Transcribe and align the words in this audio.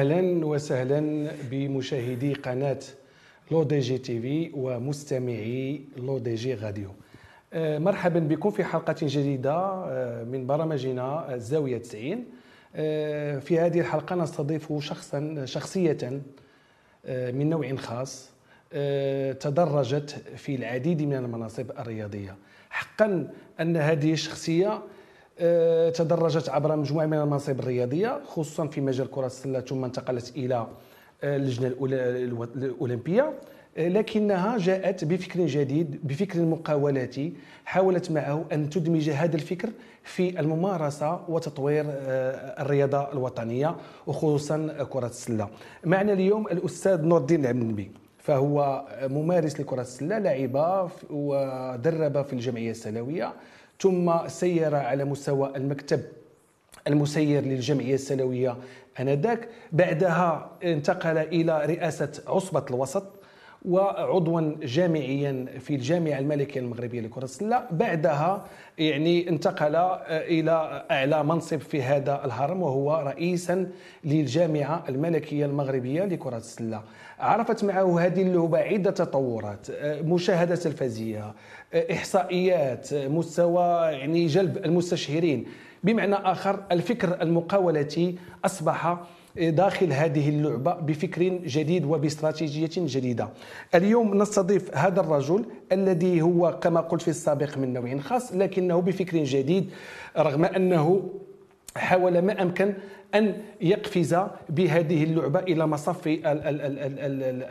أهلا 0.00 0.46
وسهلا 0.46 1.30
بمشاهدي 1.50 2.34
قناة 2.34 2.78
LODJ 3.50 3.98
TV 3.98 4.50
ومستمعي 4.54 5.80
LODJ 5.96 6.54
راديو. 6.54 6.90
آه، 7.52 7.78
مرحبا 7.78 8.20
بكم 8.20 8.50
في 8.50 8.64
حلقة 8.64 8.94
جديدة 9.02 9.54
آه، 9.54 10.24
من 10.24 10.46
برامجنا 10.46 11.34
الزاوية 11.34 11.78
90 11.78 12.24
آه، 12.76 13.38
في 13.38 13.58
هذه 13.58 13.80
الحلقة 13.80 14.16
نستضيف 14.16 14.72
شخصا 14.82 15.44
شخصية 15.44 16.22
من 17.08 17.50
نوع 17.50 17.74
خاص 17.76 18.30
تدرجت 19.40 20.10
في 20.36 20.54
العديد 20.54 21.02
من 21.02 21.14
المناصب 21.14 21.70
الرياضية. 21.70 22.36
حقا 22.70 23.30
أن 23.60 23.76
هذه 23.76 24.12
الشخصية 24.12 24.82
تدرجت 25.90 26.48
عبر 26.48 26.76
مجموعة 26.76 27.06
من 27.06 27.18
المناصب 27.18 27.60
الرياضية 27.60 28.20
خصوصا 28.26 28.66
في 28.66 28.80
مجال 28.80 29.10
كرة 29.10 29.26
السلة 29.26 29.60
ثم 29.60 29.84
انتقلت 29.84 30.32
إلى 30.36 30.66
آه، 31.24 31.36
اللجنة 31.36 31.66
الأولمبية. 32.56 33.32
آه، 33.76 33.88
لكنها 33.88 34.58
جاءت 34.58 35.04
بفكر 35.04 35.46
جديد 35.46 36.00
بفكر 36.04 36.40
مقاولاتي 36.40 37.32
حاولت 37.64 38.10
معه 38.10 38.44
أن 38.52 38.70
تدمج 38.70 39.10
هذا 39.10 39.36
الفكر 39.36 39.70
في 40.02 40.40
الممارسة 40.40 41.20
وتطوير 41.28 41.84
الرياضة 41.88 43.12
الوطنية 43.12 43.76
وخصوصا 44.06 44.86
كرة 44.90 45.06
السلة. 45.06 45.48
معنا 45.84 46.12
اليوم 46.12 46.46
الأستاذ 46.46 47.02
نور 47.04 47.20
الدين 47.20 47.40
العبد 47.40 47.88
فهو 48.18 48.84
ممارس 49.02 49.60
لكرة 49.60 49.80
السلة 49.80 50.18
لعب 50.18 50.88
ودرب 51.10 52.24
في 52.24 52.32
الجمعية 52.32 52.70
السنويه 52.70 53.32
ثم 53.80 54.28
سير 54.28 54.74
على 54.74 55.04
مستوى 55.04 55.52
المكتب 55.56 56.00
المسير 56.88 57.42
للجمعية 57.42 57.94
السنوية 57.94 58.56
آنذاك. 59.00 59.48
بعدها 59.72 60.50
انتقل 60.64 61.18
إلى 61.18 61.66
رئاسة 61.66 62.12
عصبة 62.26 62.64
الوسط 62.70 63.04
وعضوا 63.64 64.54
جامعيا 64.62 65.46
في 65.58 65.74
الجامعة 65.74 66.18
الملكية 66.18 66.60
المغربية 66.60 67.00
لكرة 67.00 67.24
السلة. 67.24 67.62
بعدها 67.70 68.44
يعني 68.78 69.28
انتقل 69.28 69.76
إلى 70.08 70.84
أعلى 70.90 71.24
منصب 71.24 71.58
في 71.58 71.82
هذا 71.82 72.24
الهرم 72.24 72.62
وهو 72.62 73.02
رئيسا 73.06 73.66
للجامعة 74.04 74.84
الملكية 74.88 75.46
المغربية 75.46 76.04
لكرة 76.04 76.36
السلة. 76.36 76.82
عرفت 77.18 77.64
معه 77.64 78.00
هذه 78.00 78.22
اللعبة 78.22 78.58
عدة 78.58 78.90
تطورات 78.90 79.66
مشاهدة 79.84 80.56
تلفزيه 80.56 81.34
إحصائيات 81.74 82.94
مستوى 82.94 83.62
يعني 83.92 84.26
جلب 84.26 84.56
المستشهرين. 84.64 85.46
بمعنى 85.84 86.14
آخر 86.14 86.62
الفكر 86.72 87.22
المقاولتي 87.22 88.18
أصبح 88.44 88.98
داخل 89.36 89.92
هذه 89.92 90.28
اللعبة 90.28 90.74
بفكر 90.74 91.22
جديد 91.28 91.84
وباستراتيجية 91.84 92.70
جديدة. 92.76 93.28
اليوم 93.74 94.22
نستضيف 94.22 94.76
هذا 94.76 95.00
الرجل 95.00 95.44
الذي 95.72 96.22
هو 96.22 96.58
كما 96.58 96.80
قلت 96.80 97.02
في 97.02 97.08
السابق 97.08 97.58
من 97.58 97.72
نوع 97.72 97.98
خاص 97.98 98.32
لكنه 98.32 98.80
بفكر 98.80 99.24
جديد 99.24 99.70
رغم 100.18 100.44
أنه 100.44 101.10
حاول 101.76 102.18
ما 102.18 102.42
أمكن 102.42 102.74
أن 103.14 103.34
يقفز 103.60 104.16
بهذه 104.48 105.04
اللعبة 105.04 105.38
إلى 105.38 105.66
مصف 105.66 106.02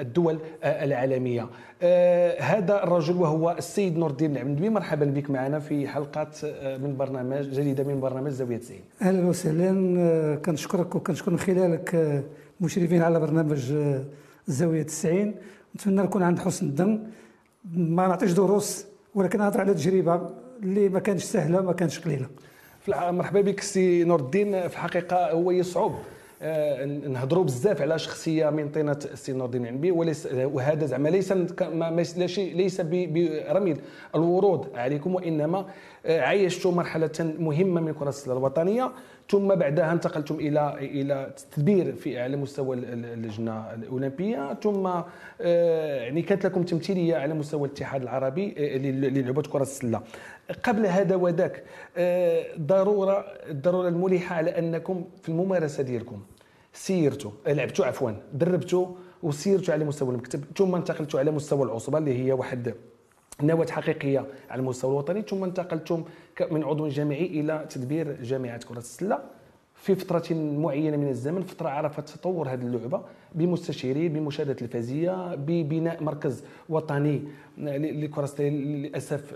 الدول 0.01 0.39
العالمية. 0.63 1.49
آه، 1.81 2.41
هذا 2.41 2.83
الرجل 2.83 3.15
وهو 3.15 3.55
السيد 3.57 3.97
نور 3.97 4.09
الدين 4.09 4.31
العمدبي 4.31 4.69
مرحبا 4.69 5.05
بك 5.05 5.29
معنا 5.29 5.59
في 5.59 5.87
حلقة 5.87 6.27
آه، 6.43 6.77
من 6.77 6.97
برنامج 6.97 7.49
جديدة 7.49 7.83
من 7.83 7.99
برنامج 7.99 8.31
زاوية 8.31 8.57
90 8.57 8.79
أهلا 9.01 9.25
وسهلا. 9.27 9.95
آه، 9.99 10.35
كنشكرك 10.35 10.95
وكنشكر 10.95 11.31
من 11.31 11.39
خلالك 11.39 12.23
مشرفين 12.61 13.01
على 13.01 13.19
برنامج 13.19 13.73
زاوية 14.47 14.83
90 14.83 15.35
نتمنى 15.75 16.01
نكون 16.01 16.23
عند 16.23 16.39
حسن 16.39 16.67
الظن. 16.67 17.03
ما 17.73 18.07
نعطيش 18.07 18.31
دروس 18.31 18.85
ولكن 19.15 19.39
نهضر 19.39 19.59
على 19.61 19.73
تجربة 19.73 20.29
اللي 20.63 20.89
ما 20.89 20.99
كانش 20.99 21.23
سهلة 21.23 21.61
ما 21.61 21.73
كانش 21.73 21.99
قليلة. 21.99 22.25
مرحبا 22.89 23.41
بك 23.41 23.59
سي 23.59 24.03
نور 24.03 24.19
الدين 24.19 24.67
في 24.67 24.73
الحقيقة 24.73 25.31
هو 25.31 25.51
يصعب 25.51 25.95
آه، 26.41 26.85
نهضروا 26.85 27.43
بزاف 27.43 27.81
على 27.81 27.99
شخصية 27.99 28.49
من 28.49 28.69
طينه 28.69 28.99
السي 29.11 29.33
نور 29.33 29.45
الدين 29.45 29.67
عنبي 29.67 29.91
وليس 29.91 30.27
وهذا 30.33 30.85
زعما 30.85 31.09
ليس 31.09 31.31
ليس 32.37 32.81
برمي 32.81 33.75
الورود 34.15 34.67
عليكم 34.75 35.15
وإنما 35.15 35.65
عايشتم 36.05 36.75
مرحلة 36.75 37.33
مهمة 37.39 37.81
من 37.81 37.93
كرة 37.93 38.09
السلة 38.09 38.33
الوطنية 38.33 38.91
ثم 39.29 39.55
بعدها 39.55 39.91
انتقلتم 39.91 40.35
إلى 40.35 40.75
إلى 40.79 41.27
التدبير 41.27 41.95
في 41.95 42.19
على 42.19 42.37
مستوى 42.37 42.75
اللجنة 42.75 43.73
الأولمبية 43.73 44.53
ثم 44.53 44.87
آه، 45.41 46.01
يعني 46.01 46.21
كانت 46.21 46.45
لكم 46.45 46.63
تمثيلية 46.63 47.15
على 47.15 47.33
مستوى 47.33 47.67
الاتحاد 47.67 48.01
العربي 48.01 48.51
للعبه 49.09 49.41
كرة 49.41 49.61
السلة. 49.61 50.01
قبل 50.63 50.85
هذا 50.85 51.15
وذاك 51.15 51.63
ضرورة 52.59 53.25
الضرورة 53.49 53.87
الملحة 53.87 54.35
على 54.35 54.59
أنكم 54.59 55.05
في 55.23 55.29
الممارسة 55.29 55.83
ديالكم 55.83 56.21
سيرتوا 56.73 57.31
لعبتوا 57.47 57.85
عفوا 57.85 58.11
دربتوا 58.33 58.87
وسيرتوا 59.23 59.73
على 59.73 59.85
مستوى 59.85 60.09
المكتب 60.09 60.43
ثم 60.57 60.75
انتقلتوا 60.75 61.19
على 61.19 61.31
مستوى 61.31 61.63
العصبة 61.63 61.97
اللي 61.97 62.25
هي 62.25 62.31
واحد 62.31 62.73
نواة 63.41 63.67
حقيقية 63.67 64.25
على 64.49 64.59
المستوى 64.59 64.91
الوطني. 64.91 65.21
ثم 65.21 65.43
انتقلتم 65.43 66.03
من 66.51 66.63
عضو 66.63 66.87
جامعي 66.87 67.25
إلى 67.25 67.65
تدبير 67.69 68.23
جامعة 68.23 68.57
كرة 68.57 68.77
السلة. 68.77 69.19
في 69.75 69.95
فترة 69.95 70.33
معينة 70.33 70.97
من 70.97 71.07
الزمن 71.07 71.43
فترة 71.43 71.69
عرفت 71.69 72.09
تطور 72.09 72.49
هذه 72.49 72.61
اللعبة 72.61 73.01
بمستشيرين 73.35 74.13
بمشاهدة 74.13 74.53
تلفزية 74.53 75.35
ببناء 75.35 76.03
مركز 76.03 76.43
وطني 76.69 77.21
لكرة 77.57 78.41
للأسف 78.41 79.33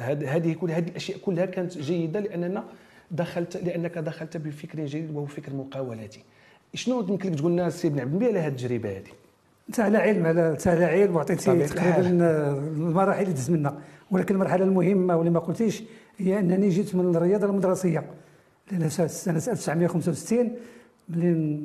هذه 0.00 0.52
كل 0.52 0.70
هذه 0.70 0.88
الأشياء 0.88 1.18
كلها 1.18 1.46
كانت 1.46 1.78
جيدة 1.78 2.20
لأننا 2.20 2.64
دخلت 3.10 3.56
لأنك 3.56 3.98
دخلت 3.98 4.36
بفكر 4.36 4.86
جديد 4.86 5.16
وهو 5.16 5.26
فكر 5.26 5.52
مقاولاتي. 5.52 6.22
شنو 6.74 7.00
يمكن 7.00 7.32
لك 7.32 7.38
تقول 7.38 7.52
لنا 7.52 7.70
سي 7.70 7.88
بن 7.88 8.00
عبد 8.00 8.24
على 8.24 8.38
هذه 8.38 8.48
التجربة 8.48 8.90
هذه؟ 8.90 9.12
انت 9.68 9.80
على 9.80 9.98
علم 9.98 10.26
على 10.26 10.50
انت 10.50 10.68
على 10.68 10.84
علم 10.84 11.16
وعطيتي 11.16 11.66
تقريبا 11.66 12.08
المراحل 12.76 13.22
اللي 13.22 13.32
دزت 13.34 13.50
منا. 13.50 13.78
ولكن 14.10 14.34
المرحلة 14.34 14.64
المهمة 14.64 15.16
واللي 15.16 15.30
ما 15.30 15.40
قلتيش 15.40 15.82
هي 16.18 16.38
أنني 16.38 16.68
جيت 16.68 16.94
من 16.94 17.16
الرياضة 17.16 17.46
المدرسية. 17.46 18.04
لأن 18.72 18.88
سنة 18.88 19.36
1965 19.36 20.50
ملي 21.08 21.60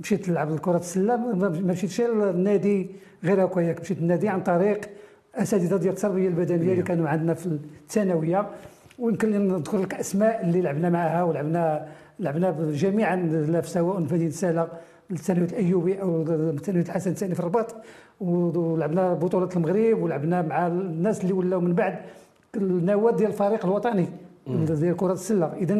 مشيت 0.00 0.28
نلعب 0.28 0.58
كره 0.58 0.76
السلة 0.76 1.16
ما 1.16 1.48
مشيتش 1.48 2.00
للنادي 2.00 2.90
غير 3.24 3.44
هكاياك 3.44 3.80
مشيت 3.80 4.00
للنادي 4.00 4.28
عن 4.28 4.42
طريق 4.42 4.80
أساتذة 5.34 5.76
ديال 5.76 5.94
التربية 5.94 6.28
البدنية 6.28 6.72
اللي 6.72 6.82
كانوا 6.82 7.08
عندنا 7.08 7.34
في 7.34 7.46
الثانوية. 7.46 8.46
ويمكن 8.98 9.48
نذكر 9.48 9.78
لك 9.78 9.94
أسماء 9.94 10.44
اللي 10.44 10.60
لعبنا 10.60 10.90
معها 10.90 11.22
ولعبنا 11.22 11.88
لعبنا 12.20 12.56
جميعا 12.70 13.62
سواء 13.64 14.04
في 14.04 14.14
مدينه 14.14 14.30
ساله 14.30 14.68
الثانويه 15.12 15.48
الأيوبي 15.48 16.02
أو 16.02 16.22
الثانويه 16.28 16.82
الحسن 16.82 17.10
الثاني 17.10 17.34
في 17.34 17.40
الرباط. 17.40 17.74
ولعبنا 18.20 19.14
بطولة 19.14 19.48
المغرب 19.56 20.02
ولعبنا 20.02 20.42
مع 20.42 20.66
الناس 20.66 21.20
اللي 21.20 21.32
ولاو 21.32 21.60
من 21.60 21.74
بعد 21.74 21.96
النواه 22.56 23.12
ديال 23.12 23.30
الفريق 23.30 23.66
الوطني 23.66 24.08
ديال 24.46 24.96
كرة 24.96 25.12
السلة. 25.12 25.46
اذا 25.46 25.74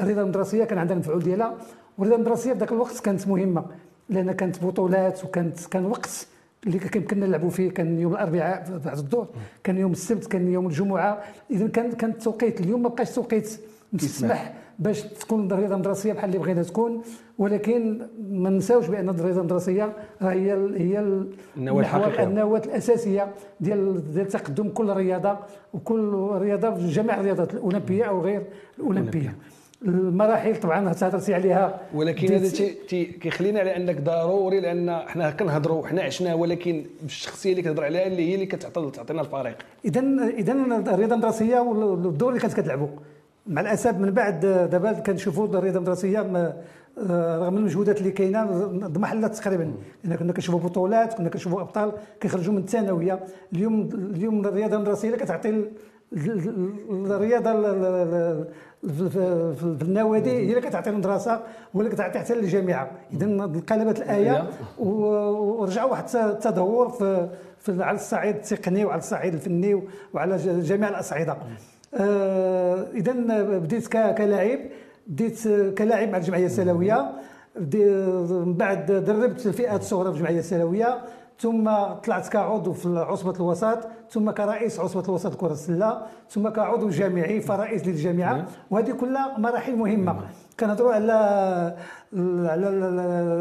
الرياضة 0.00 0.22
المدرسية 0.22 0.64
كان 0.64 0.78
عندها 0.78 0.94
المفعول 0.94 1.22
ديالها. 1.22 1.54
والرياضة 1.98 2.22
المدرسية 2.22 2.52
في 2.52 2.58
ذاك 2.58 2.72
الوقت 2.72 3.00
كانت 3.00 3.28
مهمة 3.28 3.64
لأن 4.08 4.32
كانت 4.32 4.64
بطولات 4.64 5.24
وكانت 5.24 5.66
كان 5.66 5.86
وقت 5.86 6.26
اللي 6.66 6.78
كنا 6.78 7.26
نلعبوا 7.26 7.50
فيه. 7.50 7.70
كان 7.70 7.98
يوم 7.98 8.12
الأربعاء 8.12 8.80
بعد 8.84 8.98
الظهر 8.98 9.26
كان 9.64 9.78
يوم 9.78 9.92
السبت 9.92 10.26
كان 10.26 10.48
يوم 10.48 10.66
الجمعة. 10.66 11.22
اذا 11.50 11.68
كان 11.68 11.92
كان 11.92 12.10
التوقيت 12.10 12.60
اليوم 12.60 12.82
ما 12.82 12.88
بقاش 12.88 13.10
توقيت. 13.10 13.60
تسمح 13.98 14.54
باش 14.80 15.02
تكون 15.02 15.52
الرياضه 15.52 15.74
المدرسية 15.74 16.12
بحال 16.12 16.28
اللي 16.30 16.38
بغينا 16.38 16.62
تكون 16.62 17.02
ولكن 17.38 18.06
ما 18.30 18.50
نساوش 18.50 18.86
بأن 18.86 19.08
الرياضه 19.08 19.40
المدرسية 19.40 19.92
هي 20.20 20.52
هي 20.76 20.98
النواة 21.56 21.80
الحقيقية. 21.80 22.22
النواة 22.24 22.62
الأساسية 22.64 23.28
ديال 23.60 24.12
ديال 24.12 24.28
تقدم 24.28 24.68
كل 24.68 24.90
رياضة 24.90 25.36
وكل 25.74 26.28
رياضة 26.32 26.74
في 26.74 26.88
جميع 26.88 27.20
الرياضات 27.20 27.54
الأولمبية 27.54 28.04
أو 28.04 28.20
غير 28.20 28.42
الأولمبية. 28.78 29.34
المراحل 29.84 30.56
طبعا 30.56 30.92
تهضرتي 30.92 31.34
عليها. 31.34 31.80
ولكن 31.94 32.32
هذا 32.34 32.48
كيخلينا 33.20 33.60
على 33.60 33.76
أنك 33.76 34.00
ضروري 34.00 34.60
لأن 34.60 34.98
حنا 35.06 35.30
كنهضروا 35.30 35.86
حنا 35.86 36.02
عشنا 36.02 36.34
ولكن 36.34 36.84
الشخصيه 37.04 37.50
اللي 37.50 37.62
كتهضر 37.62 37.84
عليها 37.84 38.06
اللي 38.06 38.30
هي 38.30 38.34
اللي 38.34 38.46
كتعطينا 38.46 39.20
الفريق. 39.20 39.56
اذا 39.84 40.00
اذا 40.38 40.52
الرياضة 40.52 41.14
المدرسية 41.14 41.60
والدور 41.60 42.28
اللي 42.28 42.40
كانت 42.40 42.60
كتلعبوا 42.60 42.88
مع 43.46 43.60
الأسف 43.60 43.94
من 43.94 44.10
بعد 44.10 44.40
دابا 44.70 44.92
كنشوفوا 44.92 45.46
الرياضه 45.46 45.76
المدرسيه 45.76 46.20
آه، 47.10 47.38
رغم 47.38 47.56
المجهودات 47.56 47.98
اللي 47.98 48.10
كاينة 48.10 48.44
ضمحلت 48.86 49.34
تقريبا. 49.34 49.72
لأن 50.04 50.16
كنا 50.16 50.32
كنشوفوا 50.32 50.60
بطولات 50.68 51.14
كنا 51.14 51.28
كنشوفوا 51.28 51.60
أبطال 51.60 51.92
كيخرجوا 52.20 52.54
من 52.54 52.58
الثانوية. 52.58 53.20
اليوم 53.52 53.88
اليوم 53.92 54.46
الرياضة 54.46 54.76
المدرسية 54.76 55.08
اللي 55.08 55.24
كتعطي 55.24 55.64
الرياضة 56.90 57.52
في 59.52 59.82
النوادي 59.82 60.30
هي 60.30 60.50
اللي 60.50 60.60
كتعطي 60.60 60.90
المدرسة 60.90 61.40
ولا 61.74 61.88
كتعطي 61.88 62.18
حتى 62.18 62.34
للجامعة. 62.34 62.90
إذا 63.12 63.24
انقلبت 63.24 63.98
الآية 63.98 64.50
ورجعوا 64.78 65.90
واحد 65.90 66.04
التدهور 66.16 66.88
في, 66.88 67.82
على 67.82 67.94
الصعيد 67.96 68.36
التقني 68.36 68.84
وعلى 68.84 68.98
الصعيد 68.98 69.34
الفني 69.34 69.82
وعلى 70.14 70.36
جميع 70.62 70.88
الأصعدة. 70.88 71.36
اذا 71.94 73.12
بديت 73.58 73.86
كلاعب 73.88 74.58
بديت 75.06 75.48
كلاعب 75.78 76.08
مع 76.08 76.18
الجمعية 76.18 76.46
السنويه 76.46 77.12
من 78.30 78.54
بعد 78.54 78.92
دربت 78.92 79.46
الفئات 79.46 79.80
الصغرى 79.80 80.10
في 80.10 80.16
الجمعية 80.16 80.38
السنويه 80.38 80.98
ثم 81.38 81.70
طلعت 82.04 82.28
كعضو 82.28 82.72
في 82.72 82.98
عصبه 82.98 83.36
الوسط 83.36 83.78
ثم 84.10 84.30
كرئيس 84.30 84.80
عصبه 84.80 85.04
الوسط 85.08 85.34
كرة 85.34 85.52
السلة. 85.52 86.02
ثم 86.30 86.48
كعضو 86.48 86.88
جامعي 86.88 87.40
فرئيس 87.40 87.86
للجامعة. 87.86 88.34
نعم. 88.34 88.44
وهذه 88.70 88.92
كلها 88.92 89.38
مراحل 89.38 89.76
مهمة. 89.76 90.12
نعم. 90.12 90.22
كنهضروا 90.60 90.92
على 90.94 91.12
على 92.48 92.66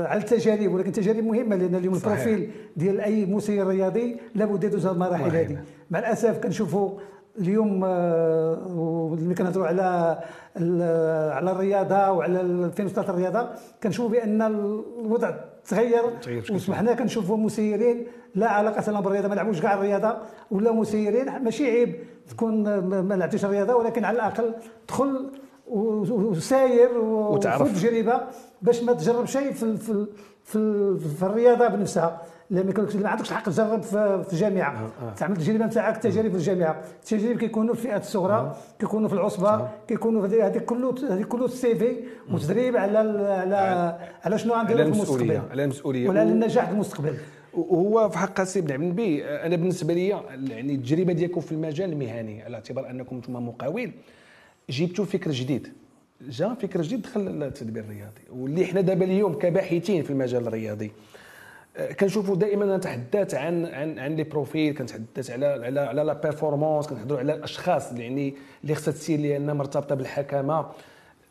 على 0.10 0.20
التجارب 0.20 0.74
ولكن 0.74 0.92
تجارب 0.92 1.24
مهمة 1.24 1.56
لأن 1.56 1.76
اليوم 1.76 1.96
البروفيل 1.96 2.52
ديال 2.78 3.02
أي 3.02 3.26
مسير 3.26 3.68
رياضي 3.68 4.18
لابد 4.36 4.64
يدوز 4.64 4.86
المراحل 4.86 5.36
هذه. 5.36 5.58
مع 5.90 6.00
الأسف 6.00 6.40
كنشوفوا 6.40 7.00
اليوم 7.40 7.82
آه، 7.86 9.10
ملي 9.22 9.36
كنهضروا 9.36 9.68
على 9.68 10.20
على 11.36 11.52
الرياضة 11.52 12.12
وعلى 12.12 12.72
فين 12.76 12.86
وصلت 12.86 13.10
الرياضة 13.10 13.50
كنشوفوا 13.84 14.12
بأن 14.12 14.42
الوضع 14.42 15.32
تغير. 15.70 16.02
وصبحنا 16.56 16.94
كنشوفوا 16.94 17.38
مسيرين 17.38 18.08
لا 18.36 18.50
علاقة 18.50 18.92
لهم 18.92 19.02
بالرياضة 19.02 19.28
ما 19.28 19.36
لعبوش 19.36 19.62
كاع 19.62 19.74
الرياضة 19.74 20.18
ولا 20.52 20.72
مسيرين 20.72 21.44
ماشي 21.44 21.66
عيب 21.72 21.96
تكون 22.30 22.78
ما 22.80 23.14
لعبتيش 23.16 23.46
الرياضة 23.46 23.76
ولكن 23.76 24.06
على 24.06 24.16
الأقل 24.16 24.54
دخل 24.90 25.32
وساير 25.68 26.98
وتعرف. 26.98 27.80
تجربه 27.80 28.22
باش 28.62 28.84
ما 28.84 28.94
تجرب 28.94 29.26
شيء 29.26 29.52
في 29.52 29.78
في 29.78 30.06
في, 30.44 30.98
في 31.18 31.24
الرياضة 31.24 31.68
بنفسها. 31.68 32.22
لأن 32.52 32.74
ما 32.96 33.10
عندكش 33.10 33.32
الحق 33.32 33.44
تجرب 33.44 33.82
في 33.82 34.34
الجامعة. 34.34 34.72
آه 34.72 35.06
آه. 35.06 35.14
تعمل 35.14 35.36
التجربة 35.36 35.66
نتاعك 35.66 35.96
التجارب 35.96 36.32
في 36.32 36.38
الجامعة. 36.38 36.82
التجارب 37.00 37.38
كيكونوا 37.38 37.74
في 37.74 37.80
الفئات 37.80 38.02
الصغرى 38.02 38.34
آه. 38.34 38.56
كيكونوا 38.80 39.08
في 39.08 39.14
العصبة. 39.14 39.70
كيكونوا 39.88 40.28
في 40.28 40.42
هذه 40.42 40.58
كله 40.58 40.96
هذه 41.10 41.24
كله 41.24 41.46
السي 41.46 41.76
في 41.76 41.96
وتدريب 42.32 42.78
على 42.78 42.98
على 42.98 43.98
على 44.24 44.38
شنو 44.38 44.54
غنديروا 44.54 44.84
في 44.84 44.88
المستقبل. 44.88 45.42
على 45.52 45.64
المسؤولية. 45.64 46.08
وعلى 46.08 46.24
النجاح 46.24 46.66
في 46.66 46.72
المستقبل. 46.72 47.18
وهو 47.54 48.10
في 48.10 48.18
حق 48.18 48.40
السي 48.40 48.62
بن 48.62 48.72
عبد 48.72 48.84
النبي 48.84 49.26
أنا 49.26 49.56
بالنسبة 49.56 49.94
لي 49.94 50.08
يعني 50.08 50.76
التجربة 50.76 51.14
ديالكم 51.14 51.42
في 51.42 51.52
المجال 51.52 51.92
المهني 51.92 52.44
على 52.44 52.56
اعتبار 52.56 52.90
أنكم 52.90 53.16
أنتم 53.16 53.34
مقاول. 53.34 53.92
جبتوا 54.70 55.06
فكر 55.06 55.32
جديد. 55.32 55.68
جا 56.22 56.54
فكر 56.54 56.82
جديد 56.82 57.02
دخل 57.02 57.44
التدبير 57.44 57.84
الرياضي. 57.84 58.22
واللي 58.32 58.64
إحنا 58.64 58.82
دابا 58.82 59.06
اليوم 59.06 59.34
كباحثين 59.34 60.04
في 60.04 60.10
المجال 60.10 60.48
الرياضي. 60.48 60.92
كنشوفوا 62.00 62.36
دائما 62.36 62.78
نتحدث 62.78 63.36
عن 63.36 63.66
عن 63.66 64.00
عن 64.00 64.16
les 64.16 64.24
profils 64.24 64.74
كنتحدث 64.74 65.32
على 65.32 65.46
على 65.46 65.80
على 65.80 66.04
la 66.04 66.14
performance 66.14 66.88
كنهضروا 66.88 67.20
على 67.20 67.34
الأشخاص 67.34 67.94
يعني 67.94 68.34
اللي 68.64 68.76
خصها 68.76 68.92
تسير 68.92 69.20
لأن 69.20 69.56
مرتبطة 69.56 69.96
بالحكمة. 69.96 70.66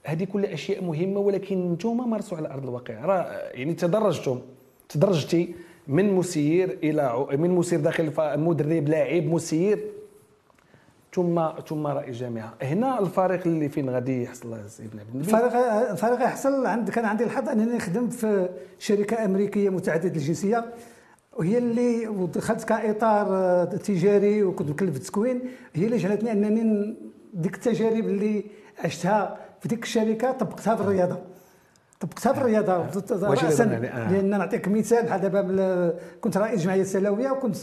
هذه 0.04 0.24
كل 0.24 0.44
أشياء 0.44 0.84
مهمة 0.84 1.20
ولكن 1.20 1.70
أنتم 1.70 2.10
مارسوا 2.10 2.38
على 2.38 2.48
أرض 2.48 2.62
الواقع. 2.62 3.04
راه 3.04 3.22
يعني 3.54 3.74
تدرجتم 3.74 4.40
تدرجتي 4.88 5.54
من 5.88 6.12
مسير 6.12 6.78
إلى 6.82 7.26
من 7.32 7.50
مسير 7.50 7.80
داخل 7.80 8.12
مدرب 8.40 8.88
لاعب 8.88 9.24
مسير 9.24 9.78
ثم 11.18 11.48
ثم 11.68 11.86
رئيس 11.86 12.16
جامعه 12.16 12.54
هنا 12.62 13.00
الفريق 13.00 13.46
اللي 13.46 13.68
فين 13.68 13.90
غادي 13.90 14.22
يحصل 14.22 14.70
سيدنا 14.70 15.02
الفريق 15.14 15.54
الفريق 15.90 16.22
يحصل 16.22 16.66
عند 16.66 16.90
كان 16.90 17.04
عندي 17.04 17.24
الحظ 17.24 17.48
أنني 17.48 17.76
نخدم 17.76 18.08
في 18.08 18.48
شركة 18.78 19.24
أمريكية 19.24 19.70
متعددة 19.70 20.16
الجنسية. 20.16 20.64
وهي 21.36 21.58
اللي 21.58 22.06
دخلت 22.34 22.64
كإطار 22.64 23.64
تجاري 23.64 24.42
وكنت 24.42 24.70
مكلف 24.70 24.96
التكوين 24.96 25.40
هي 25.74 25.86
اللي 25.86 25.96
جعلتني 25.96 26.32
أنني 26.32 26.96
ديك 27.34 27.54
التجارب 27.54 28.04
اللي 28.04 28.44
عشتها 28.84 29.36
في 29.60 29.68
ديك 29.68 29.82
الشركة 29.82 30.32
طبقتها 30.32 30.76
في 30.76 30.82
الرياضة. 30.82 31.18
طبقتها 32.00 32.32
في 32.32 32.40
الرياضة 32.40 32.86
راسا 33.22 33.64
يعني 33.64 33.88
آه. 33.88 34.12
لأن 34.12 34.30
نعطيك 34.38 34.68
مثال 34.68 35.06
بحال 35.06 35.20
دابا 35.20 35.94
كنت 36.20 36.36
رئيس 36.36 36.62
جمعية 36.62 36.80
السلاوية 36.80 37.30
وكنت 37.30 37.56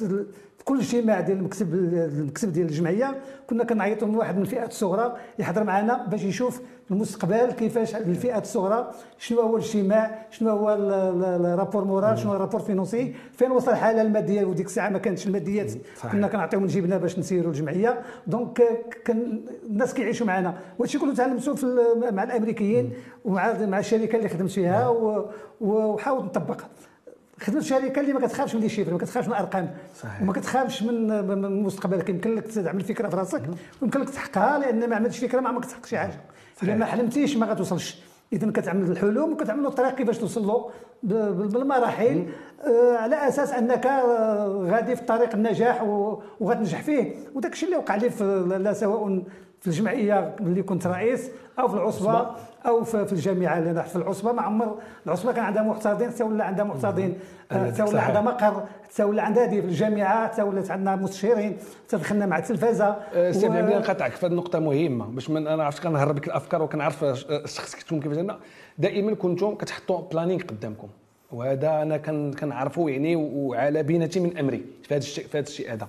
كل 0.65 0.79
اجتماع 0.79 1.19
ديال 1.19 1.37
المكتب 1.37 1.73
المكتب 1.73 2.53
ديال 2.53 2.67
الجمعية 2.67 3.15
كنا 3.47 3.63
كنعيطوا 3.63 4.07
من 4.07 4.15
واحد 4.15 4.35
من 4.35 4.41
الفئات 4.41 4.69
الصغرى 4.69 5.15
يحضر 5.39 5.63
معنا 5.63 6.05
باش 6.07 6.23
يشوف 6.23 6.61
المستقبل 6.91 7.51
كيفاش 7.51 7.95
الفئات 7.95 8.43
الصغرى 8.43 8.91
شنو 9.17 9.41
هو 9.41 9.57
الاجتماع 9.57 10.25
شنو 10.31 10.49
هو 10.49 10.73
ال 10.79 10.92
rapport 10.92 11.83
moral 11.83 12.17
شنو 12.17 12.29
هو 12.29 12.35
ال 12.35 12.39
rapport 12.39 12.61
financier 12.61 13.15
فين 13.33 13.51
وصل 13.51 13.71
الحالة 13.71 14.01
المادية؟ 14.01 14.45
وديك 14.45 14.65
الساعة 14.65 14.89
ما 14.89 14.99
كانتش 14.99 15.27
الماديات 15.27 15.71
كنا 16.11 16.27
كنعطيو 16.27 16.59
من 16.59 16.67
جيبنا 16.67 16.97
باش 16.97 17.19
نسيروا 17.19 17.51
الجمعية. 17.51 18.01
دونك 18.27 18.61
كان 19.05 19.41
الناس 19.69 19.93
كيعيشوا 19.93 20.27
معنا. 20.27 20.57
وهادشي 20.79 20.99
كله 20.99 21.13
تعلمته 21.13 21.55
مع 22.11 22.23
الأمريكيين 22.23 22.93
ومع 23.25 23.53
مع 23.53 23.79
الشركة 23.79 24.15
اللي 24.15 24.29
خدمت 24.29 24.51
فيها. 24.51 24.89
وحاولت 25.61 26.25
نطبقها 26.25 26.67
خدمت 27.39 27.63
شركة 27.63 27.99
اللي 27.99 28.13
ما 28.13 28.27
كتخافش 28.27 28.55
من 28.55 28.61
لي 28.61 28.69
شيفر 28.69 28.91
ما 28.91 28.97
كتخافش 28.97 29.27
من 29.27 29.33
الأرقام. 29.33 29.73
صحيح. 30.01 30.21
وما 30.21 30.33
كتخافش 30.33 30.83
من 30.83 31.11
المستقبل. 31.45 32.09
يمكن 32.09 32.35
لك 32.35 32.47
تعمل 32.47 32.81
فكره 32.81 33.09
في 33.09 33.15
راسك 33.15 33.41
ويمكن 33.81 33.99
لك 33.99 34.09
تحققها 34.09 34.59
لأن 34.59 34.89
ما 34.89 34.95
عملتش 34.95 35.19
فكرة 35.19 35.39
ما 35.39 35.49
عمرك 35.49 35.65
تحقق 35.65 35.85
شي 35.85 35.97
حاجة. 35.97 36.21
اذا 36.63 36.75
ما 36.75 36.85
حلمتيش 36.85 37.37
ما 37.37 37.45
غتوصلش. 37.45 38.01
اذا 38.33 38.51
كتعمل 38.51 38.91
الحلم 38.91 39.33
وكتعمل 39.33 39.65
الطريق 39.65 39.95
كيفاش 39.95 40.17
توصل 40.17 40.47
له 40.47 40.69
بالمراحل. 41.03 42.25
آه 42.63 42.97
على 42.97 43.27
أساس 43.27 43.51
أنك 43.51 43.85
آه، 43.85 44.67
غادي 44.71 44.95
في 44.95 45.03
طريق 45.03 45.33
النجاح 45.33 45.83
وغتنجح 46.39 46.81
فيه. 46.81 47.15
وداك 47.35 47.53
الشيء 47.53 47.69
اللي 47.69 47.79
وقع 47.79 47.95
لي 47.95 48.09
لا 48.57 48.73
سواء 48.73 49.23
في 49.65 49.71
الجمعية 49.71 50.35
اللي 50.39 50.63
كنت 50.63 50.87
رئيس 50.87 51.31
أو 51.59 51.67
في 51.67 51.73
العصبة 51.73 52.27
أو 52.65 52.83
في 52.83 53.13
الجامعة 53.13 53.57
اللي 53.57 53.83
في 53.83 53.95
العصبة. 53.95 54.31
ما 54.31 54.41
عمر 54.41 54.77
العصبة 55.05 55.31
كان 55.31 55.43
عندها 55.43 55.63
محتضنين 55.63 56.11
حتى 56.11 56.23
ولا 56.23 56.43
عندها 56.43 56.65
محتضنين 56.65 57.19
حتى 57.51 57.83
ولا 57.83 58.01
عندها 58.01 58.21
مقر 58.21 58.63
حتى 58.83 59.03
ولا 59.03 59.21
عندها 59.21 59.45
هذه 59.45 59.61
في 59.61 59.67
الجامعة 59.67 60.27
حتى 60.27 60.41
ولات 60.41 60.71
عندنا 60.71 60.95
مستشيرين 60.95 61.57
حتى 61.87 61.97
دخلنا 61.97 62.25
مع 62.25 62.37
التلفازة. 62.37 62.85
أه، 63.13 63.31
سي 63.31 63.47
عبد 63.47 63.73
و... 63.73 63.79
نقاطعك 63.79 64.11
في 64.11 64.25
هذه 64.25 64.31
النقطة 64.31 64.59
مهمة. 64.59 65.05
باش 65.05 65.29
من 65.29 65.47
أنا 65.47 65.63
عرفت 65.63 65.83
كنهرب 65.83 66.17
لك 66.17 66.27
الأفكار 66.27 66.61
وكنعرف 66.61 67.03
الشخص 67.29 67.75
كنتم 67.75 67.99
كيفاش. 67.99 68.35
دائما 68.77 69.13
كنتم 69.13 69.55
كتحطوا 69.55 70.01
planning 70.11 70.41
قدامكم. 70.41 70.87
وهذا 71.31 71.81
أنا 71.81 71.97
كنعرفه 72.31 72.89
يعني 72.89 73.15
وعلى 73.15 73.83
بينتي 73.83 74.19
من 74.19 74.37
أمري 74.37 74.65
في 74.83 74.93
هذا 74.93 75.03
الشيء 75.03 75.27
في 75.27 75.37
هذا 75.37 75.47
الشيء 75.47 75.73
هذا. 75.73 75.87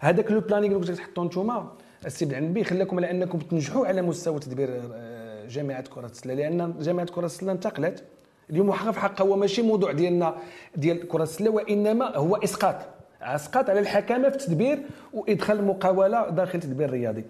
هذاك 0.00 0.32
le 0.32 0.40
planning 0.40 0.74
اللي 0.74 0.86
كنتو 0.86 1.02
تحطوا 1.02 1.24
نتوما 1.24 1.66
السي 2.06 2.24
عبد 2.24 2.41
النبي 2.41 2.64
خلاكم 2.64 2.96
على 2.96 3.10
أنكم 3.10 3.38
تنجحوا 3.38 3.86
على 3.86 4.02
مستوى 4.02 4.40
تدبير 4.40 4.68
آه، 4.94 5.46
جامعة 5.46 5.82
كرة 5.82 6.06
السلة 6.06 6.34
لأن 6.34 6.74
جامعة 6.80 7.06
كرة 7.06 7.26
السلة 7.26 7.52
انتقلت. 7.52 8.04
اليوم 8.50 8.72
حق 8.72 8.90
في 8.90 9.00
حق 9.00 9.22
هو 9.22 9.36
ماشي 9.36 9.62
موضوع 9.62 9.92
ديالنا 9.92 10.34
ديال 10.76 11.08
كرة 11.08 11.22
السلة 11.22 11.50
وإنما 11.50 12.16
هو 12.16 12.36
إسقاط. 12.36 12.76
إسقاط 13.22 13.70
على 13.70 13.80
الحكامة 13.80 14.28
في 14.28 14.36
التدبير 14.36 14.82
وإدخال 15.12 15.58
المقاولة 15.58 16.30
داخل 16.30 16.58
التدبير 16.58 16.88
الرياضي. 16.88 17.24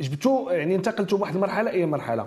جبتوا 0.00 0.52
يعني 0.52 0.74
انتقلتوا 0.74 1.18
بواحد 1.18 1.34
المرحلة 1.34 1.70
أي 1.70 1.86
مرحلة؟ 1.86 2.26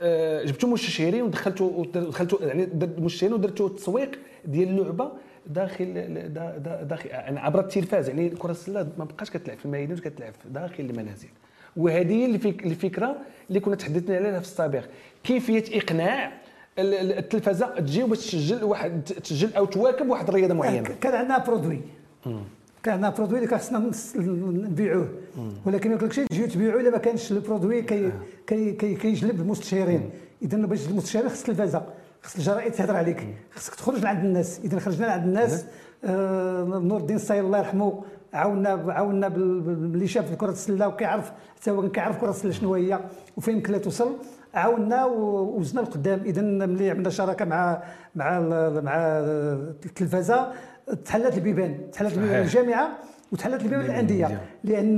آه، 0.00 0.44
جبتوا 0.44 0.68
مستشارين 0.68 1.22
ودخلتوا 1.22 1.84
دخلتوا 1.94 2.38
يعني 2.42 2.68
مستشارين 2.98 3.34
ودرتوا 3.34 3.68
التسويق 3.68 4.10
ديال 4.44 4.68
اللعبة 4.68 5.12
داخل 5.48 5.94
داخل 6.82 7.08
يعني 7.08 7.40
عبر 7.40 7.60
التلفاز 7.60 8.08
يعني 8.08 8.28
كرة 8.28 8.50
السلة 8.50 8.88
ما 8.98 9.04
بقاش 9.04 9.30
كتلعب 9.30 9.58
في 9.58 9.64
الميادين 9.64 9.96
كتلعب 9.96 10.32
داخل 10.50 10.84
المنازل. 10.84 11.28
وهذه 11.76 12.12
هي 12.12 12.26
الفكرة 12.46 13.16
اللي 13.48 13.60
كنا 13.60 13.74
تحدثنا 13.74 14.16
عليها 14.16 14.40
في 14.40 14.46
السابق. 14.46 14.84
كيفيه 15.24 15.64
إقناع 15.78 16.32
التلفازة 16.78 17.78
تجي 17.78 18.02
باش 18.02 18.18
تسجل 18.18 18.64
واحد 18.64 19.02
تسجل 19.02 19.54
أو 19.54 19.64
تواكب 19.64 20.08
واحد 20.08 20.28
الرياضة 20.28 20.54
معينة؟ 20.54 20.88
كان 21.00 21.14
عندنا 21.14 21.38
برودوي. 21.38 21.80
كان 22.82 22.94
عندنا 22.94 23.10
produit 23.10 23.38
اللي 23.38 23.48
خاصنا 23.48 23.90
نبيعوه. 24.16 25.08
ولكن 25.66 25.90
ما 25.90 25.96
يقولكش 25.96 26.16
تجيو 26.16 26.46
تبيعوه 26.46 26.80
إلا 26.80 26.90
ما 26.90 26.98
كانش 26.98 27.32
ال 27.32 27.38
produit 27.38 27.82
كي 27.82 28.12
كي 28.46 28.72
كي 28.72 28.94
كيجلب 28.94 29.40
المستشارين. 29.40 30.10
اذا 30.42 30.58
باش 30.58 30.88
المستشارين 30.88 31.28
خص 31.28 31.40
التلفازة. 31.40 31.86
خص 32.22 32.36
الجرائد 32.36 32.72
تهضر 32.72 32.96
عليك. 32.96 33.26
خصك 33.54 33.74
تخرج 33.74 34.02
لعند 34.02 34.24
الناس. 34.24 34.60
إذا 34.64 34.78
خرجنا 34.78 35.06
لعند 35.06 35.24
الناس 35.24 35.64
آه 36.04 36.64
نور 36.64 37.00
الدين 37.00 37.16
الصايل 37.16 37.44
الله 37.44 37.58
يرحمه 37.58 38.02
عاونا 38.32 38.68
عاونا 38.88 39.28
باللي 39.28 40.06
شاف 40.06 40.34
كرة 40.34 40.50
السلة 40.50 40.88
وكيعرف 40.88 41.32
حتى 41.56 41.70
هو 41.70 41.90
كيعرف 41.90 42.20
كرة 42.20 42.30
السلة 42.30 42.52
شنو 42.52 42.74
هي 42.74 43.00
وفين 43.36 43.56
يمكن 43.56 43.72
لها 43.72 43.80
توصل 43.80 44.16
عاونا 44.54 45.04
وزنا 45.04 45.80
لقدام 45.80 46.20
إذا 46.20 46.42
ملي 46.42 46.90
عملنا 46.90 47.10
شراكة 47.10 47.44
مع 47.44 47.82
مع 48.14 48.40
مع 48.80 48.92
التلفازة 49.84 50.52
تحلت 51.04 51.34
البيبان 51.36 51.90
تحلت 51.90 52.12
البيبان 52.12 52.42
الجامعة. 52.42 52.88
وتحلت 53.32 53.62
البيع 53.62 53.80
الأندية. 53.80 54.40
لأن 54.64 54.96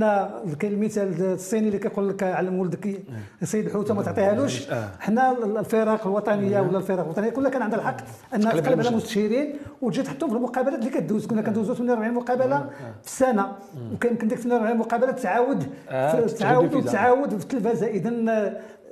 كاين 0.59 0.73
المثال 0.73 1.21
الصيني 1.21 1.67
اللي 1.67 1.79
كيقول 1.79 2.09
لك 2.09 2.23
علم 2.23 2.59
ولدك 2.59 3.01
يصيد 3.41 3.65
الحوت 3.65 3.91
وما 3.91 4.03
تعطيهالوش. 4.03 4.69
آه. 4.69 4.89
حنا 4.99 5.31
الفرق 5.59 6.07
الوطنية 6.07 6.59
ولا 6.61 6.77
الفرق 6.77 7.03
الوطنية؟ 7.03 7.29
كلها 7.29 7.49
كان 7.49 7.61
عندها 7.61 7.79
الحق 7.79 7.97
انها 8.35 8.51
تقلب 8.51 8.79
على 8.79 8.95
مستشيرين 8.95 9.55
وتجي 9.81 10.03
تحطهم 10.03 10.29
في 10.29 10.35
المقابلات 10.35 10.79
اللي 10.79 10.89
كدوز. 10.89 11.27
كنا 11.27 11.41
كندوزو 11.41 11.73
48 11.73 12.13
مقابلة 12.13 12.69
في 13.01 13.07
السنة. 13.07 13.51
وكان 13.93 14.11
يمكن 14.11 14.27
ديك 14.27 14.39
48 14.39 14.77
مقابلة 14.77 15.11
تعاود 15.11 15.65
تعاود 16.39 16.73
وتعاود 16.73 17.29
في 17.29 17.43
التلفازة. 17.43 17.87
اذا 17.87 18.09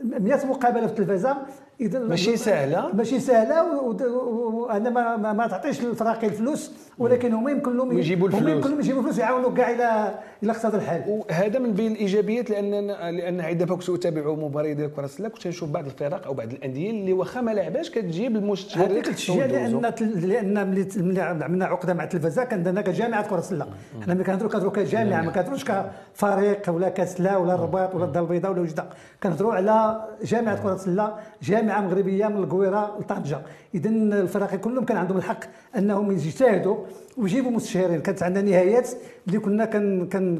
100 0.03 0.45
مقابلة 0.45 0.87
في 0.87 0.91
التلفازة. 0.93 1.37
إذا 1.81 1.99
ماشي 1.99 2.37
سهلة. 2.37 2.89
ماشي 2.93 3.19
سهلة 3.19 3.63
وأنا 3.73 4.89
ما, 4.89 5.17
ما, 5.17 5.33
ما 5.33 5.47
تعطيش 5.47 5.81
للفراقي 5.83 6.27
الفلوس 6.27 6.71
ولكن 6.97 7.33
هما 7.33 7.51
يمكن 7.51 7.77
لهم 7.77 7.97
يجيبوا 7.97 8.27
الفلوس 8.27 8.43
هما 8.43 8.51
يمكن 8.51 8.69
لهم 8.69 8.79
يجيبوا 8.79 8.99
الفلوس 8.99 9.17
يعاونوا 9.17 9.51
كاع 9.53 9.71
إلى 9.71 10.19
إلى 10.43 10.51
اقتصاد 10.51 10.75
الحال 10.75 11.03
وهذا 11.07 11.59
من 11.59 11.73
بين 11.73 11.91
الإيجابيات 11.91 12.49
لأن 12.49 12.87
لأن 12.87 13.41
عندما 13.41 13.75
كنت 13.75 13.89
أتابع 13.89 14.33
مباريات 14.33 14.77
ديال 14.77 14.95
كرة 14.95 15.05
السلة 15.05 15.29
كنت 15.29 15.47
نشوف 15.47 15.69
بعض 15.69 15.85
الفرق 15.85 16.25
أو 16.27 16.33
بعض 16.33 16.51
الأندية 16.51 16.89
اللي 16.91 17.13
واخا 17.13 17.41
ما 17.41 17.51
لعباش 17.51 17.89
كتجيب 17.89 18.35
التشجيع 18.77 19.45
لأن 19.45 19.93
لأن 20.01 20.71
ملي 20.97 21.21
عملنا 21.21 21.65
عقدة 21.65 21.93
مع 21.93 22.03
التلفزة 22.03 22.43
كان 22.43 22.63
درنا 22.63 22.81
كجامعه 22.81 23.29
كرة 23.29 23.39
السلة. 23.39 23.67
حنا 24.01 24.13
ملي 24.13 24.23
كنهضروا 24.23 24.49
كنهضروا 24.49 24.71
كجامعة 24.71 25.21
ما 25.21 25.31
كنهضروش 25.31 25.65
كفريق 25.65 26.69
ولا 26.69 26.89
كسلة 26.89 27.39
ولا 27.39 27.53
الرباط 27.55 27.95
ولا 27.95 28.05
الدار 28.05 28.23
البيضاء 28.23 28.51
ولا 28.51 28.61
وجده 28.61 28.85
كنهضروا 29.23 29.53
على 29.53 30.05
جامعة 30.23 30.63
كرة 30.63 30.73
السلة 30.73 31.13
جامعة 31.43 31.81
مغربية 31.81 32.27
من 32.27 32.43
القويرة 32.43 32.97
لطنجة. 32.99 33.39
اذا 33.75 33.89
الفرق 33.89 34.55
كلهم 34.55 34.85
كان 34.85 34.97
عندهم 34.97 35.17
الحق 35.17 35.39
أنهم 35.77 36.11
يجتهدوا 36.11 36.77
ويجيبوا 37.19 37.51
مستشارين 37.51 38.01
كانت 38.01 38.23
عندنا 38.23 38.51
نهايات 38.51 38.89
اللي 39.27 39.39
كنا 39.39 39.65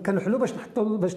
كنحلوا 0.05 0.39
باش 0.39 0.53
نحطوا 0.53 0.97
باش 0.97 1.15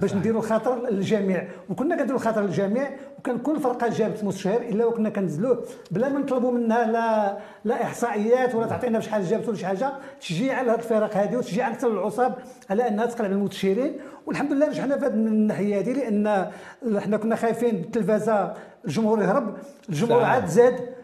باش 0.00 0.14
نديروا 0.14 0.42
خاطر 0.42 0.88
للجميع. 0.90 1.48
وكنا 1.70 1.96
كنديروا 1.96 2.20
خاطر 2.20 2.42
للجميع 2.42 2.90
وكان 3.18 3.38
كل 3.38 3.60
فرقة 3.60 3.88
جابت 3.88 4.24
مستشار 4.24 4.60
إلا 4.60 4.84
وكنا 4.84 5.08
كنزلوه 5.08 5.64
بلا 5.90 6.08
ما 6.08 6.18
نطلبوا 6.18 6.52
منها 6.52 6.86
لا 6.86 7.38
لا 7.64 7.82
إحصائيات 7.82 8.54
ولا 8.54 8.66
تعطينا 8.66 8.98
بشحال 8.98 9.24
جابت 9.24 9.48
ولا 9.48 9.56
شي 9.56 9.66
حاجة 9.66 9.92
تشجيع 10.20 10.58
على 10.58 10.70
هذه 10.70 10.76
الفرق 10.78 11.16
هذه 11.16 11.36
وتشجيع 11.36 11.64
على 11.66 11.76
العصاب 11.84 12.34
على 12.70 12.88
أنها 12.88 13.06
تقلع 13.06 13.26
المستشارين 13.26 13.92
والحمد 14.26 14.52
لله 14.52 14.68
نجحنا 14.68 14.98
في 14.98 15.06
هذه 15.06 15.12
الناحية 15.12 15.78
هذه 15.78 15.92
لأن 15.92 16.50
إحنا 16.98 17.16
كنا 17.16 17.36
خايفين 17.36 17.76
بالتلفازة 17.76 18.52
الجمهور 18.84 19.22
يهرب. 19.22 19.56
الجمهور 19.88 20.22
عاد 20.24 20.46
زاد. 20.46 20.99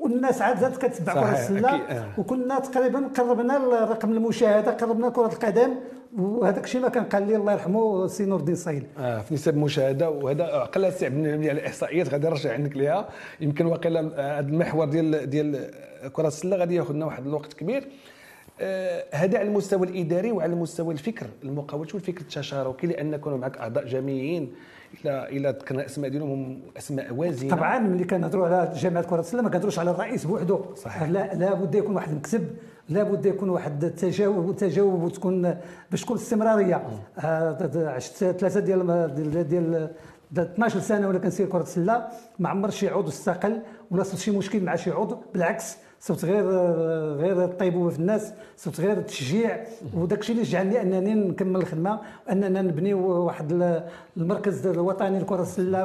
والناس 0.00 0.42
عاد 0.42 0.58
زادت 0.58 0.84
كتتبع 0.84 1.12
كرة 1.12 1.32
السلة. 1.32 1.70
آه. 1.70 2.08
وكنا 2.18 2.58
تقريبا 2.58 3.10
قربنا 3.16 3.58
رقم 3.84 4.12
المشاهدة 4.12 4.70
قربنا 4.70 5.08
كرة 5.08 5.26
القدم 5.26 5.74
وهذاك 6.18 6.64
الشيء 6.64 6.80
ما 6.80 6.88
كان 6.88 7.04
قال 7.04 7.26
لي 7.26 7.36
الله 7.36 7.52
يرحمه 7.52 8.06
سي 8.06 8.24
نور 8.24 8.40
الدين 8.40 8.54
صايل. 8.54 8.86
آه 8.98 9.20
في 9.20 9.34
نسب 9.34 9.54
المشاهده 9.54 10.10
وهذا 10.10 10.44
عقل 10.44 10.92
سي 10.92 11.06
عبد 11.06 11.26
على 11.26 11.52
الإحصائيات 11.52 12.08
غادي 12.08 12.26
نرجع 12.26 12.52
عندك 12.52 12.76
ليها. 12.76 13.08
يمكن 13.40 13.66
واقيلا 13.66 14.00
هذا 14.38 14.48
المحور 14.48 14.84
ديال 14.84 15.30
ديال 15.30 15.70
كرة 16.12 16.28
السلة 16.28 16.56
غادي 16.56 16.74
ياخذنا 16.74 17.06
واحد 17.06 17.26
الوقت 17.26 17.52
كبير. 17.52 17.88
آه 18.60 19.04
هذا 19.12 19.38
على 19.38 19.48
المستوى 19.48 19.86
الإداري 19.86 20.32
وعلى 20.32 20.52
المستوى 20.52 20.94
الفكر 20.94 21.26
المقاوله 21.44 21.88
والفكر 21.94 22.20
التشاركي؟ 22.20 22.86
لأن 22.86 23.14
يكونوا 23.14 23.38
معك 23.38 23.58
أعضاء 23.58 23.86
جامعيين. 23.86 24.52
إلى 25.04 25.28
إلى 25.28 25.48
ذكرنا 25.48 25.80
الاسماء 25.80 26.10
ديالهم 26.10 26.30
هم 26.30 26.60
أسماء 26.76 27.14
وازنة. 27.14 27.50
طبعا 27.50 27.78
ملي 27.78 28.04
كنهضروا 28.04 28.46
على 28.46 28.72
جامعة 28.74 29.04
كرة 29.04 29.20
السلة 29.20 29.42
ما 29.42 29.48
كنهضروش 29.48 29.78
على 29.78 29.90
الرئيس 29.90 30.24
بوحده 30.24 30.60
صحيح. 30.76 31.02
لا 31.02 31.34
لابد 31.34 31.74
يكون 31.74 31.94
واحد 31.94 32.10
المكتب 32.10 32.48
لابد 32.88 33.26
يكون 33.26 33.50
واحد 33.50 33.84
التجاوب 33.84 34.56
تجاوب 34.56 35.02
وتكون 35.02 35.56
باش 35.90 36.02
تكون 36.04 36.16
استمرارية. 36.16 36.82
آه 37.18 37.88
عشت 37.88 38.24
ثلاثة 38.24 38.60
ديال 38.60 39.14
ديال, 39.14 39.48
ديال 39.48 39.90
12 40.38 40.80
سنة 40.80 41.08
ولا 41.08 41.18
كنسير 41.18 41.46
كرة 41.46 41.62
السلة 41.62 42.08
ما 42.38 42.48
عمر 42.48 42.70
شي 42.70 42.88
عضو 42.88 43.08
استقل 43.08 43.62
ولا 43.90 44.02
صرت 44.02 44.18
شي 44.18 44.30
مشكل 44.30 44.60
مع 44.60 44.76
شي 44.76 44.90
عضو. 44.90 45.16
بالعكس 45.32 45.76
صرت 46.00 46.24
غير 46.24 46.44
غير 47.16 47.44
الطيبوه 47.44 47.90
في 47.90 47.98
الناس 47.98 48.32
صرت 48.56 48.80
غير 48.80 48.92
التشجيع. 48.98 49.64
وداك 49.94 50.20
الشيء 50.20 50.36
اللي 50.36 50.46
جعلني 50.46 50.82
أنني 50.82 51.14
نكمل 51.14 51.60
الخدمة 51.60 52.00
واننا 52.28 52.62
نبني 52.62 52.94
واحد 52.94 53.80
المركز 54.16 54.66
الوطني 54.66 55.18
لكرة 55.18 55.42
السلة 55.42 55.84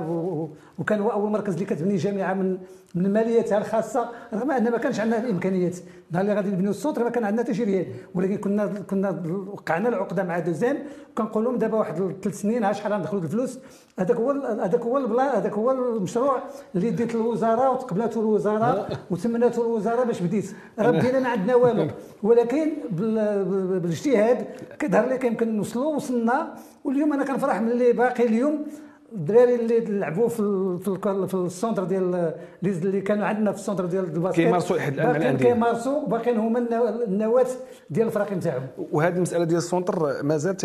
وكان 0.79 0.99
هو 1.01 1.09
أول 1.11 1.31
مركز 1.31 1.53
اللي 1.53 1.65
كتبني 1.65 1.95
جامعة 1.95 2.33
من 2.33 2.57
من 2.95 3.13
ماليتها 3.13 3.57
الخاصة 3.57 4.09
رغم 4.33 4.51
أن 4.51 4.71
ما 4.71 4.77
كانش 4.77 4.99
عندنا 4.99 5.19
الإمكانيات. 5.19 5.75
نهار 6.11 6.21
اللي 6.21 6.33
غادي 6.35 6.49
نبنيو 6.49 6.71
ال 6.71 6.76
centre 6.76 7.03
ما 7.03 7.09
كان 7.09 7.23
عندنا 7.23 7.43
حتى 7.43 7.53
شي 7.53 7.63
ريال 7.63 7.85
ولكن 8.15 8.37
كنا 8.37 8.65
كنا 8.65 9.23
وقعنا 9.53 9.89
العقدة 9.89 10.23
مع 10.23 10.39
2M 10.39 10.77
كنقول 11.17 11.43
لهم 11.43 11.57
دابا 11.57 11.77
واحد 11.77 12.15
ثلاث 12.21 12.41
سنين 12.41 12.63
ها 12.63 12.73
شحال 12.73 12.93
غندخلوا 12.93 13.21
الفلوس؟ 13.21 13.59
هذاك 13.99 14.17
هو 14.17 14.31
هذاك 14.31 14.81
هو 14.81 14.97
ال 14.97 15.03
plan 15.03 15.27
هذاك 15.27 15.53
هو 15.53 15.71
المشروع 15.71 16.43
اللي 16.75 16.89
ديت 16.89 17.15
الوزارة 17.15 17.71
وتقبلته 17.71 18.19
الوزارة 18.19 18.87
وتمناته 19.11 19.61
الوزارة 19.61 20.03
باش 20.03 20.21
بديت. 20.21 20.45
راه 20.79 20.91
بدينا 20.91 21.19
ما 21.19 21.29
عندنا 21.29 21.55
والو. 21.55 21.87
ولكن 22.23 22.71
بالاجتهاد 22.91 24.45
كيظهر 24.79 25.05
لي 25.07 25.17
كيمكن 25.17 25.57
نوصلوا 25.57 25.95
وصلنا. 25.95 26.53
واليوم 26.83 27.13
أنا 27.13 27.25
كنفرح 27.25 27.61
ملي 27.61 27.93
باقي 27.93 28.25
اليوم 28.25 28.65
الدراري 29.13 29.55
اللي 29.55 29.79
لعبوا 29.79 30.27
في 30.27 30.77
في, 30.83 31.27
في 31.27 31.33
ال 31.33 31.40
centre 31.40 31.83
ديال 31.83 32.33
اللي 32.63 33.01
كانوا 33.01 33.25
عندنا 33.25 33.51
في 33.51 33.57
ال 33.57 33.61
centre 33.61 33.85
ديال 33.85 34.03
الباسكيت 34.03 34.45
كيمارسوا 34.45 34.77
احد 34.77 34.99
الانديه 34.99 35.49
كيمارسوا 35.49 36.07
باقيين 36.07 36.37
هما 36.37 36.59
النواه 37.07 37.45
ديال 37.89 38.07
الفريق 38.07 38.33
نتاعهم. 38.33 38.67
وهذه 38.91 39.15
المسألة 39.15 39.43
ديال 39.43 39.57
ال 39.57 39.67
centre 39.67 40.23
مازال 40.23 40.57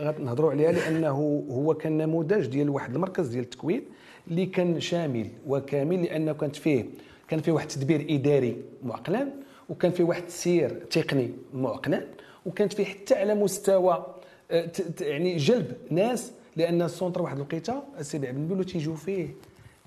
غنهضروا 0.00 0.50
عليها 0.50 0.72
لأنه 0.72 1.44
هو 1.50 1.74
كان 1.74 1.98
نموذج 1.98 2.46
ديال 2.46 2.70
واحد 2.70 2.94
المركز 2.94 3.28
ديال 3.28 3.44
التكوين 3.44 3.84
اللي 4.28 4.46
كان 4.46 4.80
شامل 4.80 5.26
وكامل 5.46 6.02
لأنه 6.02 6.32
كانت 6.32 6.56
فيه 6.56 6.84
كان 7.28 7.40
فيه 7.40 7.52
واحد 7.52 7.66
التدبير 7.70 8.06
إداري 8.10 8.56
معقلا 8.82 9.28
وكان 9.68 9.90
فيه 9.90 10.04
واحد 10.04 10.22
السير 10.26 10.70
تقني 10.90 11.30
معقلا 11.54 12.04
وكانت 12.46 12.72
فيه 12.72 12.84
حتى 12.84 13.14
على 13.14 13.34
مستوى 13.34 14.06
آه، 14.50 14.70
يعني 15.00 15.36
جلب 15.36 15.72
ناس 15.90 16.32
لأن 16.58 16.82
ال 16.82 16.88
centre 16.88 17.22
واحد 17.22 17.36
الوقيتة 17.36 17.82
السيد 17.98 18.24
عبد 18.26 18.36
النبي 18.36 18.64
تيجيو 18.64 18.94
فيه 18.94 19.28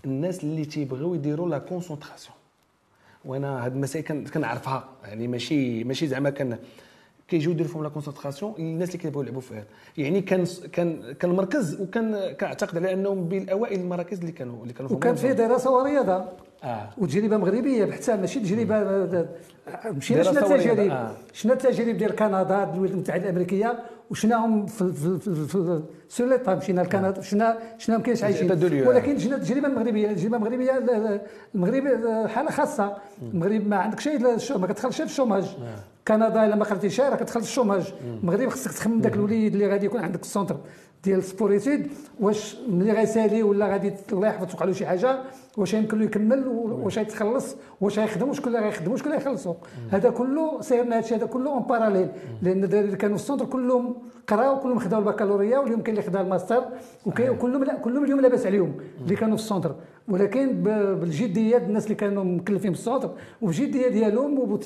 الناس 0.05 0.43
اللي 0.43 0.65
تيبغيو 0.65 1.15
يديروا 1.15 1.49
la 1.49 1.57
concentration 1.57 2.35
وأنا 3.25 3.65
هاد 3.65 3.73
المسائل 3.75 4.29
كنعرفها. 4.29 4.89
يعني 5.03 5.27
ماشي 5.27 5.83
ماشي 5.83 6.07
زعما 6.07 6.29
كان 6.29 6.57
كيجيو 7.31 7.51
يديروا 7.51 7.71
فيهم 7.71 7.83
لا 7.83 7.89
كونسونطراسيون 7.89 8.53
الناس 8.59 8.89
اللي 8.89 8.99
كيبغيو 8.99 9.21
يلعبوا 9.21 9.41
في 9.41 9.53
هذا 9.53 9.65
يعني 9.97 10.21
كان 10.21 10.45
كان 10.71 11.13
كان 11.19 11.31
المركز 11.31 11.81
وكان 11.81 12.33
كنعتقد 12.39 12.77
على 12.77 12.93
انهم 12.93 13.27
بين 13.27 13.49
اوائل 13.49 13.79
المراكز 13.79 14.19
اللي 14.19 14.31
كانوا 14.31 14.61
اللي 14.63 14.73
كانوا 14.73 14.91
وكان 14.91 15.15
فيه 15.15 15.31
دراسه 15.31 15.71
ورياضه 15.71 16.23
آه. 16.63 16.89
وتجربة 16.97 17.37
مغربية 17.37 17.85
بحتى 17.85 18.17
ماشي 18.17 18.39
تجربة 18.39 18.77
مشينا 19.85 20.23
شنا 20.23 20.39
التجارب 20.39 20.79
آه. 20.91 21.11
شنا 21.33 21.53
التجارب 21.53 21.97
ديال 21.97 22.15
كندا 22.15 22.63
الولايات 22.63 22.91
المتحدة 22.93 23.23
الأمريكية 23.23 23.79
وشناهم 24.11 24.65
في 24.65 24.93
في 24.93 25.19
في, 25.19 25.47
في 25.47 25.81
سوليطا 26.09 26.55
مشينا 26.55 26.81
لكندا 26.81 27.21
شنا 27.21 27.57
شنا 27.77 27.97
ما 27.97 28.03
كاينش 28.03 28.23
عايشين. 28.23 28.51
ولكن 28.87 29.15
جينا 29.15 29.35
التجربه 29.35 29.67
المغربيه 29.67 30.09
التجربه 30.09 30.37
المغربيه 30.37 30.71
المغرب 31.55 31.83
حالة 32.27 32.51
خاصة. 32.51 32.97
المغرب 33.21 33.67
ما 33.67 33.75
عندك 33.75 33.99
شيء 33.99 34.19
ما 34.57 34.67
كتدخلش 34.67 34.97
في 34.97 35.03
ال 35.03 35.08
chômage 35.08 35.45
كندا 36.07 36.45
إلا 36.45 36.55
ما 36.55 36.65
قريتيش 36.65 37.01
راه 37.01 37.15
كتدخل 37.15 37.41
في 37.41 37.47
ال 37.47 37.53
chômage 37.53 37.93
المغرب 38.23 38.49
خصك 38.49 38.71
تخمم 38.71 39.01
ذاك 39.01 39.15
الوليد 39.15 39.53
اللي 39.53 39.67
غادي 39.67 39.85
يكون 39.85 40.01
عندك 40.01 40.21
ال 40.21 40.26
centre 40.26 40.57
ديال 41.03 41.23
sport-études 41.23 41.87
واش 42.19 42.55
ملي 42.69 42.91
غيسالي 42.91 43.43
ولا 43.43 43.67
غادي 43.67 43.93
الله 44.11 44.27
يحفظ 44.27 44.45
توقع 44.51 44.65
له 44.65 44.73
شي 44.73 44.85
حاجة 44.85 45.19
واش 45.57 45.73
يمكن 45.73 45.97
له 45.99 46.05
يكمل 46.05 46.47
واش 46.47 46.97
غيتخلص 46.97 47.55
واش 47.81 47.99
غيخدم 47.99 48.29
وشكون 48.29 48.55
اللي 48.55 48.65
غيخدم 48.65 48.91
وشكون 48.91 49.11
اللي 49.11 49.23
غيخلصو. 49.23 49.55
هذا 49.91 50.09
كله 50.09 50.61
سيرنا 50.61 50.95
هذا 50.95 50.99
الشيء 51.03 51.17
هذا 51.17 51.25
كله 51.25 51.51
en 51.51 51.63
parallèle 51.63 52.07
لأن 52.41 52.63
الدراري 52.63 52.85
اللي 52.85 52.97
كانوا 52.97 53.17
في 53.17 53.23
ال 53.23 53.26
centre 53.26 53.45
كلهم 53.45 53.95
قراو 54.31 54.59
كلهم 54.59 54.79
خداو 54.79 54.99
البكالوريا 54.99 55.59
واليوم 55.59 55.81
كاين 55.81 55.97
اللي 55.97 56.09
خدا 56.09 56.21
الماستر 56.21 56.63
وكلهم 57.05 57.63
كلهم 57.77 58.03
اليوم 58.03 58.19
لاباس 58.21 58.45
عليهم. 58.45 58.73
اللي 59.03 59.15
كانوا 59.15 59.37
في 59.37 59.43
ال 59.43 59.47
centre. 59.47 59.75
ولكن 60.07 60.63
بالجديه 60.99 61.57
الناس 61.57 61.83
اللي 61.83 61.95
كانوا 61.95 62.23
مكلفين 62.23 62.71
بال 62.71 62.81
centre 62.81 63.11
وبالجديه 63.41 63.87
ديالهم 63.87 64.59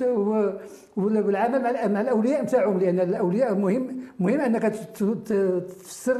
والعمل 0.98 1.62
مع 1.94 2.02
الأولياء 2.02 2.44
نتاعهم 2.44 2.80
لأن 2.80 3.00
الأولياء 3.00 3.56
مهم 3.56 3.98
مهم 4.20 4.40
أنك 4.40 4.62
تفسر 5.26 6.18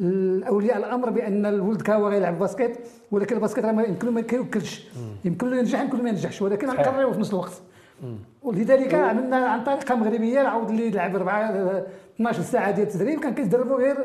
الأولياء 0.00 0.76
الأمر 0.78 1.10
بأن 1.10 1.46
الولد 1.46 1.90
هو 1.90 2.08
غيلعب 2.08 2.38
باسكيت 2.38 2.76
ولكن 3.10 3.36
الباسكيت 3.36 3.64
راه 3.64 3.82
يمكن 3.82 4.06
له 4.06 4.12
ما 4.12 4.20
يمكن 5.24 5.50
له 5.50 5.56
ينجح 5.56 5.80
يمكن 5.80 5.96
له 5.96 6.02
ما 6.02 6.08
ينجحش 6.08 6.42
ولكن 6.42 6.70
غنقريو 6.70 7.12
في 7.12 7.20
نفس 7.20 7.30
الوقت. 7.30 7.52
ولذلك 8.42 8.94
عملنا 8.94 9.36
عن 9.36 9.64
طريقه 9.64 9.94
مغربية 9.94 10.42
نعاود 10.42 10.70
اللي 10.70 10.86
يلعب 10.86 11.16
4 11.16 11.86
12 12.16 12.42
ساعة 12.42 12.70
ديال 12.70 12.86
التدريب 12.86 13.20
كان 13.20 13.34
كيتدربوا 13.34 13.76
غير 13.76 13.96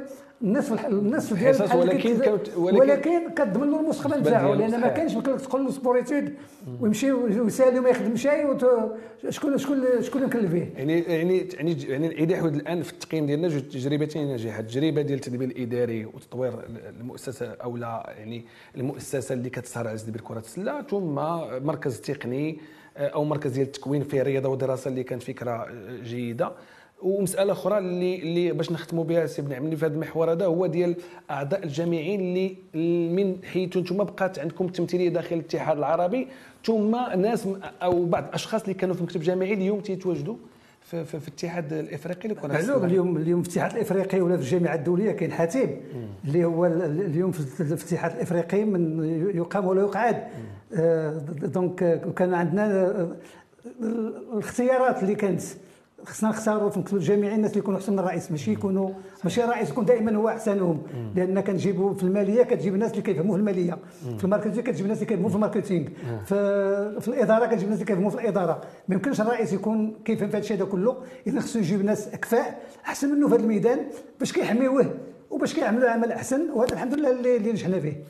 النصف 0.42 0.86
النصف 0.86 1.34
ديال 1.40 1.56
الحصص 1.56 1.76
ولكن 1.76 2.22
ولكن, 2.56 2.78
ولكن 2.78 3.30
كتضمن 3.30 3.72
له 3.72 3.80
المستقبل 3.80 4.20
نتاعو 4.20 4.54
لأن 4.54 4.80
ما 4.80 4.88
كانش 4.88 5.14
يمكن 5.14 5.32
لك 5.32 5.42
تقول 5.42 5.66
له 5.66 5.72
سبوريتود 5.72 6.34
ويمشي 6.82 7.12
ويسالي 7.12 7.80
وما 7.80 7.90
يخدمش 7.90 8.28
شكون 9.30 9.58
شكون 9.58 9.58
شكون 10.02 10.24
اللي 10.24 10.28
مكلف 10.28 10.54
يعني 10.54 11.00
يعني 11.00 11.48
يعني 11.54 11.84
يعني 11.84 12.08
الايضاح 12.08 12.40
الآن 12.40 12.82
في 12.82 12.94
التقييم 12.94 13.26
ديالنا 13.26 13.48
جوج 13.48 13.62
تجربتين 13.62 14.28
ناجحات 14.28 14.66
تجربه 14.66 15.02
ديال 15.02 15.18
التدبير 15.20 15.48
الإداري 15.48 16.06
وتطوير 16.06 16.54
المؤسسة 17.00 17.52
أو 17.64 17.78
لا 17.78 18.14
يعني 18.18 18.46
المؤسسة 18.76 19.34
اللي 19.34 19.50
كتسهر 19.50 19.88
على 19.88 19.98
تدبير 19.98 20.22
كره 20.22 20.40
السلة 20.40 20.82
ثم 20.82 21.16
مركز 21.66 22.02
تقني 22.02 22.60
أو 23.00 23.24
مركز 23.24 23.52
ديال 23.52 23.68
التكوين 23.68 24.04
في 24.04 24.22
الرياضة 24.22 24.50
والدراسة 24.50 24.90
اللي 24.90 25.04
كانت 25.04 25.24
فكرة 25.24 25.68
جيدة. 26.04 26.52
ومسألة 27.02 27.52
أخرى 27.52 27.78
اللي 27.78 28.16
اللي 28.16 28.52
باش 28.52 28.72
نختموا 28.72 29.04
بها 29.04 29.26
سي 29.26 29.42
بن 29.42 29.54
عمري 29.54 29.76
في 29.76 29.86
هذا 29.86 29.94
المحور 29.94 30.32
هذا 30.32 30.46
هو 30.46 30.66
ديال 30.66 30.96
أعضاء 31.32 31.64
الجامعين 31.64 32.20
اللي 32.20 32.56
من 33.10 33.38
حيث 33.54 33.78
أنتم 33.78 33.98
بقات 33.98 34.40
عندكم 34.40 34.66
التمثيلية 34.66 35.10
داخل 35.10 35.36
الاتحاد 35.36 35.78
العربي 35.78 36.28
ثم 36.66 36.96
ناس 37.18 37.48
أو 37.84 38.06
بعض 38.06 38.24
الاشخاص 38.28 38.62
اللي 38.62 38.74
كانوا 38.74 38.96
في 38.96 39.02
المكتب 39.02 39.22
الجامعي 39.22 39.54
اليوم 39.54 39.80
تيتواجدوا. 39.80 40.36
في, 40.90 41.06
في, 41.06 41.20
في 41.20 41.28
الاتحاد 41.28 41.74
الإفريقي 41.74 42.30
لكره 42.30 42.48
معلوم 42.48 42.86
اليوم 42.86 43.18
اليوم 43.18 43.44
في 43.44 43.50
الاتحاد 43.50 43.74
الإفريقي 43.74 44.22
ولا 44.22 44.38
في 44.38 44.44
الجامعة 44.44 44.76
الدولية 44.76 45.12
كاين 45.12 45.32
حاتم 45.32 45.70
اللي 46.26 46.46
هو 46.46 46.66
اليوم 46.66 47.32
في 47.32 47.62
الاتحاد 47.62 48.12
الإفريقي 48.12 48.66
من 48.66 49.04
يقام 49.36 49.66
ولا 49.66 49.82
يقعد. 49.82 50.24
آه 50.74 51.18
donc 51.28 52.02
كان 52.16 52.34
عندنا 52.34 52.66
آه، 52.86 53.16
الاختيارات 54.34 55.04
اللي 55.04 55.16
كانت. 55.16 55.42
خصنا 56.06 56.30
نختاروا 56.30 56.72
المكتب 56.74 56.98
الجامعي 56.98 57.36
الناس 57.36 57.52
اللي 57.52 57.60
يكونوا 57.60 57.80
أحسن 57.80 57.94
من 57.94 58.00
الرئيس. 58.00 58.32
ماشي 58.32 58.52
يكونوا 58.52 58.90
ماشي 59.24 59.44
الرئيس 59.44 59.70
يكون 59.70 59.86
دائما 59.86 60.16
هو 60.16 60.30
أحسنهم. 60.30 60.82
لأن 61.16 61.40
كنجيبوا 61.40 61.94
في 61.94 62.04
المالية 62.04 62.44
كتجيب 62.44 62.74
الناس 62.74 62.92
اللي 62.92 63.02
كيفهموا 63.02 63.34
في 63.34 63.40
المالية. 63.40 63.78
في 64.18 64.24
ال 64.24 64.28
marketing 64.28 64.62
كتجيب 64.62 64.86
الناس 64.86 64.98
اللي 64.98 65.10
كيفهموا 65.10 65.30
في 65.30 65.36
ال 65.36 65.41
marketing. 65.41 65.88
في, 66.26 67.02
في 67.02 67.08
الإدارة 67.08 67.46
كتجيب 67.46 67.64
الناس 67.64 67.82
اللي 67.82 67.86
كيفهموا 67.86 68.10
في 68.10 68.16
الإدارة. 68.16 68.62
ما 68.88 68.96
يمكنش 68.96 69.22
الرئيس 69.22 69.54
يكون 69.54 69.96
كيفهم 70.06 70.30
في 70.30 70.38
هذا 70.38 70.44
الشيء 70.44 70.58
هذا 70.58 70.66
كله. 70.66 70.98
إذا 71.28 71.40
خصو 71.40 71.60
يجيب 71.60 71.86
ناس 71.86 72.08
أكفاء 72.08 72.62
أحسن 72.86 73.16
منه 73.16 73.28
في 73.28 73.36
هذا 73.36 73.42
الميدان 73.42 73.80
باش 74.20 74.34
كيحميوه. 74.34 74.94
وباش 75.30 75.54
كيعملوا 75.54 75.90
عمل 75.90 76.12
أحسن. 76.12 76.50
وهذا 76.54 76.74
الحمد 76.74 76.94
لله 76.94 77.12
اللي, 77.12 77.52
نجحنا 77.52 77.80
فيه. 77.80 78.04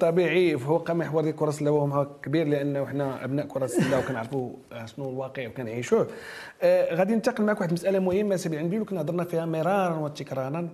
طبيعي 0.00 0.58
فوق 0.58 0.90
محور 0.90 1.30
كرة 1.30 1.48
السله 1.48 1.70
وهم 1.70 2.02
كبير 2.22 2.46
لأنه 2.48 2.86
حنا 2.86 3.24
أبناء 3.24 3.46
كرة 3.46 3.64
السله 3.64 3.98
وكنعرفوا 3.98 4.52
شنو 4.84 5.10
الواقع 5.10 5.48
وكنعيشوه 5.48 6.08
آه 6.62 6.94
غادي 6.94 7.14
ننتقل 7.14 7.44
معك 7.44 7.56
واحد 7.60 7.68
المساله 7.68 7.98
مهمة 7.98 8.36
سي 8.36 8.58
عنبي 8.58 8.80
وكنا 8.80 9.00
هضرنا 9.00 9.24
فيها 9.24 9.46
مرارا 9.46 9.96
وتكرارا 9.96 10.68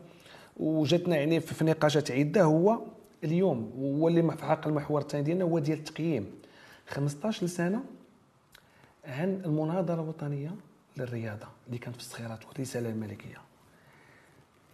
وجاتنا 0.56 1.16
يعني 1.16 1.40
في 1.40 1.64
نقاشات 1.64 2.10
عدة. 2.10 2.42
هو 2.42 2.78
اليوم 3.24 3.72
هو 4.00 4.08
اللي 4.08 4.32
في 4.36 4.44
حق 4.44 4.66
المحور 4.66 5.00
الثاني 5.00 5.24
ديالنا 5.24 5.44
هو 5.44 5.58
ديال 5.58 5.78
التقييم 5.78 6.30
15 6.88 7.46
سنه 7.46 7.80
عن 9.04 9.42
المناظرة 9.44 10.02
الوطنية 10.02 10.50
للرياضة 10.96 11.46
اللي 11.66 11.78
كانت 11.78 11.96
في 11.96 12.02
الصخيرات 12.02 12.46
والرسالة 12.46 12.88
الملكية. 12.90 13.36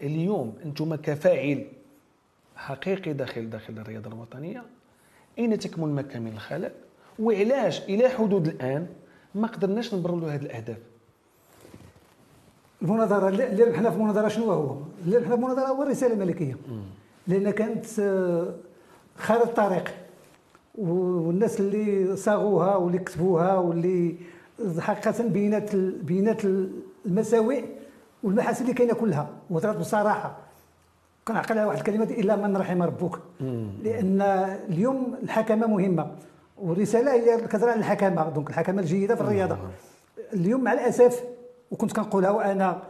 اليوم 0.03 0.57
أنتم 0.65 0.95
كفاعل 0.95 1.67
حقيقي 2.57 3.13
داخل 3.13 3.51
داخل 3.51 3.79
الرياضة 3.79 4.09
الوطنية. 4.09 4.63
اين 5.39 5.59
تكمن 5.59 5.95
مكامن 5.95 6.33
الخلل 6.33 6.73
وعلاش 7.19 7.83
إلى 7.83 8.09
حدود 8.09 8.47
الآن 8.47 8.87
ما 9.35 9.47
قدرناش 9.49 9.95
نبرلوا 9.95 10.31
هذه 10.31 10.43
الأهداف؟ 10.43 10.77
المناظرة 12.83 13.29
اللي 13.29 13.65
ربحنا 13.65 13.91
في 13.91 13.97
المناظره 13.97 14.29
شنو 14.29 14.53
هو؟ 14.53 14.77
اللي 15.05 15.17
ربحنا 15.17 15.37
في 15.37 15.43
المناظره 15.43 15.67
هو 15.67 15.83
الرسالة 15.83 16.15
الملكية. 16.15 16.57
لأن 17.27 17.51
كانت 17.51 17.87
آه، 18.01 18.55
خارج 19.19 19.43
الطريق. 19.43 19.95
والناس 20.75 21.61
اللي 21.61 22.17
صاغوها 22.17 22.77
واللي 22.77 22.99
كتبوها 22.99 23.55
واللي 23.59 24.17
حقيقة 24.79 25.23
بينات 25.29 25.77
بينات 25.77 26.43
المساوئ 27.07 27.65
والمحاسن 28.23 28.63
اللي 28.63 28.75
كاينة 28.75 28.95
كلها. 28.95 29.29
وهضرات 29.51 29.77
بصراحه 29.77 30.37
كنعقل 31.29 31.59
على 31.59 31.67
واحد 31.67 31.79
الكلمة 31.79 32.05
إلا 32.05 32.37
من 32.37 32.57
رحم 32.57 32.83
ربك. 32.83 33.19
لأن 33.83 34.23
اليوم 34.69 35.15
الحكمة 35.23 35.67
مهمة 35.67 36.11
والرسالة 36.59 37.13
هي 37.13 37.41
كتهضر 37.41 37.69
على 37.69 37.79
الحكمة. 37.79 38.29
دونك 38.29 38.51
الحكمة 38.51 38.81
الجيدة 38.81 39.15
في 39.15 39.21
الرياضة. 39.21 39.59
اليوم 40.33 40.65
مع 40.65 40.73
الأسف 40.73 41.25
وكنت 41.71 41.93
كنقولها 41.93 42.31
وأنا 42.31 42.83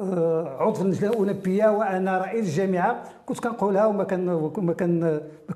آه، 0.00 0.56
عضو 0.60 0.82
اللجنة 0.82 1.10
الأولمبية 1.10 1.68
وأنا 1.68 2.18
رئيس 2.18 2.44
الجامعة 2.44 3.02
كنت 3.26 3.40
كنقولها 3.40 3.86
وما 3.86 4.04
كان 4.04 4.26
ما 4.56 4.72
كان 4.72 5.00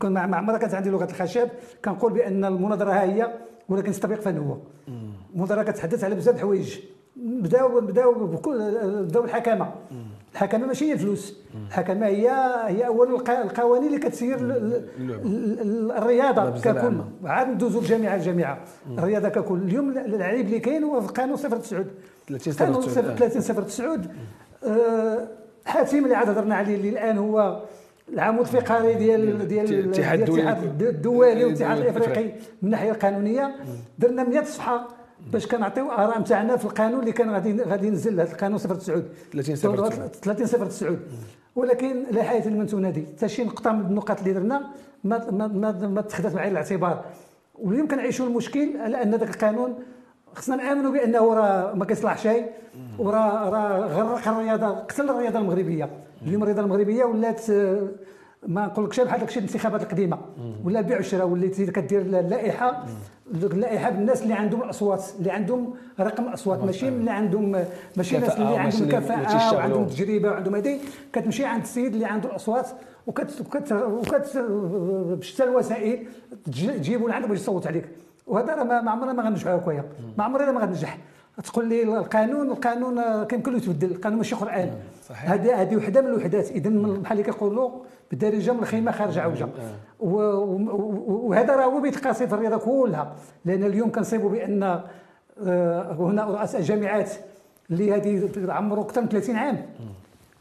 ما 0.04 0.26
مع 0.26 0.36
عمرها 0.38 0.58
كانت 0.58 0.74
عندي 0.74 0.90
لغة 0.90 1.04
الخشب. 1.04 1.48
كنقول 1.84 2.12
بأن 2.12 2.44
المناظرة 2.44 2.92
ها 2.92 3.02
هي 3.02 3.30
ولكن 3.68 3.90
التطبيق 3.90 4.20
فين 4.20 4.38
هو 4.38 4.56
المناظرة 5.32 5.62
كتحدث 5.62 6.04
على 6.04 6.14
بزاف 6.14 6.34
الحوايج. 6.34 6.78
بداو 7.20 7.80
بداو 7.80 8.14
بداو 8.14 9.24
الحكمه 9.24 9.72
الحكمه 10.32 10.66
ماشي 10.66 10.84
هي 10.84 10.92
الفلوس. 10.92 11.36
الحكمه 11.68 12.06
هي 12.06 12.30
هي 12.66 12.86
أول 12.86 13.14
القوانين 13.28 13.86
اللي 13.86 13.98
كتسير 13.98 14.38
الرياضة 15.98 16.60
ككل. 16.60 16.94
عاد 17.24 17.48
ندوزو 17.48 17.78
الجامعة 17.78 18.14
الجامعة 18.14 18.58
الرياضة 18.98 19.28
ككل. 19.28 19.58
اليوم 19.58 19.90
العيب 19.90 20.46
اللي 20.46 20.58
كاين 20.58 20.84
هو 20.84 21.00
في 21.00 21.12
قانون 21.12 21.36
09 21.36 21.84
قانون 22.58 22.82
30 22.82 23.64
09 23.66 23.98
حاتم 25.64 26.04
اللي 26.04 26.14
عاد 26.14 26.28
هضرنا 26.28 26.54
عليه 26.54 26.74
اللي 26.74 26.88
الآن 26.88 27.18
هو 27.18 27.62
العمود 28.12 28.40
الفقري 28.40 28.94
ديال 28.94 29.48
ديال 29.48 29.74
الاتحاد 29.74 30.20
الدولي. 30.82 31.44
والاتحاد 31.44 31.78
الأفريقي 31.78 32.24
من 32.24 32.32
الناحية 32.62 32.90
القانونية. 32.90 33.54
درنا 33.98 34.24
100 34.24 34.44
صفحه 34.44 34.99
باش 35.32 35.46
كنعطيو 35.46 35.90
آراء 35.90 36.20
نتاعنا 36.20 36.56
في 36.56 36.64
القانون 36.64 37.00
اللي 37.00 37.12
كان 37.12 37.30
غادي 37.30 37.62
غادي 37.62 37.86
ينزل 37.86 38.20
هذا 38.20 38.32
القانون 38.32 38.58
09 38.58 39.02
30 39.32 39.54
09 39.56 40.08
30 40.08 40.68
09 40.68 40.96
ولكن 41.56 42.04
لا 42.10 42.22
حياة 42.22 42.48
لمن 42.48 42.66
تنادي 42.66 43.06
حتى 43.16 43.28
شي 43.28 43.44
نقطة 43.44 43.72
من 43.72 43.80
النقاط 43.86 44.18
اللي 44.18 44.32
درنا 44.32 44.70
ما 45.04 45.30
ما 45.30 45.46
ما, 45.46 45.72
ما 45.72 46.00
تخذت 46.00 46.34
بعين 46.34 46.52
الاعتبار. 46.52 47.04
واليوم 47.54 47.88
كنعيشوا 47.88 48.26
المشكل 48.26 48.76
على 48.76 49.02
أن 49.02 49.14
ذاك 49.14 49.30
القانون 49.30 49.74
خصنا 50.34 50.56
نامنوا 50.56 50.92
بأنه 50.92 51.34
راه 51.34 51.74
ما 51.74 51.84
كيصلح 51.84 52.18
شيء 52.18 52.46
وراه 52.98 53.48
راه 53.50 53.86
غرق 53.86 54.28
الرياضه 54.28 54.68
قتل 54.68 55.10
الرياضة 55.10 55.38
المغربية. 55.38 55.90
اليوم 56.22 56.42
الرياضة 56.42 56.62
المغربية 56.62 57.04
ولات 57.04 57.40
ما 58.46 58.66
نقولكش 58.66 59.00
بحال 59.00 59.20
داكشي 59.20 59.38
الانتخابات 59.38 59.82
القديمة. 59.82 60.18
ولا 60.64 60.78
البيع 60.78 60.96
والشراء 60.96 61.26
وليتي 61.26 61.66
كدير 61.66 62.00
اللائحة 62.00 62.84
اللائحة 63.34 63.90
بالناس 63.90 64.22
اللي 64.22 64.34
عندهم 64.34 64.62
الأصوات 64.62 65.04
اللي 65.18 65.30
عندهم 65.30 65.74
رقم 66.00 66.28
الأصوات. 66.28 66.64
ماشي 66.64 66.88
اللي 66.88 67.10
عندهم 67.10 67.64
ماشي 67.96 68.16
الناس 68.16 68.36
اللي 68.36 68.56
عندهم 68.58 68.88
كفاءة 68.88 69.54
وعندهم 69.54 69.86
تجربة 69.86 70.30
وعندهم 70.30 70.54
هذه 70.54 70.78
كتمشي 71.12 71.44
عند 71.44 71.62
السيد 71.62 71.92
اللي 71.92 72.06
عنده 72.06 72.28
الأصوات 72.28 72.66
وكت 73.06 73.40
وكت 73.40 73.72
وكت 73.72 74.38
بشتى 75.18 75.44
الوسائل 75.44 76.06
تجيبوا 76.46 77.08
لعندك 77.08 77.28
باش 77.28 77.38
يصوت 77.38 77.66
عليك. 77.66 77.84
وهذا 78.26 78.54
راه 78.54 78.64
ما 78.64 78.90
عمرنا 78.90 79.12
ما 79.12 79.22
غنجحوا 79.22 79.56
هكايا. 79.56 79.84
ما 80.18 80.24
عمرنا 80.24 80.52
ما 80.52 80.60
غنجح. 80.60 80.98
تقول 81.44 81.68
لي 81.68 81.82
القانون 81.82 82.50
القانون 82.50 83.24
كيمكن 83.24 83.52
له 83.52 83.58
يتبدل 83.58 83.90
القانون 83.90 84.18
ماشي 84.18 84.34
قرآن. 84.34 84.70
هذه 85.14 85.62
هذه 85.62 85.76
وحدة 85.76 86.00
من 86.00 86.06
الوحدات. 86.08 86.50
اذا 86.50 86.70
بحال 86.70 87.18
اللي 87.18 87.22
كيقولوا 87.22 87.70
بالدارجة 88.10 88.52
من 88.52 88.58
الخيمة 88.58 88.92
خارج 88.92 89.18
عوجه. 89.18 89.48
وهذا 90.00 91.56
راه 91.56 91.64
هو 91.64 91.80
بيتقاسي 91.80 92.26
في 92.26 92.34
الرياضة 92.34 92.56
كلها. 92.56 93.12
لأن 93.44 93.64
اليوم 93.64 93.92
كنصيبوا 93.92 94.30
بأن 94.30 94.80
آه، 95.46 95.92
هنا 95.92 96.24
رؤساء 96.24 96.60
جامعات 96.60 97.10
اللي 97.70 97.92
هذه 97.94 98.28
عمرو 98.48 98.82
أكثر 98.82 99.00
من 99.00 99.08
30 99.08 99.36
عام. 99.36 99.66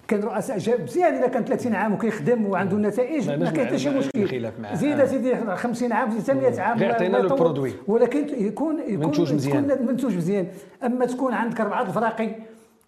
كان 0.10 0.20
رؤساء 0.20 0.58
مزيان 0.84 1.14
إذا 1.14 1.28
كان 1.28 1.46
30 1.46 1.76
عام 1.76 1.94
وكيخدم 1.94 2.46
وعنده 2.46 2.78
نتائج 2.78 3.30
ما 3.30 3.52
كاين 3.52 3.68
حتى 3.68 3.78
شي 3.78 3.90
مشكل. 3.90 4.52
زيد 4.74 5.06
سيدي 5.06 5.36
50 5.36 5.92
عام 5.92 6.20
زيد 6.20 6.38
100 6.38 6.62
عام 6.62 6.78
غير 6.78 6.94
عطينا 6.94 7.18
له 7.18 7.34
البرودوي. 7.34 7.74
ولكن 7.88 8.20
يكون 8.20 8.80
يكون 8.88 9.08
منتوج 9.08 9.34
مزيان. 9.34 9.86
منتوج 9.88 10.18
مزيان. 10.18 10.48
أما 10.84 11.06
تكون 11.06 11.34
عندك 11.34 11.62
أربعة 11.62 11.82
الفراقي 11.82 12.30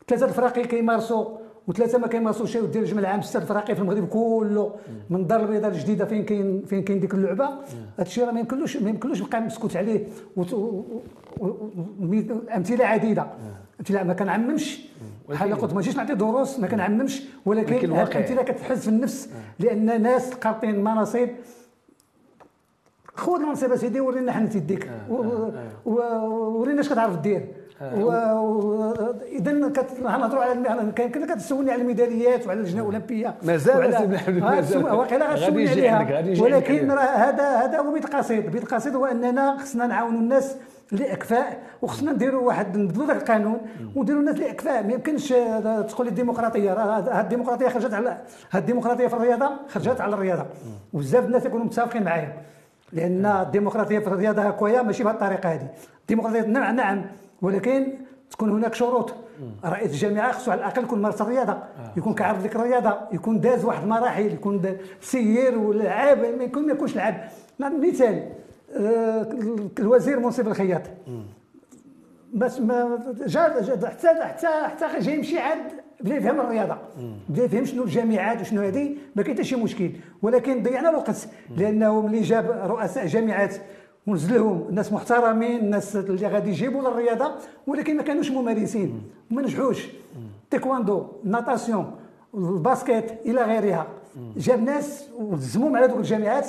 ثلاثة 0.07 0.25
الفراقي 0.25 0.63
كيمارسوا 0.63 1.25
وثلاثة 1.67 1.97
ما 1.97 2.07
كيمارسوش 2.07 2.55
ودير 2.55 2.81
الجمع 2.81 2.99
العام 2.99 3.21
ستة 3.21 3.41
الفراقي 3.41 3.75
في 3.75 3.81
المغرب 3.81 4.07
كله. 4.07 4.75
من 5.10 5.19
الدار 5.19 5.43
البيضاء 5.43 5.71
الجديدة 5.71 6.05
فين 6.05 6.25
كاين 6.25 6.63
فين 6.65 6.84
كاين 6.84 6.99
ديك 6.99 7.13
اللعبة. 7.13 7.45
هذا 7.45 7.62
الشيء 7.99 8.25
راه 8.25 8.31
ما 8.31 8.39
يمكنلوش 8.39 8.77
ما 8.77 8.89
يمكنلوش 8.89 9.21
نبقى 9.21 9.41
مسكوت 9.41 9.77
عليه. 9.77 10.07
أمثلة 12.55 12.86
عديدة. 12.86 13.27
أمثلة 13.79 14.03
ما 14.03 14.13
كنعممش. 14.13 14.91
بحال 15.31 15.55
قلت 15.55 15.73
ماشيش 15.73 15.97
نعطي 15.97 16.13
دروس 16.13 16.59
ما 16.59 16.67
كنعممش 16.67 17.23
ولكن 17.45 17.75
الامثلة 17.75 18.43
كتحز 18.43 18.79
في 18.79 18.87
النفس 18.87 19.29
لأن 19.59 20.01
ناس 20.01 20.33
قاطين 20.33 20.83
مناصب. 20.83 21.27
خذ 23.15 23.41
المنصب 23.41 23.75
سيدي 23.75 23.99
ورينا 23.99 24.31
حنا 24.31 24.47
تيديك 24.47 24.91
ورينا 25.85 26.81
اش 26.81 26.89
كتعرف 26.89 27.19
دير. 27.19 27.47
اذا 29.31 29.51
كنهضروا 29.99 30.43
على 30.43 30.91
كنا 30.91 31.35
كتسولني 31.35 31.71
على 31.71 31.81
الميداليات 31.81 32.47
وعلى 32.47 32.59
اللجنة 32.59 32.81
الأولمبية. 32.81 33.35
مازال 33.43 34.83
واقيلا 34.83 35.33
غتسولني 35.33 35.69
عليها. 35.69 36.41
ولكن 36.41 36.91
هذا 36.91 37.55
هذا 37.55 37.79
هو 37.79 37.93
بيت 37.93 38.15
قصيد. 38.15 38.51
بيت 38.51 38.73
قصيد 38.73 38.95
هو 38.95 39.05
أننا 39.05 39.57
خصنا 39.57 39.87
نعاونوا 39.87 40.19
الناس 40.19 40.55
لاكفاء 40.91 41.60
وخصنا 41.82 42.12
نديروا 42.12 42.47
واحد 42.47 42.77
نبدلوا 42.77 43.06
ذاك 43.06 43.21
القانون 43.21 43.58
ونديروا 43.95 44.19
الناس 44.21 44.36
لاكفاء 44.36 44.84
ما 44.84 44.93
يمكنش 44.93 45.30
تقول 45.89 46.06
لي 46.06 46.10
الديمقراطية. 46.10 46.73
هذه 46.73 47.21
الديمقراطية 47.21 47.67
خرجت 47.67 47.93
على 47.93 48.17
هذه 48.49 48.62
الديمقراطية 48.62 49.08
في 49.08 49.13
الرياضة 49.13 49.49
خرجت 49.69 50.01
على 50.01 50.15
الرياضة. 50.15 50.45
وبزاف 50.93 51.25
الناس 51.25 51.45
يكونوا 51.45 51.65
متفقين 51.65 52.04
معايا. 52.04 52.34
لأن 52.93 53.25
الديمقراطية 53.25 53.99
في 53.99 54.08
الرياضة 54.08 54.41
هكايا 54.41 54.82
ماشي 54.82 55.04
بهذه 55.04 55.15
الطريقة 55.15 55.54
هذه 55.54 55.67
الديمقراطية 56.01 56.41
نعم 56.41 56.75
نعم. 56.75 57.06
ولكن 57.41 57.88
تكون 58.32 58.49
هناك 58.49 58.73
شروط. 58.73 59.13
رئيس 59.65 59.91
الجامعة 59.91 60.32
خصو 60.32 60.51
على 60.51 60.60
الأقل 60.60 60.84
يكون 60.84 61.01
مارس 61.01 61.21
الرياضة. 61.21 61.58
يكون 61.97 62.13
كعرف 62.13 62.41
ديك 62.41 62.56
الرياضة. 62.56 62.97
يكون 63.12 63.39
داز 63.39 63.65
واحد 63.65 63.84
المراحل. 63.84 64.25
يكون 64.25 64.77
سير 65.01 65.58
ولعاب 65.58 66.17
ما 66.17 66.43
يكون 66.43 66.65
ما 66.65 66.71
يكونش 66.71 66.95
لعب. 66.95 67.15
مثال 67.60 68.06
آه، 68.13 68.27
الوزير 69.79 70.19
منصف 70.19 70.47
الخياط. 70.47 70.81
ما 72.34 72.99
جا 73.25 73.41
حتى 73.88 74.07
حتى 74.07 74.47
حتى 74.47 74.99
جاي 74.99 75.15
يمشي 75.15 75.39
عاد 75.39 75.57
بدا 76.01 76.15
يفهم 76.15 76.39
الرياضة. 76.39 76.77
بدا 77.29 77.43
يفهم 77.43 77.65
شنو 77.65 77.84
الجامعات 77.84 78.41
وشنو 78.41 78.62
هذه 78.62 78.95
ما 79.15 79.23
كاين 79.23 79.36
حتى 79.36 79.43
شي 79.43 79.55
مشكل. 79.55 79.91
ولكن 80.21 80.63
ضيعنا 80.63 80.89
الوقت 80.89 81.27
لأنه 81.57 82.01
ملي 82.01 82.21
جاب 82.21 82.45
رؤساء 82.65 83.05
جامعات 83.05 83.55
ونزلهم 84.07 84.67
ناس 84.71 84.93
محترمين 84.93 85.60
الناس 85.60 85.95
اللي 85.95 86.27
غادي 86.27 86.49
يجيبوا 86.49 86.81
للرياضة 86.81 87.31
ولكن 87.67 87.97
ما 87.97 88.03
كانوش 88.03 88.31
ممارسين. 88.31 89.03
وما 89.31 89.41
نجحوش. 89.41 89.88
تيكواندو 90.49 91.07
natation 91.23 91.91
ال 92.34 92.45
basket 92.45 93.12
إلى 93.25 93.43
غيرها. 93.43 93.88
جاب 94.38 94.63
ناس 94.63 95.05
وزموهم 95.19 95.75
على 95.75 95.86
ذوك 95.88 95.97
الجامعات 95.97 96.47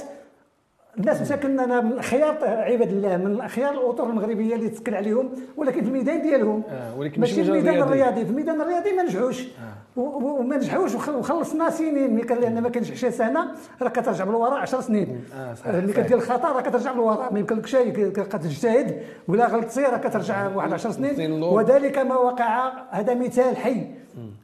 الناس 0.99 1.21
مساكن 1.21 1.61
أنا 1.61 1.81
من 1.81 2.03
خيار 2.03 2.37
عباد 2.45 2.89
الله 2.89 3.17
من 3.17 3.49
خيار 3.49 3.73
الأطر 3.73 4.11
المغربية 4.11 4.55
اللي 4.55 4.69
تسكن 4.69 4.95
عليهم 4.95 5.31
ولكن 5.57 5.83
في 5.83 5.89
الميدان 5.89 6.23
ديالهم. 6.23 6.63
آه 6.69 6.99
ولكن 6.99 7.21
ماشي 7.21 7.35
في 7.35 7.51
الميدان 7.51 7.83
الرياضي 7.83 8.25
في 8.25 8.31
الميدان 8.31 8.61
الرياضي 8.61 8.93
ما 8.93 9.03
نجحوش. 9.03 9.43
آه. 9.43 10.01
وما 10.01 10.57
نجحوش 10.57 10.95
وخلصنا 10.95 11.71
سنين 11.71 12.15
ملي 12.15 12.25
كان 12.25 12.39
لأن 12.39 12.63
ما 12.63 12.69
كانش 12.69 12.91
20 12.91 13.13
سنة 13.13 13.47
راه 13.83 13.89
كترجع 13.89 14.25
بالوراء 14.25 14.55
10 14.55 14.81
سنين. 14.81 15.25
آه 15.37 15.81
ملي 15.81 15.93
كدير 15.93 16.17
الخطأ 16.17 16.49
راه 16.53 16.61
كترجع 16.61 16.93
بالوراء. 16.93 17.33
ما 17.33 17.39
يمكنلكش 17.39 17.77
كتجتهد 17.77 19.03
ولا 19.29 19.47
غلطتي 19.47 19.81
راه 19.81 19.99
كترجع 19.99 20.49
واحد 20.57 20.73
10 20.73 20.91
سنين. 20.91 21.43
وذلك 21.43 21.99
ما 21.99 22.17
وقع 22.17 22.73
هذا 22.91 23.15
مثال 23.15 23.57
حي. 23.57 23.87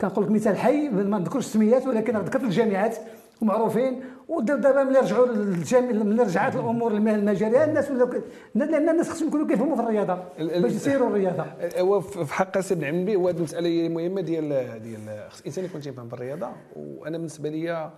كنقول 0.01 0.25
لك 0.25 0.31
مثال 0.31 0.57
حي 0.57 0.89
ما 0.89 1.19
نذكرش 1.19 1.47
السميات 1.47 1.87
ولكن 1.87 2.17
ذكرت 2.17 2.45
الجامعات 2.45 2.97
ومعروفين. 3.43 4.01
ودابا 4.29 4.85
ملي 4.85 4.99
رجعوا 4.99 5.27
للجامع 5.27 6.03
ملي 6.03 6.23
رجعت 6.23 6.55
الأمور 6.55 6.93
المجاريه 6.93 7.65
الناس 7.65 7.91
ولاو 7.91 8.11
لأن 8.55 8.89
الناس 8.89 9.11
خصهم 9.11 9.29
يكونوا 9.29 9.47
كيفهموا 9.47 9.77
في 9.77 9.83
الرياضة 9.83 10.19
باش 10.39 10.73
يسيروا 10.73 11.09
الرياضة. 11.09 11.45
هو 11.79 12.01
في 12.01 12.35
حق 12.35 12.61
سيدنا 12.61 12.87
عمي 12.87 13.17
هو 13.17 13.29
هذه 13.29 13.37
المسألة 13.37 13.89
مهمة 13.89 14.21
ديال 14.21 14.49
ديال 14.83 15.31
خص 15.31 15.41
الإنسان 15.41 15.65
يكون 15.65 15.81
تيفهم 15.81 16.09
بالرياضه 16.09 16.49
وأنا 16.77 17.19
بالنسبة 17.19 17.49
لي 17.49 17.91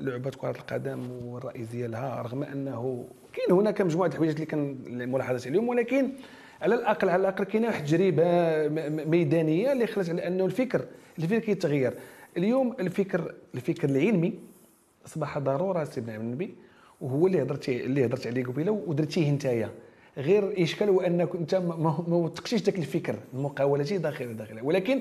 لعبة 0.00 0.30
كرة 0.30 0.50
القدم 0.50 1.10
والرئيس 1.26 1.66
ديالها 1.68 2.22
رغم 2.22 2.42
أنه 2.42 3.04
كاين 3.32 3.58
هناك 3.58 3.80
مجموعة 3.82 4.08
الحوايج 4.08 4.32
اللي 4.32 4.46
كان 4.46 4.76
ملاحظات 5.12 5.46
عليهم 5.46 5.68
ولكن 5.68 6.12
على 6.62 6.74
الأقل 6.74 7.08
على 7.08 7.20
الأقل 7.20 7.44
كاينة 7.44 7.66
واحد 7.66 7.80
التجربة 7.82 8.68
ميدانية 9.04 9.72
اللي 9.72 9.86
خلت 9.86 10.08
على 10.10 10.26
أنه 10.26 10.44
الفكر 10.44 10.84
الفكر 11.18 11.38
كيتغير. 11.38 11.94
اليوم 12.36 12.76
الفكر 12.80 13.34
الفكر 13.54 13.88
العلمي 13.88 14.51
أصبح 15.06 15.38
ضرورة 15.38 15.84
سيدنا 15.84 16.16
النبي 16.16 16.54
وهو 17.00 17.26
اللي 17.26 17.42
هضرت 17.42 17.68
اللي 17.68 18.06
هضرت 18.06 18.26
عليه 18.26 18.44
قبيلة 18.44 18.72
ودرتيه 18.86 19.30
نتايا 19.30 19.70
غير 20.16 20.48
الاشكال 20.48 20.88
هو 20.88 21.00
أنك 21.00 21.34
أنت 21.34 21.54
ما 21.54 21.96
وثقتيش 22.08 22.62
ذاك 22.62 22.78
الفكر 22.78 23.14
المقاولتي 23.34 23.98
داخل 23.98 24.36
داخل. 24.36 24.60
ولكن 24.62 25.00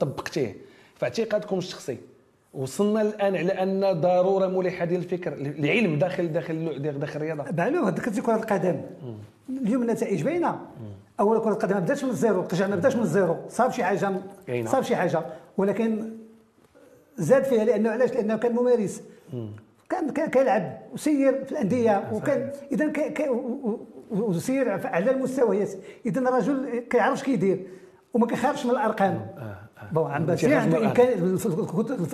طبقتيه. 0.00 0.56
في 0.96 1.04
اعتقادكم 1.04 1.58
الشخصي. 1.58 1.98
وصلنا 2.54 3.02
الآن 3.02 3.36
على 3.36 3.52
أن 3.52 4.00
ضرورة 4.00 4.46
ملحة 4.46 4.84
ديال 4.84 5.00
الفكر 5.00 5.32
العلم 5.32 5.98
داخل 5.98 6.32
داخل 6.32 6.82
داخل 6.82 7.16
الرياضة. 7.16 7.44
معلوم 7.58 7.88
ذكرتي 7.88 8.20
كرة 8.20 8.36
القدم. 8.36 8.80
اليوم 9.62 9.82
النتائج 9.82 10.22
باينة. 10.22 10.60
اول 11.20 11.40
كرة 11.40 11.52
القدم 11.52 11.74
ما 11.74 11.80
بداتش 11.80 12.04
من 12.04 12.10
ال 12.10 12.16
zéro 12.16 12.40
رجع 12.52 12.66
ما 12.66 12.76
بداش 12.76 12.96
من 12.96 13.02
ال 13.02 13.08
zéro. 13.08 13.36
صاب 13.48 13.72
شي 13.72 13.84
حاجة 13.84 14.12
صاب 14.64 14.82
شي 14.82 14.96
حاجة. 14.96 15.22
ولكن 15.56 16.17
زاد 17.18 17.44
فيها 17.44 17.64
لأنه 17.64 17.90
علاش؟ 17.90 18.12
لأنه 18.12 18.36
كان 18.36 18.52
ممارس. 18.52 19.02
كان 19.90 20.10
كان 20.10 20.30
كيلعب 20.30 20.78
وسير 20.92 21.44
في 21.44 21.52
الأندية 21.52 22.10
وكان 22.12 22.50
إذا 22.72 22.92
وسير 24.10 24.86
على 24.86 25.10
المستويات 25.10 25.70
إذا 26.06 26.30
رجل 26.30 26.84
كيعرف 26.90 27.22
كيدير 27.22 27.66
وما 28.14 28.26
كيخافش 28.26 28.64
من 28.66 28.70
الأرقام. 28.70 29.26
آه، 29.38 29.40
آه. 29.40 29.58
bon 29.92 30.10
عم 30.10 30.26
باش 30.26 30.44
عنده 30.44 30.86
إمكان 30.86 31.36
في 31.36 31.48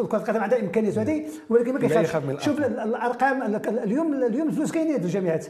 كره 0.02 0.16
القدم 0.16 0.40
عندها 0.40 0.60
امكانيات 0.60 0.98
هذه 0.98 1.24
ولكن 1.50 1.72
ما 1.72 1.80
كيخافش. 1.80 2.44
شوف 2.44 2.58
الأرقام 2.58 3.60
اليوم 3.68 4.14
اليوم 4.14 4.48
الفلوس 4.48 4.72
كاينين 4.72 4.98
في 4.98 5.04
الجامعات. 5.04 5.46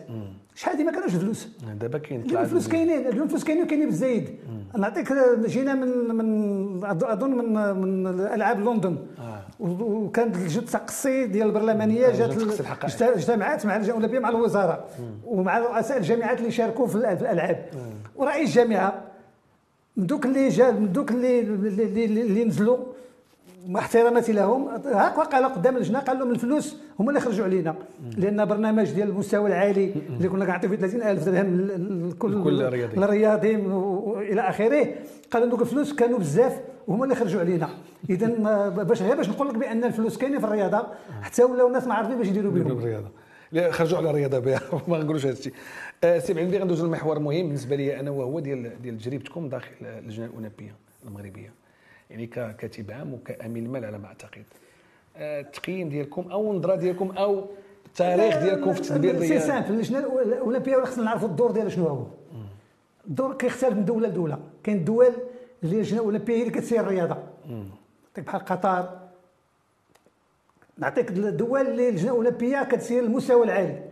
شحال 0.55 0.77
ديما 0.77 0.93
كانوش 0.93 1.15
الفلوس 1.15 1.49
دابا 1.81 1.99
كاين 1.99 2.21
اليوم 2.21 2.43
الفلوس 2.43 2.69
كاينين 2.69 3.07
اليوم 3.07 3.23
الفلوس 3.23 3.45
كاينين 3.45 3.65
وكاينين 3.65 3.87
بالزايد 3.87 4.29
نعطيك 4.79 5.13
جينا 5.47 5.75
من 5.75 6.15
من 6.15 6.85
أظن 6.85 7.31
من 7.31 7.77
من 7.77 8.07
العاب 8.07 8.61
لندن. 8.61 8.99
آه. 9.61 9.83
وكان 9.83 10.33
الجلسه 10.35 10.79
قصي 10.79 11.27
ديال 11.27 11.47
البرلمانية 11.47 12.11
جات 12.11 12.31
اجتمعت 13.03 13.67
مع 13.67 13.77
الاولمبيه 13.77 14.19
مع 14.19 14.29
الوزارة 14.29 14.85
ومع 15.25 15.59
رؤساء 15.59 15.99
الجامعات 15.99 16.39
اللي 16.39 16.51
شاركوا 16.51 16.87
في 16.87 16.95
الألعاب. 16.95 17.67
ورئيس 18.17 18.49
الجامعة 18.49 19.03
من 19.97 20.07
دوك 20.07 20.27
اللي 20.27 20.49
جا 20.49 20.71
من 20.71 20.93
دوك 20.93 21.11
اللي 21.11 21.41
اللي, 21.41 22.05
اللي 22.05 22.45
نزلوا 22.45 22.79
مع 23.69 23.81
احتراماتي 23.81 24.33
لهم 24.33 24.69
هاك 24.87 25.19
وقع 25.19 25.47
قدام 25.47 25.77
اللجنه 25.77 25.99
قال 25.99 26.19
لهم 26.19 26.31
الفلوس 26.31 26.77
هما 27.01 27.09
اللي 27.09 27.21
خرجوا 27.21 27.45
علينا. 27.45 27.75
لأن 28.17 28.45
برنامج 28.45 28.91
ديال 28.91 29.09
المستوى 29.09 29.49
العالي 29.49 29.95
اللي 30.09 30.29
كنا 30.29 30.45
كنعطيو 30.45 30.71
فيه 30.71 30.77
30000 30.77 31.25
درهم 31.29 31.69
لكل 32.09 32.63
الرياضي 33.05 33.57
والى 33.57 34.41
آخره 34.41 34.87
قالوا 35.31 35.49
دوك 35.49 35.61
الفلوس 35.63 35.93
كانوا 35.93 36.19
بزاف 36.19 36.61
وهما 36.87 37.05
اللي 37.05 37.15
خرجوا 37.15 37.41
علينا. 37.41 37.69
اذا 38.11 38.27
باش 38.69 39.03
غير 39.03 39.17
باش 39.17 39.29
نقول 39.29 39.49
لك 39.49 39.55
بأن 39.55 39.85
الفلوس 39.85 40.19
كاينة 40.19 40.39
في 40.39 40.45
الرياضة 40.45 40.87
حتى 41.23 41.45
ولاو 41.45 41.67
الناس 41.69 41.87
ما 41.87 41.95
عارفين 41.95 42.19
باش 42.19 42.27
يديروا 42.27 42.53
بهم. 42.53 42.79
الرياضه 42.79 43.11
خرجوا 43.71 43.99
على 43.99 44.11
الرياضة 44.11 44.39
بها 44.39 44.61
ما 44.89 44.97
غنقولوش 44.97 45.27
هذا 45.27 45.33
الشيء. 45.39 45.53
أه 46.05 46.19
سي 46.19 46.41
عندي 46.41 46.59
غندوز 46.59 46.85
لمحور 46.85 47.19
مهم 47.19 47.47
بالنسبة 47.47 47.77
لي 47.77 48.01
أنا 48.01 48.11
وهو 48.11 48.41
ديال 48.41 48.83
ديال 48.83 48.99
تجربتكم 48.99 49.49
داخل 49.49 49.71
اللجنة 49.83 50.27
الأولمبية 50.27 50.75
المغربية. 51.07 51.53
يعني 52.11 52.27
ككاتب 52.27 52.91
عام 52.91 53.15
وكأمين 53.15 53.67
المال 53.67 53.85
على 53.85 53.99
ما 53.99 54.07
أعتقد. 54.07 54.45
أه 55.17 55.41
التقييم 55.41 55.89
ديالكم 55.89 56.31
أو 56.31 56.53
النظرة 56.53 56.75
ديالكم 56.75 57.11
أو 57.11 57.47
التاريخ 57.87 58.39
ديالكم 58.43 58.73
في 58.73 58.81
التدبير 58.81 59.11
الرياضي 59.11 59.41
c'est 59.41 59.47
simple 59.47 59.71
اللجنة 59.71 59.99
الأولمبية 59.99 60.77
خصنا 60.77 61.05
نعرفوا 61.05 61.29
الدور 61.29 61.51
ديالها 61.51 61.71
شنو 61.71 61.87
هو. 61.87 62.07
الدور 63.07 63.35
كيختلف 63.35 63.75
من 63.75 63.85
دولة 63.85 64.09
لدولة. 64.09 64.39
كاين 64.65 64.77
الدول 64.77 65.13
اللي 65.65 65.77
اللجنه 65.77 66.01
الاولمبيه 66.01 66.35
هي 66.35 66.41
اللي 66.41 66.53
كتسير 66.53 66.81
الرياضة. 66.81 67.17
نعطيك 68.07 68.25
بحال 68.27 68.45
قطر 68.45 68.89
نعطيك 70.79 71.11
الدول 71.11 71.61
اللي 71.61 71.89
اللجنه 71.89 72.11
الاولمبيه 72.11 72.63
كتسير 72.63 73.03
المستوى 73.03 73.45
العالي. 73.45 73.83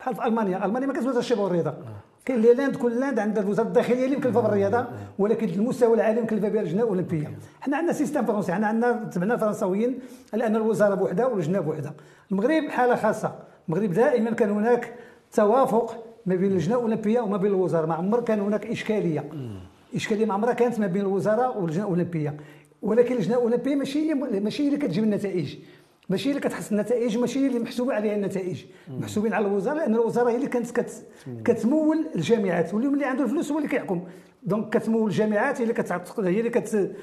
بحال 0.00 0.14
في 0.14 0.24
ألمانيا. 0.24 0.64
ألمانيا 0.64 0.86
ما 0.86 0.92
كتوزعش 0.92 1.18
الشباب 1.18 1.44
والرياضه 1.44 1.74
كاين 2.24 2.38
les 2.38 2.54
Länder 2.54 2.76
كل 2.76 3.00
Land 3.00 3.18
عندها 3.18 3.42
الوزارة 3.42 3.66
الداخلية 3.66 4.04
اللي 4.04 4.16
مكلفة 4.16 4.40
بالرياضة 4.40 4.86
ولكن 5.18 5.48
المستوى 5.48 5.94
العالي 5.94 6.20
مكلفة 6.20 6.48
بها 6.48 6.60
اللجنه 6.60 6.82
الاولمبيه 6.82 7.38
حنا 7.60 7.76
عندنا 7.76 7.92
système 7.92 8.24
فرنسي. 8.26 8.52
حنا 8.52 8.66
عندنا 8.66 8.92
تبعنا 8.92 9.34
الفرنساويين 9.34 9.98
لأن 10.32 10.56
الوزارة 10.56 10.94
بوحدها 10.94 11.26
واللجنه 11.26 11.60
بوحدها. 11.60 11.94
المغرب 12.32 12.68
حالة 12.68 12.96
خاصة. 12.96 13.34
المغرب 13.68 13.92
دائما 13.92 14.30
كان 14.30 14.50
هناك 14.50 14.94
توافق 15.32 16.04
ما 16.26 16.34
بين 16.34 16.50
اللجنه 16.50 16.76
الاولمبيه 16.76 17.20
وما 17.20 17.36
بين 17.36 17.50
الوزارة. 17.50 17.86
ما 17.86 17.94
عمر 17.94 18.20
كان 18.20 18.40
هناك 18.40 18.66
إشكالية. 18.66 19.30
إشكالية 19.94 20.26
ما 20.26 20.34
عمرها 20.34 20.52
كانت 20.52 20.78
ما 20.78 20.86
بين 20.86 21.02
الوزارة 21.02 21.58
واللجنة 21.58 21.84
الأولمبية. 21.84 22.36
ولكن 22.82 23.14
اللجنة 23.14 23.36
الأولمبية 23.36 23.74
ماشي 23.74 24.14
ماشي 24.14 24.62
هي 24.62 24.68
اللي 24.68 24.78
كتجيب 24.78 25.04
النتائج. 25.04 25.56
ماشي 26.08 26.28
اللي 26.28 26.40
كتحس 26.40 26.72
النتائج 26.72 27.18
ماشي 27.18 27.46
اللي 27.46 27.58
محسوبة 27.58 27.94
عليها 27.94 28.14
النتائج. 28.14 28.64
محسوبين 29.00 29.32
على 29.32 29.46
الوزارة 29.46 29.76
لأن 29.76 29.94
الوزارة 29.94 30.30
هي 30.30 30.36
اللي 30.36 30.48
كانت 30.48 30.70
كت 30.70 31.06
كتمول 31.44 32.06
الجامعات. 32.14 32.74
واليوم 32.74 32.94
اللي 32.94 33.04
عنده 33.04 33.24
الفلوس 33.24 33.52
هو 33.52 33.58
اللي 33.58 33.68
كيحكم. 33.68 34.02
دونك 34.42 34.76
كتمول 34.78 35.10
الجامعات 35.10 35.58
هي 35.58 35.62
اللي 35.62 35.74
كتعتقد 35.74 36.24
هي 36.24 36.38
اللي 36.38 36.50
كت 36.50 36.96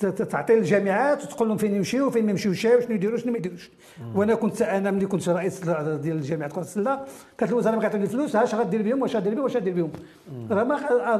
تعطي 0.00 0.54
للجامعات 0.54 1.24
وتقول 1.24 1.48
لهم 1.48 1.56
فين 1.56 1.74
يمشيو 1.74 2.10
فين 2.10 2.24
ما 2.24 2.30
يمشيوش 2.30 2.60
شنو 2.60 2.80
يديروا 2.90 3.18
شنو 3.18 3.32
ما 3.32 3.38
يديروش 3.38 3.70
وأنا 4.14 4.34
كنت 4.34 4.62
أنا 4.62 4.90
ملي 4.90 5.06
كنت 5.06 5.28
رئيس 5.28 5.64
ديال 5.68 6.16
الجامعة 6.16 6.48
كره 6.50 6.60
السله 6.60 7.00
كانت 7.38 7.52
الوزاره 7.52 7.74
ما 7.74 7.80
كتعطيني 7.80 8.04
الفلوس 8.04 8.36
اش 8.36 8.54
غدير 8.54 8.82
بهم 8.82 9.02
واش 9.02 9.16
غدير 9.16 9.34
بهم 9.34 9.44
واش 9.44 9.56
غدير 9.56 9.74
بهم. 9.74 9.90
راه 10.50 10.64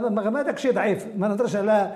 ما 0.09 0.31
ما 0.31 0.43
داك 0.43 0.57
الشيء 0.57 0.73
ضعيف. 0.73 1.07
ما 1.17 1.29
نهضرش 1.29 1.57
على 1.57 1.93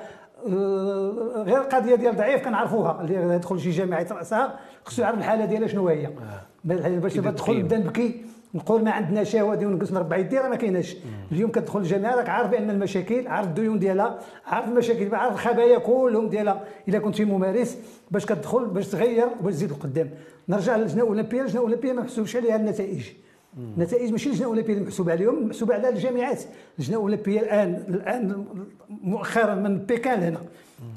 آه، 0.49 1.43
غير 1.47 1.61
القضية 1.61 1.95
ديال 1.95 2.17
ضعيف 2.17 2.45
كنعرفوها 2.45 3.01
اللي 3.01 3.35
يدخل 3.35 3.61
شي 3.61 3.71
جامعة 3.71 4.07
راسها 4.11 4.59
خصو 4.85 5.03
يعرف 5.03 5.19
الحالة 5.19 5.45
ديالها 5.45 5.69
شنو 5.69 5.88
هي. 5.88 6.07
آه. 6.07 6.88
باش 6.99 7.14
تدخل 7.14 7.59
نبدا 7.59 7.79
نبكي 7.79 8.25
نقول 8.55 8.85
ما 8.85 8.91
عندنا 8.91 9.25
شهوه 9.25 9.55
ديال 9.55 9.73
ونقص 9.73 9.93
نربع 9.93 10.17
يدي 10.17 10.39
راه 10.39 10.49
ما 10.49 10.57
كايناش. 10.57 10.97
اليوم 11.33 11.51
كتدخل 11.51 11.79
الجامعة 11.81 12.15
راك 12.15 12.29
عارف 12.29 12.51
بأن 12.51 12.71
المشاكل 12.71 13.27
عارف 13.27 13.47
الديون 13.47 13.79
ديالها 13.79 14.19
عارف 14.47 14.69
المشاكل 14.69 15.15
عارف 15.15 15.35
الخبايا 15.35 15.79
كلهم 15.79 16.29
ديالها. 16.29 16.65
إلا 16.89 16.99
كنتي 16.99 17.25
ممارس 17.25 17.79
باش 18.11 18.27
كتدخل 18.27 18.65
باش 18.65 18.89
تغير 18.89 19.27
وباش 19.41 19.55
تزيد 19.55 19.71
لقدام 19.71 20.11
نرجع 20.49 20.77
للجنه 20.77 21.03
الاولمبيه 21.03 21.41
اللجنه 21.41 21.61
الاولمبيه 21.61 21.93
ما 21.93 22.03
محسوبش 22.03 22.37
عليها 22.37 22.57
النتائج. 22.57 23.07
النتائج 23.77 24.13
ماشي 24.13 24.29
اللجنه 24.29 24.47
الاولمبيه 24.47 24.75
اللي 24.75 24.85
محسوبه 24.85 25.13
عليهم 25.13 25.47
محسوبه 25.49 25.75
على 25.75 25.89
الجامعات. 25.89 26.43
اللجنه 26.79 26.97
الاولمبيه 26.97 27.41
الآن 27.41 27.85
الآن 27.89 28.45
مؤخرا 29.03 29.55
من 29.55 29.79
بيكان 29.79 30.23
هنا. 30.23 30.39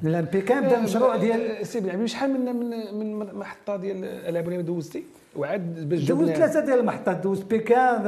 الآن 0.03 0.25
بيكان 0.25 0.63
بدأ 0.63 0.79
مشروع 0.79 1.15
ديال 1.15 1.67
سي 1.67 1.79
بن 1.79 2.07
شحال 2.07 2.33
من 2.33 2.55
من 2.55 3.19
من 3.19 3.35
محطة 3.35 3.77
ديال 3.77 3.97
الالعاب 3.97 4.47
الاولمبيه 4.47 4.73
دوزتي؟ 4.73 5.03
وعاد 5.35 5.89
باش 5.89 6.03
دوزت 6.03 6.33
ثلاثة 6.33 6.59
ديال 6.59 6.79
المحطات 6.79 7.17
دوزت 7.17 7.45
بيكان 7.45 8.03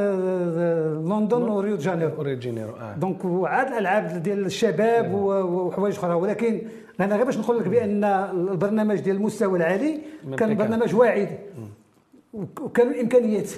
لندن 1.10 1.42
وريو 1.42 1.76
دي 1.76 1.84
جانيرو. 1.84 2.22
ريو 2.22 2.36
دي 2.36 2.40
جانيرو 2.40 2.74
آه. 2.74 2.96
donc 2.96 3.26
وعاد 3.26 3.68
الألعاب 3.68 4.24
ديال 4.24 4.46
الشباب 4.46 5.14
وحوايج 5.14 5.96
أخرى. 5.96 6.14
ولكن 6.14 6.62
أنا 7.00 7.16
غير 7.16 7.26
باش 7.26 7.38
نقول 7.38 7.60
لك 7.60 7.68
بأن 7.68 8.04
البرنامج 8.04 9.00
ديال 9.00 9.16
المستوى 9.16 9.58
العالي 9.58 10.00
كان 10.38 10.58
برنامج 10.58 10.96
واعد. 10.96 11.30
وكانوا 12.34 12.92
الامكانيات 12.92 13.50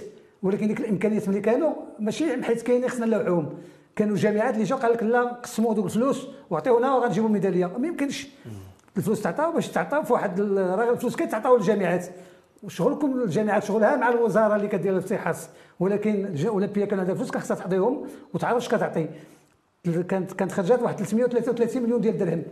ولكن 0.43 0.67
ديك 0.67 0.80
الإمكانيات 0.80 1.30
ملي 1.30 1.41
كانوا 1.41 1.73
ماشي 1.99 2.43
حيت 2.43 2.62
كاينين 2.62 2.89
خصنا 2.89 3.06
نلوحوهم. 3.06 3.49
كانوا 3.95 4.13
الجامعات 4.13 4.54
اللي 4.54 4.65
جاو 4.65 4.78
قال 4.78 4.93
لك 4.93 5.04
لا 5.04 5.21
قسموا 5.23 5.73
دوك 5.73 5.86
الفلوس 5.86 6.28
وعطيونا 6.49 6.95
وغنجيبوا 6.95 7.30
ميدالية. 7.30 7.71
ما 7.78 7.88
يمكنش. 7.88 8.28
الفلوس 8.97 9.21
تعطاو 9.21 9.51
باش 9.51 9.67
تعطاو 9.67 10.04
في 10.04 10.13
واحد 10.13 10.41
راه 10.41 10.91
الفلوس 10.91 11.15
كيتعطاو 11.15 11.58
للجامعات. 11.58 12.06
وشغلكم 12.63 13.21
الجامعات 13.21 13.63
شغلها 13.63 13.95
مع 13.95 14.09
الوزارة 14.09 14.55
اللي 14.55 14.67
كدير 14.67 14.91
الافتحاص 14.91 15.49
ولكن 15.79 16.25
الأولمبية 16.25 16.85
كان 16.85 16.99
عندها 16.99 17.15
فلوس 17.15 17.31
كان 17.31 17.41
خصها 17.41 17.55
تعطيهم 17.55 18.07
وتعرف 18.33 18.57
اش 18.57 18.67
كتعطي. 18.67 19.07
كانت 20.09 20.33
كانت 20.33 20.51
خرجات 20.51 20.81
واحد 20.81 20.97
333 20.97 21.83
مليون 21.83 22.01
ديال 22.01 22.13
الدرهم 22.13 22.43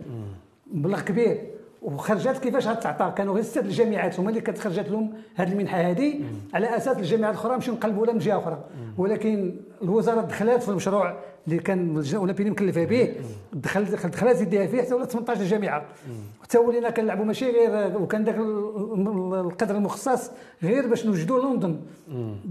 مبلغ 0.72 1.00
كبير. 1.00 1.50
وخرجات 1.82 2.38
كيفاش 2.38 2.68
غتعطى 2.68 3.12
كانوا 3.16 3.34
غير 3.34 3.42
سته 3.42 3.60
الجامعات. 3.60 4.20
هما 4.20 4.30
اللي 4.30 4.40
كتخرجت 4.40 4.88
لهم 4.88 5.12
هذه 5.34 5.52
المنحة 5.52 5.78
هذه 5.78 6.20
على 6.54 6.76
أساس 6.76 6.98
الجامعات 6.98 7.34
الأخرى 7.34 7.54
نمشيو 7.54 7.74
نقلبوا 7.74 8.06
لها 8.06 8.14
من 8.14 8.20
جهة 8.20 8.38
أخرى. 8.38 8.64
ولكن 8.98 9.56
الوزارة 9.82 10.20
دخلت 10.20 10.62
في 10.62 10.68
المشروع. 10.68 11.20
اللي 11.46 11.58
كان 11.58 11.98
الأولمبيين 11.98 12.50
مكلفة 12.50 12.84
به 12.84 13.14
دخل 13.52 13.84
دخلت 13.84 14.40
يديها 14.40 14.66
فيه 14.66 14.82
حتى 14.82 14.94
ولات 14.94 15.10
18 15.10 15.44
جامعة. 15.44 15.84
حتى 16.42 16.58
ولينا 16.58 16.90
كنلعبوا 16.90 17.24
ماشي 17.24 17.50
غير 17.50 17.98
وكان 17.98 18.24
ذاك 18.24 18.36
القدر 18.36 19.76
المخصص 19.76 20.30
غير 20.62 20.86
باش 20.86 21.06
نوجدوا 21.06 21.54
لندن. 21.54 21.80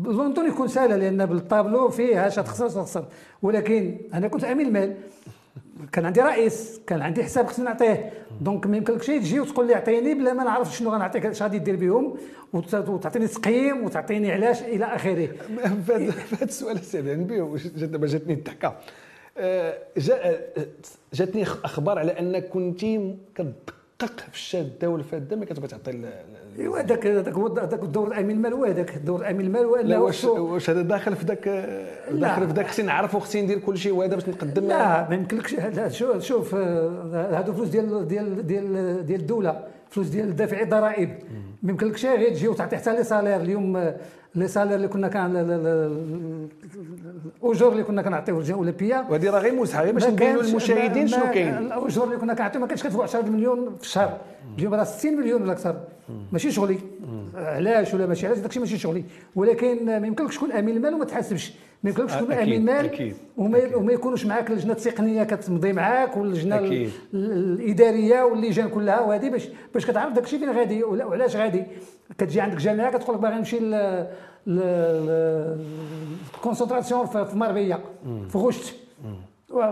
لندن 0.06 0.48
يكون 0.48 0.68
سهلة 0.68 0.96
لأن 0.96 1.26
بالطابلو 1.26 1.90
فيه 1.90 2.28
اش 2.28 2.36
تخسر 2.36 2.70
تخسر. 2.70 3.06
ولكن 3.42 3.98
أنا 4.14 4.28
كنت 4.28 4.44
امين 4.44 4.68
المال 4.68 4.96
كان 5.92 6.06
عندي 6.06 6.22
رئيس 6.22 6.82
كان 6.88 7.02
عندي 7.02 7.24
حساب 7.24 7.48
خصني 7.48 7.66
نعطيه. 7.66 8.14
donc 8.42 8.68
ما 8.68 8.78
يمكنلكش 8.78 9.08
تجي 9.08 9.40
وتقول 9.40 9.68
لي 9.68 9.76
اعطيني 9.76 10.14
بلا 10.14 10.34
ما 10.34 10.44
نعرف 10.44 10.78
شنو 10.78 10.90
غنعطيك 10.90 11.26
اش 11.26 11.42
غادي 11.42 11.60
دير 11.60 11.76
بهم 11.76 12.18
وتعطيني 12.54 13.28
تقييم 13.28 13.84
وتعطيني 13.84 14.32
علاش 14.32 14.62
إلى 14.62 14.86
اخره 14.86 15.30
في 15.86 15.94
هذا 15.94 16.44
السؤال 16.44 17.24
به 17.24 17.58
دابا 17.76 18.08
جاتني 18.08 18.34
الضحكه 18.34 18.76
آه، 19.38 19.78
جاتني 21.14 21.44
أخبار 21.44 22.00
على 22.00 22.20
انك 22.20 22.48
كنتي 22.48 23.16
كتدقق 23.36 24.20
في 24.20 24.34
الشاده 24.34 24.90
والفاده 24.90 25.36
ما 25.36 25.46
كتبغي 25.46 25.68
تعطي 25.68 25.92
ايوا 26.60 26.80
هذاك 26.80 27.08
هذاك 27.08 27.34
هو 27.34 27.48
هذاك 27.48 27.84
الدور 27.84 28.20
امين 28.20 28.36
المال 28.36 28.54
هو 28.54 28.66
هذاك 28.66 28.96
الدور 28.96 29.30
امين 29.30 29.42
المال 29.42 29.66
هو 29.66 29.78
لا 29.78 30.00
واش 30.00 30.26
واش 30.26 30.70
هذا 30.70 30.82
داخل 30.82 31.16
في 31.16 31.26
ذاك 31.26 31.48
داخل 32.12 32.48
في 32.48 32.54
ذاك 32.54 32.68
خصني 32.68 32.86
نعرف 32.86 33.16
وخصني 33.16 33.42
ندير 33.42 33.60
كل 33.60 33.78
شيء 33.78 33.94
وهذا 33.94 34.16
باش 34.16 34.30
نقدم. 34.30 34.68
لا 34.68 35.10
ما 35.10 35.16
يمكنلكش. 35.16 35.56
شوف 35.88 36.24
شوف 36.24 36.56
هادو 36.56 37.54
فلوس 37.54 37.68
ديال 37.68 38.08
ديال 38.08 38.48
ديال 38.48 39.06
ديال 39.06 39.20
الدولة 39.22 39.64
فلوس 39.90 40.08
ديال 40.08 40.36
دافعي 40.36 40.64
الضرائب. 40.64 41.10
ما 41.64 41.72
يمكنلكش 41.72 42.06
غير 42.06 42.30
تجي 42.30 42.48
وتعطي 42.48 42.78
حتى 42.78 42.96
لي 42.96 43.04
سالير 43.04 43.36
اليوم 43.36 43.94
لي 44.36 44.48
سالير 44.48 44.76
اللي 44.76 44.88
كنا 44.88 45.08
كان 45.08 45.36
الأجور 47.44 47.72
اللي 47.72 47.84
كنا 47.84 48.02
كنعطيو 48.02 48.40
الجهه 48.40 48.54
الاولمبيه 48.54 49.06
وهذه 49.10 49.30
راه 49.30 49.40
غير 49.40 49.56
مسحه 49.56 49.84
غير 49.84 49.94
باش 49.94 50.08
نبينوا 50.08 50.42
للمشاهدين 50.42 51.08
شنو 51.08 51.24
كاين. 51.24 51.58
الأجور 51.58 52.06
اللي 52.06 52.18
كنا 52.18 52.34
كنعطيو 52.34 52.62
ما 52.62 52.68
كانش 52.68 52.84
كتفوق 52.84 53.04
10 53.04 53.22
مليون 53.22 53.76
في 53.76 53.84
الشهر. 53.84 54.18
اليوم 54.58 54.74
راه 54.74 54.84
60 54.84 55.14
مليون 55.14 55.42
ولا 55.42 55.52
أكثر. 55.52 55.76
ماشي 56.32 56.52
شغلي. 56.52 56.78
علاش 57.36 57.94
ولا 57.94 58.06
ماشي؟ 58.06 58.28
علاش 58.28 58.40
داكشي 58.40 58.60
ماشي 58.60 58.78
شغلي؟ 58.78 59.04
ولكن 59.36 59.86
ما 59.86 60.08
يمكنلكش 60.08 60.36
تكون 60.36 60.52
أمين 60.52 60.78
المال 60.78 60.94
وما 60.94 61.06
تحاسبش. 61.06 61.54
ما 61.84 61.90
يمكنلكش 61.90 62.14
تكون 62.14 62.32
أمين 62.32 62.66
مال 62.66 63.14
وما, 63.38 63.76
وما 63.76 63.94
يكونوش 63.94 64.26
معاك 64.26 64.50
اللجنه 64.50 64.74
التقنيه 64.74 65.24
كتمضي 65.24 65.74
معاك 65.74 66.18
واللجنة 66.18 66.88
الإدارية 67.14 68.24
واللجان 68.24 68.70
كلها 68.70 69.00
وهذه 69.00 69.30
باش 69.30 69.50
باش 69.74 69.86
كتعرف 69.86 70.14
داكشي 70.14 70.40
فين 70.40 70.50
غادي 70.50 70.84
وعلاش 70.84 71.36
غادي. 71.36 71.64
كتجي 72.18 72.42
عندك 72.42 72.58
جامعة 72.58 72.98
كتقول 72.98 73.16
لك 73.16 73.22
باغي 73.22 73.36
نمشي 73.36 73.60
الكونسنتراسيون 76.38 77.06
في 77.06 77.38
مربيه 77.38 77.80
في 78.30 78.38
غشت. 78.38 78.76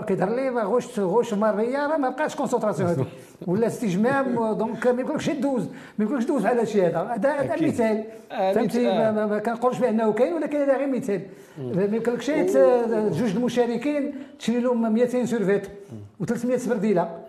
كيظهر 0.08 0.36
لي 0.36 0.50
غوش 0.50 1.00
غوش 1.00 1.34
مريه 1.34 1.88
راه 1.88 1.98
ما 1.98 2.10
بقاش 2.10 2.36
كونسنتراسيون 2.36 2.90
هذه 2.90 3.06
ولا 3.48 3.68
استجمام 3.68 4.54
دونك 4.54 4.88
ما 4.88 5.02
يمكنكش 5.02 5.30
دوز 5.30 5.64
ما 5.98 6.06
يمكنكش 6.06 6.26
دوز 6.26 6.46
على 6.46 6.66
شي 6.66 6.82
هذا 6.82 7.30
هذا 7.30 7.68
مثال 7.68 8.04
آه، 8.32 8.54
فهمتي 8.54 8.86
ما 9.12 9.40
كنقولش 9.40 9.80
بانه 9.80 10.14
كاين 10.14 10.34
ولكن 10.34 10.58
هذا 10.58 10.78
غير 10.78 10.88
مثال 10.88 11.22
ما 11.58 11.84
يمكنلكش 11.84 12.32
جوج 13.20 13.36
المشاركين 13.36 14.14
تشري 14.40 14.60
لهم 14.60 14.94
200 14.94 15.26
سيرفيت 15.26 15.68
و300 16.24 16.56
سبرديله 16.56 17.20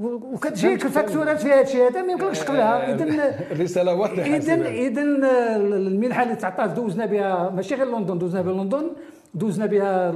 وكتجيك 0.00 0.84
الفاكتورات 0.84 1.40
فيها 1.42 1.58
هادشي 1.58 1.86
هذا 1.86 2.02
ما 2.02 2.12
يمكنلكش 2.12 2.38
تقبلها 2.38 2.94
اذا 2.94 3.04
الرساله 3.50 3.94
واضحه 3.94 4.36
اذا 4.36 4.54
اذا 4.54 5.02
المنحه 5.02 6.22
اللي 6.22 6.36
تعطات 6.36 6.70
دوزنا 6.70 7.06
بها 7.06 7.50
ماشي 7.50 7.74
غير 7.74 7.86
لندن 7.86 8.18
دوزنا 8.18 8.42
بها 8.42 8.52
لندن 8.52 8.90
دوزنا 9.34 9.66
بها 9.66 10.10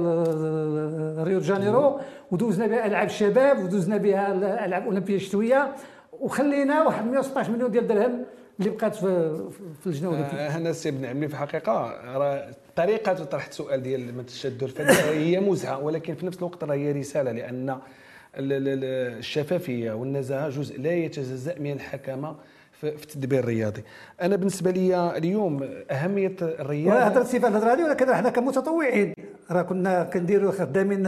ريو 1.23 1.39
جانيرو 1.39 1.99
ودوزنا 2.31 2.67
بها 2.67 2.87
ألعاب 2.87 3.07
الشباب 3.07 3.63
ودوزنا 3.63 3.97
بها 3.97 4.33
ألعاب 4.65 4.83
أولمبية 4.85 5.15
الشتويه 5.15 5.75
وخلينا 6.19 6.83
واحد 6.83 7.05
116 7.05 7.51
مليون 7.51 7.71
ديال 7.71 7.83
الدرهم 7.83 8.25
اللي 8.59 8.69
بقات 8.69 8.95
في 8.95 9.37
في 9.81 9.87
اللجنه 9.87 10.09
الاولمبيه 10.09 10.37
آه 10.39 10.49
هنا 10.49 10.69
السي 10.69 10.91
بن 10.91 11.05
عمي 11.05 11.27
في 11.27 11.33
الحقيقة 11.33 11.71
راه 12.17 12.51
طريقة 12.75 13.13
طرح 13.13 13.47
السؤال 13.47 13.83
ديال 13.83 14.17
ما 14.17 14.23
تشدوا 14.23 14.67
هي 15.11 15.39
مزهة 15.39 15.79
ولكن 15.83 16.15
في 16.15 16.25
نفس 16.25 16.37
الوقت 16.37 16.63
راه 16.63 16.75
هي 16.75 16.91
رسالة 16.91 17.31
لأن 17.31 17.79
الشفافية 18.35 19.91
والنزاهة 19.91 20.49
جزء 20.49 20.81
لا 20.81 20.93
يتجزأ 20.93 21.59
من 21.59 21.71
الحكامة. 21.71 22.35
في 22.79 22.87
التدبير 22.87 23.39
الرياضي. 23.39 23.83
أنا 24.21 24.35
بالنسبة 24.35 24.71
لي 24.71 25.17
اليوم 25.17 25.69
أهمية 25.91 26.35
الرياضة 26.41 26.99
هضرت 26.99 27.25
سي 27.25 27.37
الهضرة 27.37 27.73
هذه 27.73 27.83
ولكن 27.83 28.09
إحنا 28.09 28.29
كمتطوعين. 28.29 29.13
راه 29.51 29.61
كنا 29.61 30.03
كنديروا 30.03 30.51
خدامين 30.51 31.03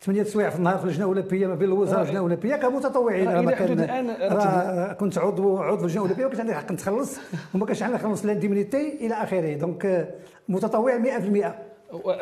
ثمانية 0.00 0.22
سوايع 0.22 0.50
في 0.50 0.56
النهار 0.56 0.78
في 0.78 0.84
اللجنه 0.84 1.04
الاولمبيه 1.04 1.46
ما 1.46 1.54
بين 1.54 1.68
الوزارة 1.68 1.98
واللجنة 1.98 2.18
الأولمبية 2.18 2.56
كمتطوعين. 2.56 3.28
راه 3.28 3.50
كان 3.50 3.80
الآن 3.80 4.92
كنت 4.92 5.18
عضو 5.18 5.58
عضو 5.58 5.76
في 5.76 5.82
اللجنه 5.82 6.02
الاولمبيه 6.02 6.26
وكنت 6.26 6.40
عندي 6.40 6.52
الحق 6.52 6.72
نتخلص. 6.72 7.18
وما 7.54 7.66
كانش 7.66 7.82
عندنا 7.82 7.98
نخلص 7.98 8.24
l'indemnité 8.24 9.06
إلى 9.06 9.14
آخره. 9.14 9.54
donc 9.54 10.14
متطوع 10.48 10.98
100% 10.98 11.67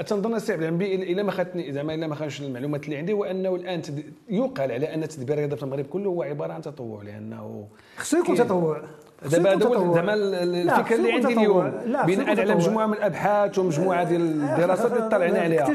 تنظن 0.07 0.35
عبد 0.35 0.62
العمبي 0.62 0.94
إلى 0.94 1.22
ما 1.22 1.33
خدتني 1.33 1.72
زعما 1.72 1.94
إلى 1.94 2.09
ما 2.09 2.14
خدش 2.14 2.40
المعلومات 2.40 2.85
اللي 2.85 2.96
عندي 2.96 3.12
هو 3.12 3.24
انه 3.24 3.55
الان 3.55 3.83
يقال 4.29 4.72
على 4.72 4.94
أن 4.94 5.09
تدبير 5.09 5.35
الرياضه 5.35 5.57
في 5.57 5.62
المغرب 5.62 5.85
كله 5.87 6.11
هو 6.11 6.22
عبارة 6.22 6.52
عن 6.52 6.62
تطوع 6.62 7.02
لأنه 7.02 7.66
خصو 7.96 8.18
يكون 8.18 8.37
تطوع. 8.37 8.81
دابا 9.31 9.94
زعما 9.94 10.14
الفكرة 10.14 10.96
اللي 10.96 11.12
عندي 11.12 11.33
اليوم 11.33 11.72
بناء 12.07 12.40
على 12.40 12.55
مجموعة 12.55 12.87
من 12.87 12.92
الأبحاث 12.92 13.59
ومجموعة 13.59 14.05
ديال 14.05 14.20
الدراسات 14.20 14.92
اللي 14.92 15.09
طلعنا 15.09 15.38
عليها. 15.40 15.68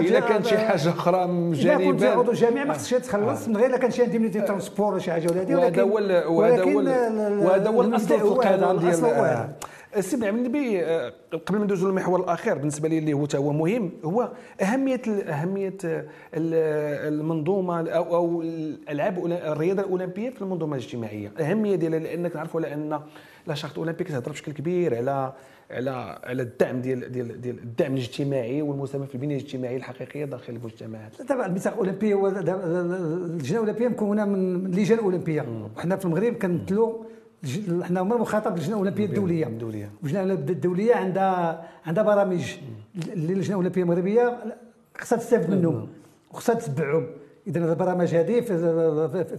إلا 0.00 0.20
كانت 0.20 0.46
شي 0.46 0.58
حاجة 0.58 0.88
أخرى 0.88 1.52
جانبا 1.52 1.84
إلا 1.84 1.90
كنت 1.90 2.02
عضو 2.02 2.32
جامعه 2.32 2.64
ما 2.64 2.74
خصكش 2.74 3.06
تخلص 3.06 3.48
من 3.48 3.56
غير 3.56 3.66
إلا 3.66 3.78
كان 3.78 3.90
شي 3.90 4.04
indemnité 4.04 4.40
transport 4.40 4.92
ولا 4.92 4.98
شي 5.02 5.12
حاجة 5.12 5.26
ولا 5.30 5.42
هذه 5.42 5.54
وهذا 5.54 5.82
هو 5.82 6.74
وهذا 7.46 7.68
هو 7.68 7.82
الأصل 7.82 8.06
في 8.06 8.24
القانون 8.24 8.78
ديال 8.78 9.48
السي 9.96 10.16
بن 10.16 10.28
النبي 10.28 10.84
آه، 10.84 11.12
قبل 11.46 11.58
ما 11.58 11.64
ندوزو 11.64 11.88
للمحور 11.88 12.20
الأخير 12.20 12.58
بالنسبة 12.58 12.88
لي 12.88 12.98
اللي 12.98 13.12
هو 13.12 13.26
هو 13.34 13.52
مهم 13.52 13.92
هو 14.04 14.32
أهمية 14.62 15.02
أهمية 15.06 15.78
المنظومة 16.34 17.90
أو 17.90 18.16
أو 18.16 18.42
الألعاب 18.42 19.26
الرياضة 19.26 19.82
الأولمبية 19.82 20.30
في 20.30 20.42
المنظومة 20.42 20.76
الاجتماعية. 20.76 21.28
الاهميه 21.28 21.76
ديالها 21.76 21.98
لانك 21.98 22.36
نعرفوا 22.36 22.60
لأن 22.60 23.00
لا 23.46 23.54
شارت 23.54 23.72
الاولمبي 23.72 24.04
كتهضر 24.04 24.32
بشكل 24.32 24.52
كبير 24.52 24.96
على 24.96 25.32
على 25.70 25.90
على 26.24 26.42
الدعم 26.42 26.80
ديال 26.80 27.12
ديال 27.12 27.40
ديال 27.40 27.58
الدعم 27.58 27.92
الاجتماعي 27.94 28.62
والمساهمة 28.62 29.06
في 29.06 29.14
البنية 29.14 29.36
الاجتماعية 29.36 29.76
الحقيقية 29.76 30.24
داخل 30.24 30.52
المجتمعات. 30.52 31.22
طبعا 31.28 31.46
الميثاق 31.46 31.72
الاولمبي 31.72 32.14
هو 32.14 32.28
اللجنه 32.28 33.60
الأولمبية 33.62 33.88
مكونة 33.88 34.24
من 34.24 34.70
لجان 34.70 34.98
اولمبيه 34.98 35.44
وحنا 35.76 35.96
في 35.96 36.04
المغرب 36.04 36.32
كنمثلوا 36.34 36.94
حنا 37.82 38.00
هما 38.00 38.14
المخاطب 38.14 38.50
باللجنه 38.54 38.74
الاولمبيه 38.74 39.06
الدولية. 39.06 39.46
الدولية. 39.46 39.90
اللجنه 40.04 40.32
الدولية 40.32 40.94
عندها 40.94 41.64
عندها 41.86 42.04
برامج 42.04 42.54
اللي 43.12 43.32
اللجنة 43.32 43.48
الاولمبيه 43.48 43.82
المغربيه 43.82 44.38
خصها 44.98 45.18
تستافد 45.18 45.50
منهم. 45.50 45.88
وخصها 46.30 46.54
تتبعهم. 46.54 47.06
إذا 47.46 47.64
هذه 47.64 47.72
البرامج 47.72 48.14
هذه 48.14 48.40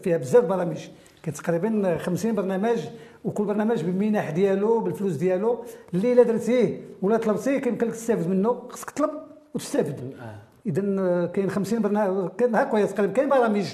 فيها 0.04 0.18
بزاف 0.18 0.46
برامج. 0.46 0.88
كاين 1.24 1.36
تقريبا 1.36 1.98
50 1.98 2.36
برنامج 2.36 2.80
وكل 3.26 3.46
برنامج 3.46 3.84
بالمنح 3.84 4.30
ديالو 4.30 4.80
بالفلوس 4.80 5.14
ديالو. 5.14 5.64
اللي 5.94 6.14
إلا 6.14 6.24
درتيه 6.24 6.82
ولا 7.02 7.18
طلبتيه 7.18 7.58
كيمكن 7.58 7.88
لك 7.88 7.94
تستافد 7.94 8.30
منه. 8.30 8.64
خصك 8.70 8.90
تطلب 8.90 9.10
وتستافد 9.54 10.14
آه. 10.22 10.36
اذا 10.66 11.26
كاين 11.26 11.50
50 11.50 11.82
برنامج 11.82 12.30
كاين 12.38 12.56
هكا 12.56 12.86
تقريبا 12.86 13.14
كاين 13.14 13.30
برامج. 13.30 13.66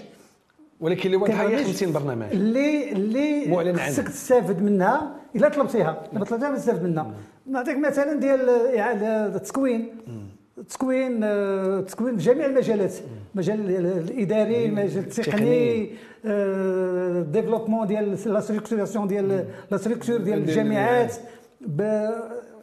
ولكن 0.84 1.06
اللي 1.06 1.18
واضحه 1.18 1.48
هي 1.48 1.66
50 1.66 1.92
برنامج. 1.94 2.26
اللي 2.32 2.92
اللي 2.92 3.46
معلن 3.48 3.78
خصك 3.78 4.08
تستافد 4.08 4.62
منها 4.62 5.16
إلا 5.36 5.50
طلبتيها. 5.50 6.04
إلا 6.14 6.24
طلبتيها 6.24 6.50
ما 6.50 6.58
تستافد 6.58 6.84
منها. 6.84 7.12
نعطيك 7.48 7.78
مثلا 7.78 8.20
ديال 8.20 8.50
التكوين. 9.36 9.88
التكوين 10.58 11.24
التكوين 11.24 12.18
في 12.18 12.24
جميع 12.24 12.46
المجالات. 12.46 12.94
المجال 13.34 13.70
الإداري 13.86 14.66
المجال 14.66 14.98
التقني 14.98 15.90
développement 17.32 17.88
ديال 17.88 18.18
la 18.26 18.40
structuration 18.40 19.08
ديال 19.08 19.46
la 19.72 19.78
structure 19.78 20.18
ديال 20.18 20.40
الجامعات. 20.40 21.16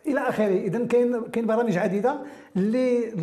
إلى 0.07 0.21
آخره. 0.29 0.45
اذا 0.45 0.87
كاين 0.87 1.21
كاين 1.33 1.47
برامج 1.47 1.79
عديدة 1.79 2.17
اللي 2.57 3.15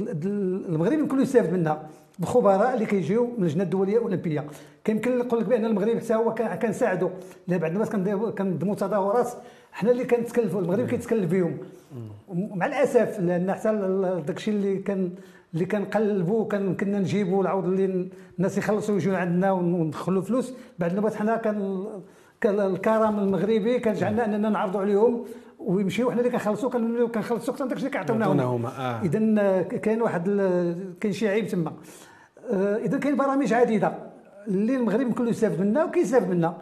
المغرب 0.70 1.08
كله 1.08 1.22
يستافد 1.22 1.54
منها. 1.54 1.90
الخبراء 2.20 2.74
اللي 2.74 2.86
كيجيو 2.86 3.26
من 3.26 3.44
اللجنه 3.44 3.64
الدولية 3.64 3.98
الأولمبية. 3.98 4.46
كيمكن 4.88 5.18
نقول 5.18 5.40
لك 5.40 5.46
بأن 5.46 5.66
المغرب 5.66 5.98
حتى 6.00 6.16
هو 6.16 6.34
كنساعدوا 6.34 7.10
لا 7.48 7.58
بعض 7.58 7.72
الناس 7.72 7.90
كنضموا 8.38 8.76
تظاهرات 8.76 9.30
حنا 9.72 9.92
اللي 9.92 10.06
كنتكلفوا 10.06 10.62
المغرب 10.62 10.88
كيتكلف 10.88 11.32
بهم 11.32 11.58
مع 12.30 12.66
الأسف 12.66 13.20
لأن 13.20 13.54
حتى 13.54 13.72
داكشي 14.28 14.52
اللي 14.52 14.78
كان 14.78 15.12
اللي 15.54 15.66
كنقلبوا 15.66 16.48
كان 16.48 16.76
كنا 16.76 17.00
نجيبوا 17.00 17.42
العوض 17.42 17.66
اللي 17.66 18.10
الناس 18.38 18.58
يخلصوا 18.58 18.96
يجوا 18.96 19.18
عندنا 19.18 19.52
وندخلوا 19.52 20.22
فلوس. 20.22 20.54
بعد 20.80 20.94
المرات 20.94 21.16
حنا 21.16 21.36
كان 21.38 22.60
الكرم 22.60 23.20
المغربي 23.20 23.80
كان 23.80 23.94
جعلنا 23.94 24.26
أننا 24.26 24.50
نعرضوا 24.50 24.82
عليهم. 24.82 25.26
ويمشيو 25.60 26.12
حنا 26.12 26.20
اللي 26.20 26.32
كنخلصوا 26.32 26.70
كنخلصوا 27.08 27.54
أكثر 27.54 27.64
من 27.64 27.70
داكشي 27.70 27.86
اللي 27.86 27.98
كيعطيوناهم 27.98 28.66
آه. 28.66 29.02
اذا 29.02 29.62
كاين 29.62 30.02
واحد 30.02 30.24
كاين 31.00 31.14
شي 31.14 31.28
عيب 31.28 31.48
تما. 31.48 31.74
آه، 32.52 32.78
اذا 32.78 32.98
كاين 32.98 33.16
برامج 33.16 33.54
عديدة. 33.54 34.07
اللي 34.48 34.76
المغرب 34.76 35.14
كله 35.14 35.30
يستافد 35.30 35.60
منها 35.60 35.84
وكيستافد 35.84 36.30
منها. 36.30 36.58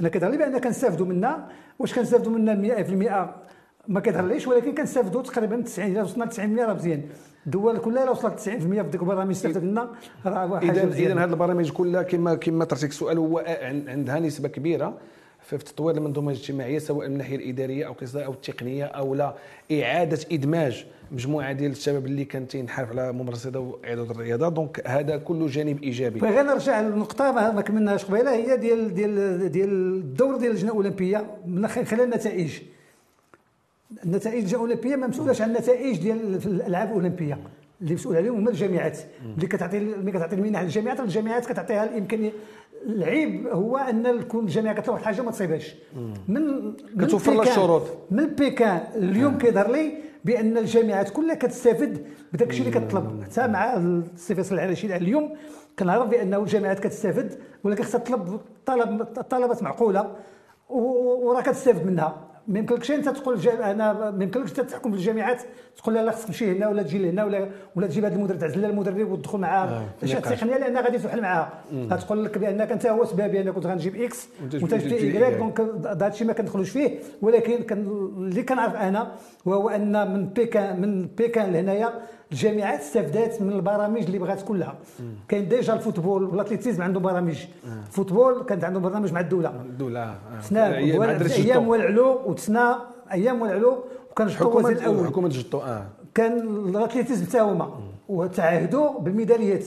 أنا 0.00 0.08
كنهضر 0.08 0.36
بأن 0.36 0.58
كنستافدوا 0.58 1.06
منها. 1.06 1.48
واش 1.78 1.94
كنستافدوا 1.94 2.32
منها 2.32 2.54
100% 2.54 3.34
ما 3.88 4.00
كيظهرليش 4.00 4.46
ولكن 4.46 4.74
كنستافدوا 4.74 5.22
تقريبا 5.22 5.60
90 5.60 5.90
إلا 5.90 6.02
وصلنا 6.02 6.26
90% 6.26 6.38
راه 6.38 6.74
مزيان. 6.74 7.02
الدول 7.46 7.78
كلها 7.78 8.02
إلا 8.02 8.10
وصلت 8.10 8.40
90% 8.40 8.48
في 8.48 8.82
ديك 8.82 9.02
البرامج 9.02 9.30
استفدت 9.30 9.56
لنا 9.64 9.90
راه 10.26 10.60
حاجة 10.60 10.70
اذا 10.70 10.96
إذا 10.96 11.14
هذه 11.14 11.24
البرامج 11.24 11.70
كلها 11.70 12.02
كما 12.02 12.34
كما 12.34 12.64
طرحتك 12.64 12.88
السؤال 12.88 13.18
هو 13.18 13.44
عندها 13.88 14.20
نسبة 14.20 14.48
كبيرة. 14.48 14.98
في 15.56 15.64
تطوير 15.64 15.96
المنظومة 15.96 16.32
الاجتماعية 16.32 16.78
سواء 16.78 17.06
من 17.06 17.12
الناحية 17.12 17.36
الإدارية 17.36 17.86
أو 17.86 17.94
أو 18.14 18.32
التقنية 18.32 18.84
أو 18.84 19.14
لا 19.14 19.34
إعادة 19.72 20.18
إدماج 20.32 20.86
مجموعة 21.12 21.52
ديال 21.52 21.70
الشباب 21.70 22.06
اللي 22.06 22.24
كان 22.24 22.48
تينحرف 22.48 22.90
على 22.90 23.12
ممارسه 23.12 23.58
واعاده 23.58 24.02
الرياضة. 24.02 24.48
دونك 24.48 24.82
هذا 24.86 25.16
كله 25.16 25.46
جانب 25.46 25.82
إيجابي. 25.82 26.20
بغينا 26.20 26.42
نرجع 26.42 26.80
للنقطة 26.80 27.32
ما 27.32 27.60
كملناش 27.60 28.04
قبيلة 28.04 28.34
هي 28.34 28.56
ديال 28.56 28.94
ديال 28.94 29.52
ديال 29.52 29.68
الدور 29.70 30.36
ديال 30.36 30.50
اللجنة 30.50 30.70
الأولمبية 30.70 31.26
من 31.46 31.68
خلال 31.68 32.00
النتائج. 32.00 32.58
النتائج 34.04 34.54
الأولمبية 34.54 34.96
ما 34.96 35.06
مسؤولاش 35.06 35.42
عن 35.42 35.48
النتائج 35.48 35.98
ديال 35.98 36.34
الألعاب 36.46 36.88
الأولمبية. 36.88 37.38
اللي 37.82 37.94
مسؤول 37.94 38.16
عليهم 38.16 38.36
هما 38.36 38.50
الجامعات. 38.50 38.98
اللي 39.36 39.46
كتعطي 39.46 39.78
اللي 39.78 40.12
كتعطي 40.12 40.36
المنح 40.36 40.60
للجامعات 40.60 41.00
الجامعات 41.00 41.46
كتعطيها 41.46 41.84
الإمكانية 41.84 42.32
العيب 42.88 43.46
هو 43.46 43.76
أن 43.76 44.20
تكون 44.20 44.44
الجامعة 44.44 44.74
كتطلب 44.74 44.90
واحد 44.90 45.00
الحاجة 45.00 45.22
ما 45.22 45.30
تصيبهاش. 45.30 45.74
من 46.28 46.72
كتوفر 47.00 47.32
لها 47.32 47.42
الشروط. 47.42 47.82
من 48.10 48.26
بيكان 48.26 48.80
اليوم. 48.94 49.38
كيظهر 49.38 49.72
لي 49.72 49.92
بأن 50.24 50.58
الجامعات 50.58 51.10
كلها 51.10 51.34
كتستافد 51.34 52.06
بداك 52.32 52.50
الشيء 52.50 52.66
اللي 52.68 52.80
كتطلب. 52.80 53.22
حتى 53.22 53.46
مع 53.46 53.74
السي 53.76 54.34
فيصل 54.34 54.54
العراشي 54.54 54.96
اليوم 54.96 55.34
كنعرف 55.78 56.08
بأنه 56.08 56.38
الجامعات 56.38 56.80
كتستافد 56.80 57.38
ولكن 57.64 57.84
خصها 57.84 57.98
تطلب 57.98 58.40
طلب 58.66 59.02
طلبات 59.04 59.62
معقولة 59.62 60.12
وراه 60.68 61.40
كتستافد 61.42 61.86
منها. 61.86 62.27
ما 62.48 62.58
يمكنلكش 62.58 62.90
انت 62.90 63.08
تقول 63.08 63.48
أنا 63.48 64.10
ما 64.10 64.24
يمكنلكش 64.24 64.50
أنت 64.50 64.60
تحكم 64.60 64.90
في 64.90 64.96
الجامعات 64.96 65.42
تقول 65.76 65.94
لا 65.94 66.10
خصك 66.12 66.26
تمشي 66.26 66.52
هنا 66.56 66.68
ولا 66.68 66.82
تجي 66.82 66.98
لهنا 66.98 67.24
ولا 67.24 67.48
ولا 67.76 67.86
تجيب 67.86 68.04
هذا 68.04 68.14
المدرب 68.14 68.38
تعزل 68.38 68.64
المدرب 68.64 69.10
وتدخل 69.10 69.38
معاه. 69.38 69.82
الاشياء 69.98 70.18
التقنيه 70.32 70.56
لأن 70.58 70.76
غادي 70.76 70.98
تحل 70.98 71.20
معاها. 71.22 71.52
غتقول 71.90 72.24
لك 72.24 72.38
بأنك 72.38 72.72
أنت 72.72 72.86
هو 72.86 73.04
سبابي 73.04 73.40
أنا 73.40 73.50
كنت 73.50 73.66
غنجيب 73.66 73.96
X 73.96 74.28
وأنت 74.42 74.74
جبت 74.74 74.92
Y 74.92 75.01
grec 75.01 75.38
donc 75.38 75.60
هذا 75.86 76.06
الشيء 76.06 76.26
ما 76.26 76.32
كندخلوش 76.32 76.70
فيه. 76.70 76.98
ولكن 77.22 77.62
كان 77.62 77.78
اللي 78.16 78.42
كنعرف 78.42 78.74
أنا 78.76 79.12
وهو 79.46 79.68
أن 79.68 80.12
من 80.14 80.26
بيكان 80.26 80.80
من 80.80 81.06
بيكان 81.06 81.52
لهنايا 81.52 81.92
الجامعات 82.32 82.80
استفدت 82.80 83.42
من 83.42 83.52
البرامج 83.52 84.02
اللي 84.02 84.18
بغات 84.18 84.42
كلها. 84.42 84.74
كاين 85.28 85.48
déjà 85.48 85.74
ال 85.74 85.80
football 85.80 86.24
وال 86.24 86.34
athlétisme 86.34 86.82
عندهم 86.82 87.02
برامج. 87.02 87.44
ال 87.86 87.92
football 87.92 88.42
كانت 88.42 88.64
عندهم 88.64 88.82
برنامج 88.82 89.12
مع 89.12 89.20
الدولة. 89.20 89.48
الدولة 89.48 90.14
سنا 90.40 90.76
أيام 90.76 91.68
والعلو 91.68 92.20
وتسنا 92.26 92.78
أيام 93.12 93.42
والعلو 93.42 93.84
وكان 94.10 94.26
جطو 94.26 94.58
الأول. 94.58 95.06
حكومة 95.06 95.28
جطو 95.28 95.58
آه. 95.58 95.86
كان 96.14 96.38
ال 96.68 96.73
athlétisme 96.73 97.26
حتى 97.26 97.40
هما. 97.40 97.70
وتعهدوا 98.08 98.98
بالميداليات. 99.00 99.64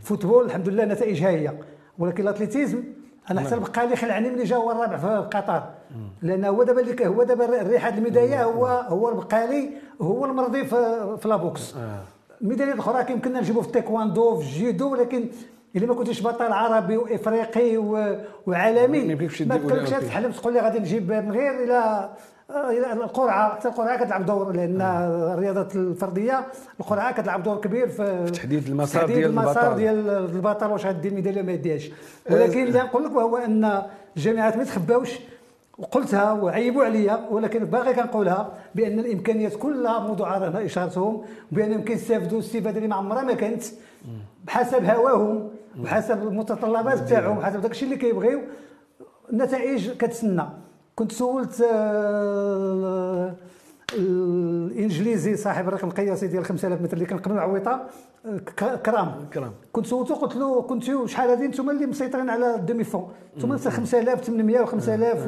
ال 0.00 0.05
football 0.05 0.44
الحمد 0.44 0.68
لله 0.68 0.84
نتائج 0.84 1.22
هاهيه 1.22 1.60
ولكن 1.98 2.22
ال 2.22 2.28
athlétisme 2.28 2.82
أنا 3.30 3.40
حتى 3.40 3.58
بقى 3.58 3.86
لي 3.88 3.96
خلعني 3.96 4.30
ملي 4.30 4.44
جا 4.44 4.56
هو 4.56 4.70
الرابع 4.70 4.96
في 4.96 5.38
قطر. 5.38 5.62
لأن 6.22 6.44
هو 6.44 6.62
دابا 6.62 6.80
اللي 6.80 7.06
هو 7.06 7.22
دابا 7.22 7.60
الريحة 7.60 7.88
الميدالية 7.88 8.44
هو 8.44 8.66
هو 8.66 9.08
البقالي 9.08 9.70
هو 10.00 10.24
المرضي 10.24 10.64
في, 10.64 11.16
في 11.20 11.28
la 11.28 11.43
boxe 11.43 11.74
آه. 11.76 12.02
الميداليات 12.42 12.74
الاخرى 12.74 13.04
كيمكننا 13.04 13.40
نجيبو 13.40 13.60
في 13.60 13.66
التايكواندو 13.66 14.36
في 14.36 14.42
الجيدو 14.42 14.92
ولكن 14.92 15.28
إلا 15.76 15.86
ما 15.86 15.94
كنتيش 15.94 16.22
بطل 16.22 16.52
عربي 16.52 16.96
وإفريقي 16.96 17.76
وعالمي 18.46 19.14
ما 19.14 19.56
تقدرش 19.56 19.90
تحلم 19.90 20.32
تقول 20.32 20.52
لي 20.54 20.60
غادي 20.60 20.78
نجيب 20.78 21.12
من 21.12 21.32
غير 21.32 21.64
إلى 21.64 22.10
القرعة. 22.92 23.54
حتى 23.54 23.68
القرعة 23.68 24.04
كتلعب 24.04 24.26
دور 24.26 24.52
لأن 24.52 24.80
الرياضات 25.34 25.76
الفردية 25.76 26.46
القرعة 26.80 27.12
كتلعب 27.12 27.42
دور 27.42 27.60
كبير 27.60 27.88
في 27.88 28.30
تحديد 28.34 28.68
المسار 28.68 29.06
ديال 29.06 29.30
المسار 29.30 29.76
ديال 29.76 30.08
البطل 30.08 30.66
واش 30.66 30.86
غادي 30.86 31.08
الميدالية 31.08 31.42
ما 31.42 31.52
يديهاش. 31.52 31.90
ولكن 32.30 32.62
اللي 32.62 32.78
نقول 32.78 33.04
لك 33.04 33.10
هو 33.10 33.36
أن 33.36 33.82
الجامعات 34.16 34.56
ما 34.56 34.62
يتخباوش 34.62 35.10
وقلتها 35.78 36.32
وعيبوا 36.32 36.84
عليا 36.84 37.28
ولكن 37.30 37.64
باغي 37.64 37.94
كنقولها 37.94 38.52
بأن 38.74 38.98
الإمكانيات 38.98 39.54
كلها 39.56 39.98
موضوع 39.98 40.38
راه 40.38 40.64
إشارتهم 40.64 41.22
بأن 41.52 41.72
يمكن 41.72 41.94
يستافدوا 41.94 42.38
الاستفاده 42.38 42.76
اللي 42.76 42.88
ما 42.88 42.96
عمرها 42.96 43.22
ما 43.22 43.34
كانت 43.34 43.62
بحسب 44.44 44.84
هواهم 44.84 45.48
وحسب 45.82 46.22
المتطلبات 46.22 46.98
تاعهم 47.08 47.44
حسب 47.44 47.60
داكشي 47.60 47.84
اللي 47.84 47.96
كيبغيو. 47.96 48.40
النتائج 49.32 49.90
كتسنى. 49.90 50.44
كنت 50.96 51.12
سولت 51.12 51.60
آه، 51.72 53.32
الإنجليزي 53.92 55.36
صاحب 55.36 55.68
الرقم 55.68 55.88
القياسي 55.88 56.26
ديال 56.26 56.44
5000 56.44 56.82
متر 56.82 56.94
اللي 56.94 57.06
كان 57.06 57.18
قبل 57.18 57.34
العويطه 57.34 57.86
آه، 58.26 58.38
كرام. 58.76 59.14
كرام. 59.32 59.52
كنت 59.72 59.86
سولته 59.86 60.14
قلت 60.14 60.36
له 60.36 60.62
كنتو 60.62 61.06
شحال 61.06 61.30
هذه 61.30 61.44
أنتم 61.44 61.70
اللي 61.70 61.86
مسيطرين 61.86 62.30
على 62.30 62.54
ال 62.54 62.84
demi-fond 62.84 63.08
أنتم 63.36 63.56
5800 63.58 64.64
و5000 64.64 65.18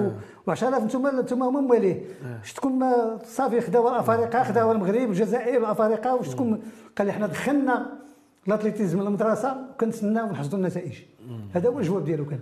و10000 0.51 0.62
أنتم 0.62 1.07
أنتم 1.07 1.42
هما 1.42 1.61
مواليه. 1.61 2.01
شفتكم 2.42 2.85
صافي 3.25 3.61
خداو 3.61 3.88
الافارقه 3.88 4.42
خداو 4.42 4.73
المغرب 4.73 5.09
والجزائر 5.09 5.61
والافارقه 5.61 6.14
وشفتكم 6.14 6.59
قال 6.99 7.07
لي 7.07 7.12
حنا 7.12 7.27
دخلنا 7.27 7.92
ال 8.49 8.53
athlétisme 8.53 9.03
للمدرسه 9.03 9.57
وكنتسناو 9.74 10.28
ونحصدوا 10.28 10.59
النتائج. 10.59 10.93
هذا 11.55 11.68
هو 11.68 11.78
الجواب 11.78 12.05
ديالو 12.05 12.24
كان. 12.26 12.39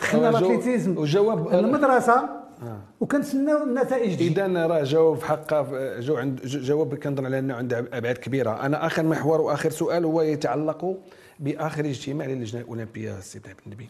دخلنا 0.00 0.28
الاتليتيزم 0.28 0.98
وجواب 0.98 1.48
المدرسة 1.54 2.28
آه. 2.62 2.80
وكنتسناو 3.00 3.62
النتائج 3.62 4.14
دي. 4.14 4.28
اذا 4.28 4.66
راه 4.66 4.84
جاوب 4.84 5.18
في 5.18 5.26
حق 5.26 5.54
جو 6.00 6.16
عند 6.16 6.40
جواب 6.46 6.94
كنظن 6.94 7.26
على 7.26 7.38
أنه 7.38 7.54
عنده 7.54 7.78
أبعاد 7.92 8.18
كبيرة. 8.18 8.66
أنا 8.66 8.86
آخر 8.86 9.02
محور 9.02 9.40
وآخر 9.40 9.70
سؤال 9.70 10.04
هو 10.04 10.22
يتعلق 10.22 10.96
بآخر 11.40 11.84
اجتماع 11.84 12.26
للجنة 12.26 12.60
الأولمبية 12.60 13.18
السي 13.18 13.38
عبد 13.38 13.58
النبي. 13.66 13.88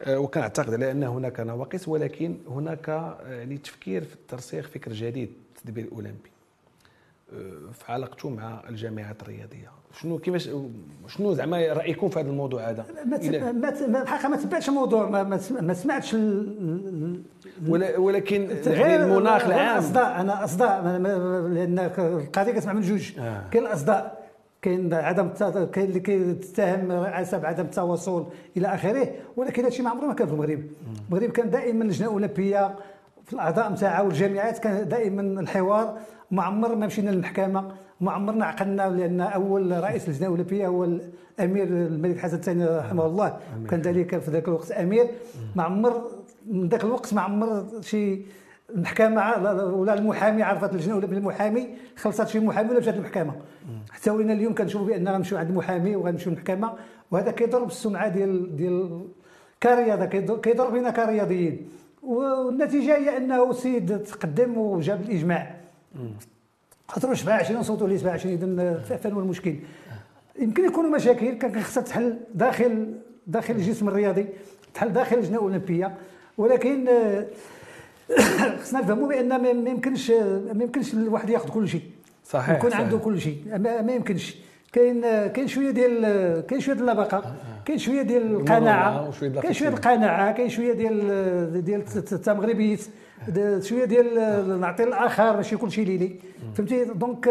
آه، 0.00 0.18
وكنعتقد 0.18 0.74
على 0.74 0.90
ان 0.90 1.02
هناك 1.02 1.40
نواقص 1.40 1.88
ولكن 1.88 2.36
هناك 2.48 2.88
يعني 3.28 3.58
تفكير 3.58 4.04
في 4.04 4.14
الترسيخ 4.14 4.68
فكر 4.68 4.92
جديد 4.92 5.32
التدبير 5.56 5.84
الأولمبي. 5.84 6.30
آه، 6.30 6.41
في 7.72 7.92
علاقته 7.92 8.30
مع 8.30 8.62
الجامعات 8.68 9.22
الرياضية. 9.22 9.70
شنو 10.00 10.18
كيفاش 10.18 10.50
شنو 11.06 11.32
زعما 11.32 11.72
رأيكم 11.72 12.08
في 12.08 12.20
هذا 12.20 12.30
الموضوع 12.30 12.70
هذا؟ 12.70 12.86
ما 13.52 13.68
الحقيقة 14.02 14.28
ما 14.28 14.36
تبعتش 14.36 14.68
الموضوع 14.68 15.08
ما, 15.08 15.40
ما 15.60 15.74
سمعتش 15.74 16.16
ولكن 17.96 18.48
يعني 18.66 18.96
المناخ 18.96 19.44
العام. 19.44 19.78
الأصداء. 19.78 20.20
أنا 20.20 20.44
أصداء 20.44 20.82
لأن 21.48 21.78
القضية 21.98 22.52
كتسمع 22.52 22.72
من 22.72 22.80
جوج. 22.80 23.12
آه. 23.18 23.48
كاين 23.50 23.66
الأصداء 23.66 24.22
كاين 24.62 24.94
عدم 24.94 25.28
كاين 25.72 25.88
اللي 25.88 26.00
كيتهم 26.00 26.92
رئاسه 26.92 27.38
بعدم 27.38 27.64
التواصل 27.64 28.26
إلى 28.56 28.74
آخره 28.74 29.08
ولكن 29.36 29.62
هذا 29.62 29.68
الشيء 29.68 29.84
ما 29.84 29.90
عمره 29.90 30.06
ما 30.06 30.14
كان 30.14 30.26
في 30.26 30.32
المغرب. 30.32 30.62
المغرب 31.08 31.30
كان 31.30 31.50
دائما 31.50 31.84
اللجنه 31.84 32.06
الاولمبيه 32.08 32.74
في 33.24 33.32
الأعضاء 33.32 33.72
نتاعها 33.72 34.02
والجامعات 34.02 34.58
كان 34.58 34.88
دائما 34.88 35.40
الحوار 35.40 35.98
ما 36.30 36.42
عمر 36.42 36.74
ما 36.74 36.86
مشينا 36.86 37.10
للمحكمة 37.10 37.72
ما 38.00 38.12
عمرنا 38.12 38.46
عقلنا 38.46 38.88
لأن 38.88 39.20
أول 39.20 39.84
رئيس 39.84 40.08
اللجنه 40.08 40.26
الأولمبية 40.26 40.66
هو 40.66 40.84
الأمير 40.84 41.66
الملك 41.66 42.18
حسن 42.18 42.36
الثاني 42.36 42.66
رحمه 42.66 43.06
الله. 43.06 43.36
كان 43.70 43.80
ذلك 43.80 44.18
في 44.18 44.30
ذاك 44.30 44.48
الوقت 44.48 44.70
أمير. 44.70 45.06
ما 45.56 45.62
عمر 45.62 46.02
من 46.46 46.68
ذاك 46.68 46.84
الوقت 46.84 47.14
ما 47.14 47.20
عمر 47.20 47.66
شي 47.80 48.22
المحكمه 48.70 49.22
ولا 49.74 49.94
المحامي 49.94 50.42
عرفت 50.42 50.72
اللجنه 50.72 50.96
ولا 50.96 51.04
المحامي 51.06 51.68
خلصت 51.96 52.28
شي 52.28 52.40
محامي 52.40 52.70
ولا 52.70 52.78
مشات 52.78 52.94
للمحكمة. 52.94 53.34
حتى 53.90 54.10
ولينا 54.10 54.32
اليوم 54.32 54.54
كنشوفوا 54.54 54.86
بان 54.86 55.08
غنمشيو 55.08 55.38
عند 55.38 55.48
المحامي 55.48 55.96
وغنمشيو 55.96 56.32
للمحكمة 56.32 56.72
وهذا 57.10 57.30
كيضرب 57.30 57.66
السمعه 57.66 58.08
ديال 58.08 58.56
ديال 58.56 59.04
كرياضة 59.62 60.06
كيضرب 60.36 60.72
بنا 60.72 60.90
كرياضيين. 60.90 61.68
والنتيجة 62.02 62.96
هي 62.96 63.16
أنه 63.16 63.50
السيد 63.50 63.98
تقدم 63.98 64.58
وجاب 64.58 65.00
الإجماع. 65.00 65.56
خاطر 66.88 67.14
27 67.14 67.62
صوتوا 67.62 67.88
لي 67.88 67.98
27 67.98 68.34
اذا 68.34 68.96
فين 68.96 69.12
هو 69.12 69.20
المشكل. 69.20 69.56
يمكن 70.38 70.64
يكونوا 70.64 70.90
مشاكل 70.90 71.34
كان 71.34 71.62
خصها 71.62 71.82
تحل 71.82 72.18
داخل 72.34 72.94
داخل 73.26 73.54
الجسم 73.54 73.88
الرياضي 73.88 74.26
تحل 74.74 74.92
داخل 74.92 75.16
اللجنة 75.16 75.36
الأولمبية. 75.36 75.94
ولكن 76.38 76.88
خصنا 78.62 78.80
نفهموا 78.80 79.08
بأن 79.08 79.42
ما 79.42 79.70
يمكنش 79.70 80.10
ما 80.10 80.62
يمكنش 80.62 80.94
الواحد 80.94 81.30
ياخذ 81.30 81.48
كل 81.48 81.68
شيء. 81.68 81.82
صحيح 82.24 82.56
يكون 82.56 82.72
عنده 82.72 82.98
كل 82.98 83.20
شيء. 83.20 83.58
ما 83.58 83.92
يمكنش. 83.92 84.36
كاين 84.72 85.00
كاين 85.26 85.48
شوية 85.48 85.70
ديال 85.70 86.00
كاين 86.46 86.60
شوية 86.60 86.74
ديال 86.74 86.90
اللبقه 86.90 87.34
كاين 87.64 87.78
شوية 87.78 88.02
ديال 88.02 88.22
القناعة 88.22 89.10
كاين 89.42 89.52
شوية 89.52 89.68
القناعة 89.68 90.32
كاين 90.32 90.48
شوية 90.48 90.72
ديال 90.72 91.64
ديال 91.64 91.84
التمغربيت 91.96 92.80
شوية 93.60 93.84
ديال 93.84 94.60
نعطي 94.60 94.84
الآخر 94.84 95.36
ماشي 95.36 95.56
كل 95.56 95.72
شيء 95.72 95.86
ليلي. 95.86 96.16
فهمتي؟ 96.54 96.84
donc 96.84 97.28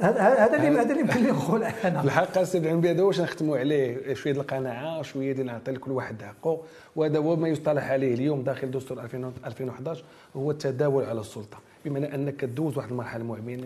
هذا 0.00 0.56
اللي 0.56 0.68
هذا 0.80 0.90
اللي 0.90 1.00
يمكن 1.00 1.20
لي 1.20 1.30
نقول 1.30 1.64
أنا. 1.64 2.04
الحق 2.04 2.38
السيد 2.38 2.64
العنبي 2.64 2.90
هذا 2.90 3.02
واش 3.02 3.20
نختموا 3.20 3.58
عليه؟ 3.58 4.14
شوية 4.14 4.32
ديال 4.32 4.44
القناعة 4.44 4.98
وشويه 4.98 5.32
ديال 5.32 5.46
نعطي 5.46 5.72
لكل 5.72 5.90
واحد 5.90 6.22
حقه 6.22 6.60
وهذا 6.96 7.18
هو 7.18 7.36
ما 7.36 7.48
يصطلح 7.48 7.90
عليه 7.90 8.14
اليوم 8.14 8.42
داخل 8.42 8.70
دستور 8.70 9.00
2011 9.46 10.04
هو 10.36 10.50
التداول 10.50 11.04
على 11.04 11.20
السلطة. 11.20 11.58
بمعنى 11.84 12.14
أنك 12.14 12.36
كدوز 12.36 12.76
واحد 12.76 12.90
المرحلة 12.90 13.24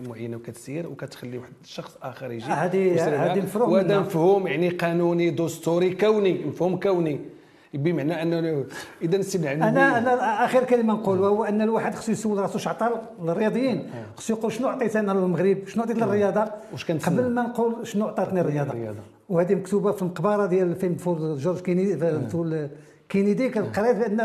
معينه 0.09 0.37
وكتسير 0.37 0.87
وكتخلي 0.87 1.37
واحد 1.37 1.51
الشخص 1.63 1.97
آخر 2.03 2.31
يجي 2.31 2.45
هذه 2.45 3.05
هذه 3.31 3.41
مفهوم 3.41 3.71
وهذا 3.71 3.99
مفهوم 3.99 4.47
يعني 4.47 4.69
قانوني 4.69 5.29
دستوري 5.29 5.95
كوني 5.95 6.45
مفهوم 6.45 6.79
كوني. 6.79 7.19
بمعنى 7.73 8.21
أنه 8.21 8.65
إذا 9.01 9.17
السي 9.17 9.53
أنا 9.53 9.97
أنا 9.97 10.45
آخر 10.45 10.63
كلمة 10.63 10.93
نقول 10.93 11.19
وهو 11.19 11.43
أن 11.43 11.61
الواحد 11.61 11.95
خصو 11.95 12.11
يسول 12.11 12.37
راسو 12.37 12.57
اش 12.57 12.67
عطى 12.67 12.89
للرياضيين. 13.23 13.77
آه. 13.77 14.05
خصو 14.15 14.33
يقول 14.33 14.51
شنو 14.51 14.67
عطيت 14.67 14.95
أنا 14.95 15.11
للمغرب؟ 15.11 15.57
شنو 15.67 15.83
عطيت 15.83 15.97
للرياضة؟ 15.97 16.41
آه. 16.41 16.53
واش 16.71 16.91
قبل 16.91 17.29
ما 17.29 17.41
نقول 17.41 17.87
شنو 17.87 18.07
عطاتني 18.07 18.41
الرياضة. 18.41 18.73
وهذه 19.29 19.55
مكتوبة 19.55 19.91
في 19.91 20.01
المقبره 20.01 20.45
ديال 20.45 20.75
فيلم 20.75 20.95
فول 20.95 21.37
جورج 21.37 21.59
كينيدي 21.59 22.05
آه. 22.05 22.69
كينيدي 23.09 23.47
قريت 23.47 23.95
بأن 23.97 24.19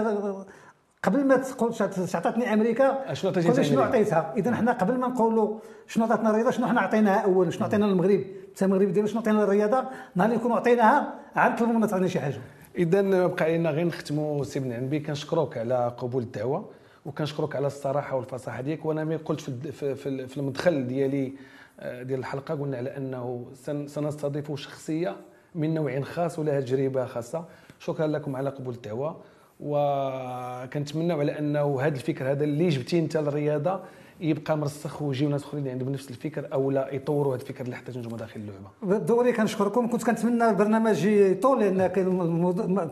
قبل 1.03 1.25
ما 1.25 1.37
تقول 1.37 1.75
عطاتني 2.15 2.53
أمريكا 2.53 3.15
شنو 3.15 3.31
عطيتها 3.31 3.63
شنو 3.63 3.83
عطيتها؟ 3.83 4.35
اذا 4.37 4.55
حنا 4.55 4.73
قبل 4.73 4.99
ما 4.99 5.09
نقولوا 5.09 5.59
شنو 5.87 6.05
عطاتنا 6.05 6.31
الرياضة 6.31 6.51
شنو 6.51 6.67
حنا 6.67 6.81
عطيناها 6.81 7.21
اولا 7.21 7.51
شنو 7.51 7.65
عطينا 7.67 7.85
للمغرب 7.85 8.25
حتى 8.55 8.65
المغرب 8.65 8.93
ديالو 8.93 9.09
شنو 9.09 9.21
عطينا 9.21 9.39
للرياضه 9.39 9.85
نهار 10.15 10.29
اللي 10.29 10.37
نكونوا 10.37 10.57
عطيناها 10.57 11.15
عاد 11.37 11.53
نطلبوا 11.53 11.73
منا 11.73 11.87
تعطينا 11.87 12.09
شي 12.09 12.21
حاجة. 12.21 12.41
اذا 12.79 13.27
بقى 13.27 13.59
لنا 13.59 13.71
غير 13.71 13.87
نختموا 13.87 14.45
سي 14.45 14.61
بن 14.61 14.73
عنبي. 14.73 15.01
كنشكروك 15.01 15.59
على 15.59 15.95
قبول 15.99 16.23
الدعوة 16.23 16.71
وكنشكرك 17.07 17.57
على 17.57 17.67
الصراحة 17.67 18.17
والفصاحة 18.17 18.61
ديالك. 18.61 18.85
وأنا 18.85 19.05
ملي 19.05 19.17
قلت 19.17 19.41
في, 19.41 19.95
في, 19.95 20.27
في 20.27 20.37
المدخل 20.37 20.87
ديالي 20.87 21.33
آه، 21.81 22.03
ديال 22.03 22.19
الحلقة 22.21 22.55
قلنا 22.55 22.77
على 22.77 22.97
أنه 22.97 23.47
سنستضيف 23.87 24.55
شخصية 24.55 25.17
من 25.55 25.75
نوع 25.75 26.01
خاص 26.01 26.39
ولها 26.39 26.61
تجربة 26.61 27.05
خاصة. 27.05 27.45
شكرا 27.79 28.07
لكم 28.07 28.37
على 28.37 28.51
قبول 28.51 28.75
الدعوة. 28.75 29.17
وكنتمنى 29.61 31.13
على 31.13 31.39
أنه 31.39 31.81
هذا 31.81 31.95
الفكر 31.95 32.31
هذا 32.31 32.45
اللي 32.45 32.69
جبتي 32.69 32.99
أنت 32.99 33.17
للرياضة 33.17 33.81
يبقى 34.21 34.59
مرسخ 34.59 35.03
ويجيو 35.03 35.29
ناس 35.29 35.43
أخرين 35.43 35.63
اللي 35.63 35.73
عندهم 35.73 35.93
نفس 35.93 36.11
الفكر 36.11 36.49
أو 36.53 36.71
لا 36.71 36.95
يطوروا 36.95 37.35
هذا 37.37 37.43
الفكر 37.43 37.65
اللي 37.65 37.77
حتى 37.77 37.99
نجموا 37.99 38.19
داخل 38.19 38.41
اللعبة. 38.41 38.99
دوري 39.05 39.33
كنشكركم. 39.33 39.91
كنت 39.91 40.03
كنتمنى 40.05 40.51
البرنامج 40.51 41.05
يطول 41.05 41.61
لأن 41.61 41.87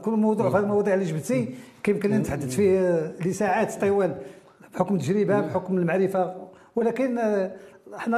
كل 0.04 0.10
موضوع 0.10 0.50
في 0.50 0.58
المواضيع 0.58 0.94
اللي 0.94 1.04
جبتي 1.04 1.54
كيمكن 1.82 2.10
نتحدث 2.10 2.56
فيه 2.56 3.14
لساعات 3.24 3.80
طوال 3.80 4.16
بحكم 4.74 4.94
التجربة 4.94 5.40
بحكم 5.40 5.78
المعرفة. 5.78 6.34
ولكن 6.76 7.18
إحنا 7.94 8.16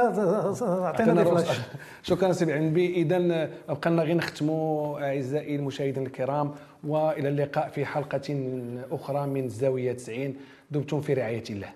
عطينا 0.61 1.23
فلاش. 1.23 1.57
شكرا 2.03 2.31
سيدي 2.31 2.53
عنبي 2.53 2.93
اذا 2.93 3.49
بقى 3.67 3.89
لنا 3.91 4.03
غير 4.03 4.15
نختموا 4.17 4.99
أعزائي 5.07 5.55
المشاهدين 5.55 6.05
الكرام 6.05 6.51
وإلى 6.83 7.29
اللقاء 7.29 7.69
في 7.69 7.85
حلقة 7.85 8.49
أخرى 8.91 9.27
من 9.27 9.49
زاوية 9.49 9.93
90 9.93 10.35
دمتم 10.71 11.01
في 11.01 11.13
رعاية 11.13 11.43
الله. 11.49 11.67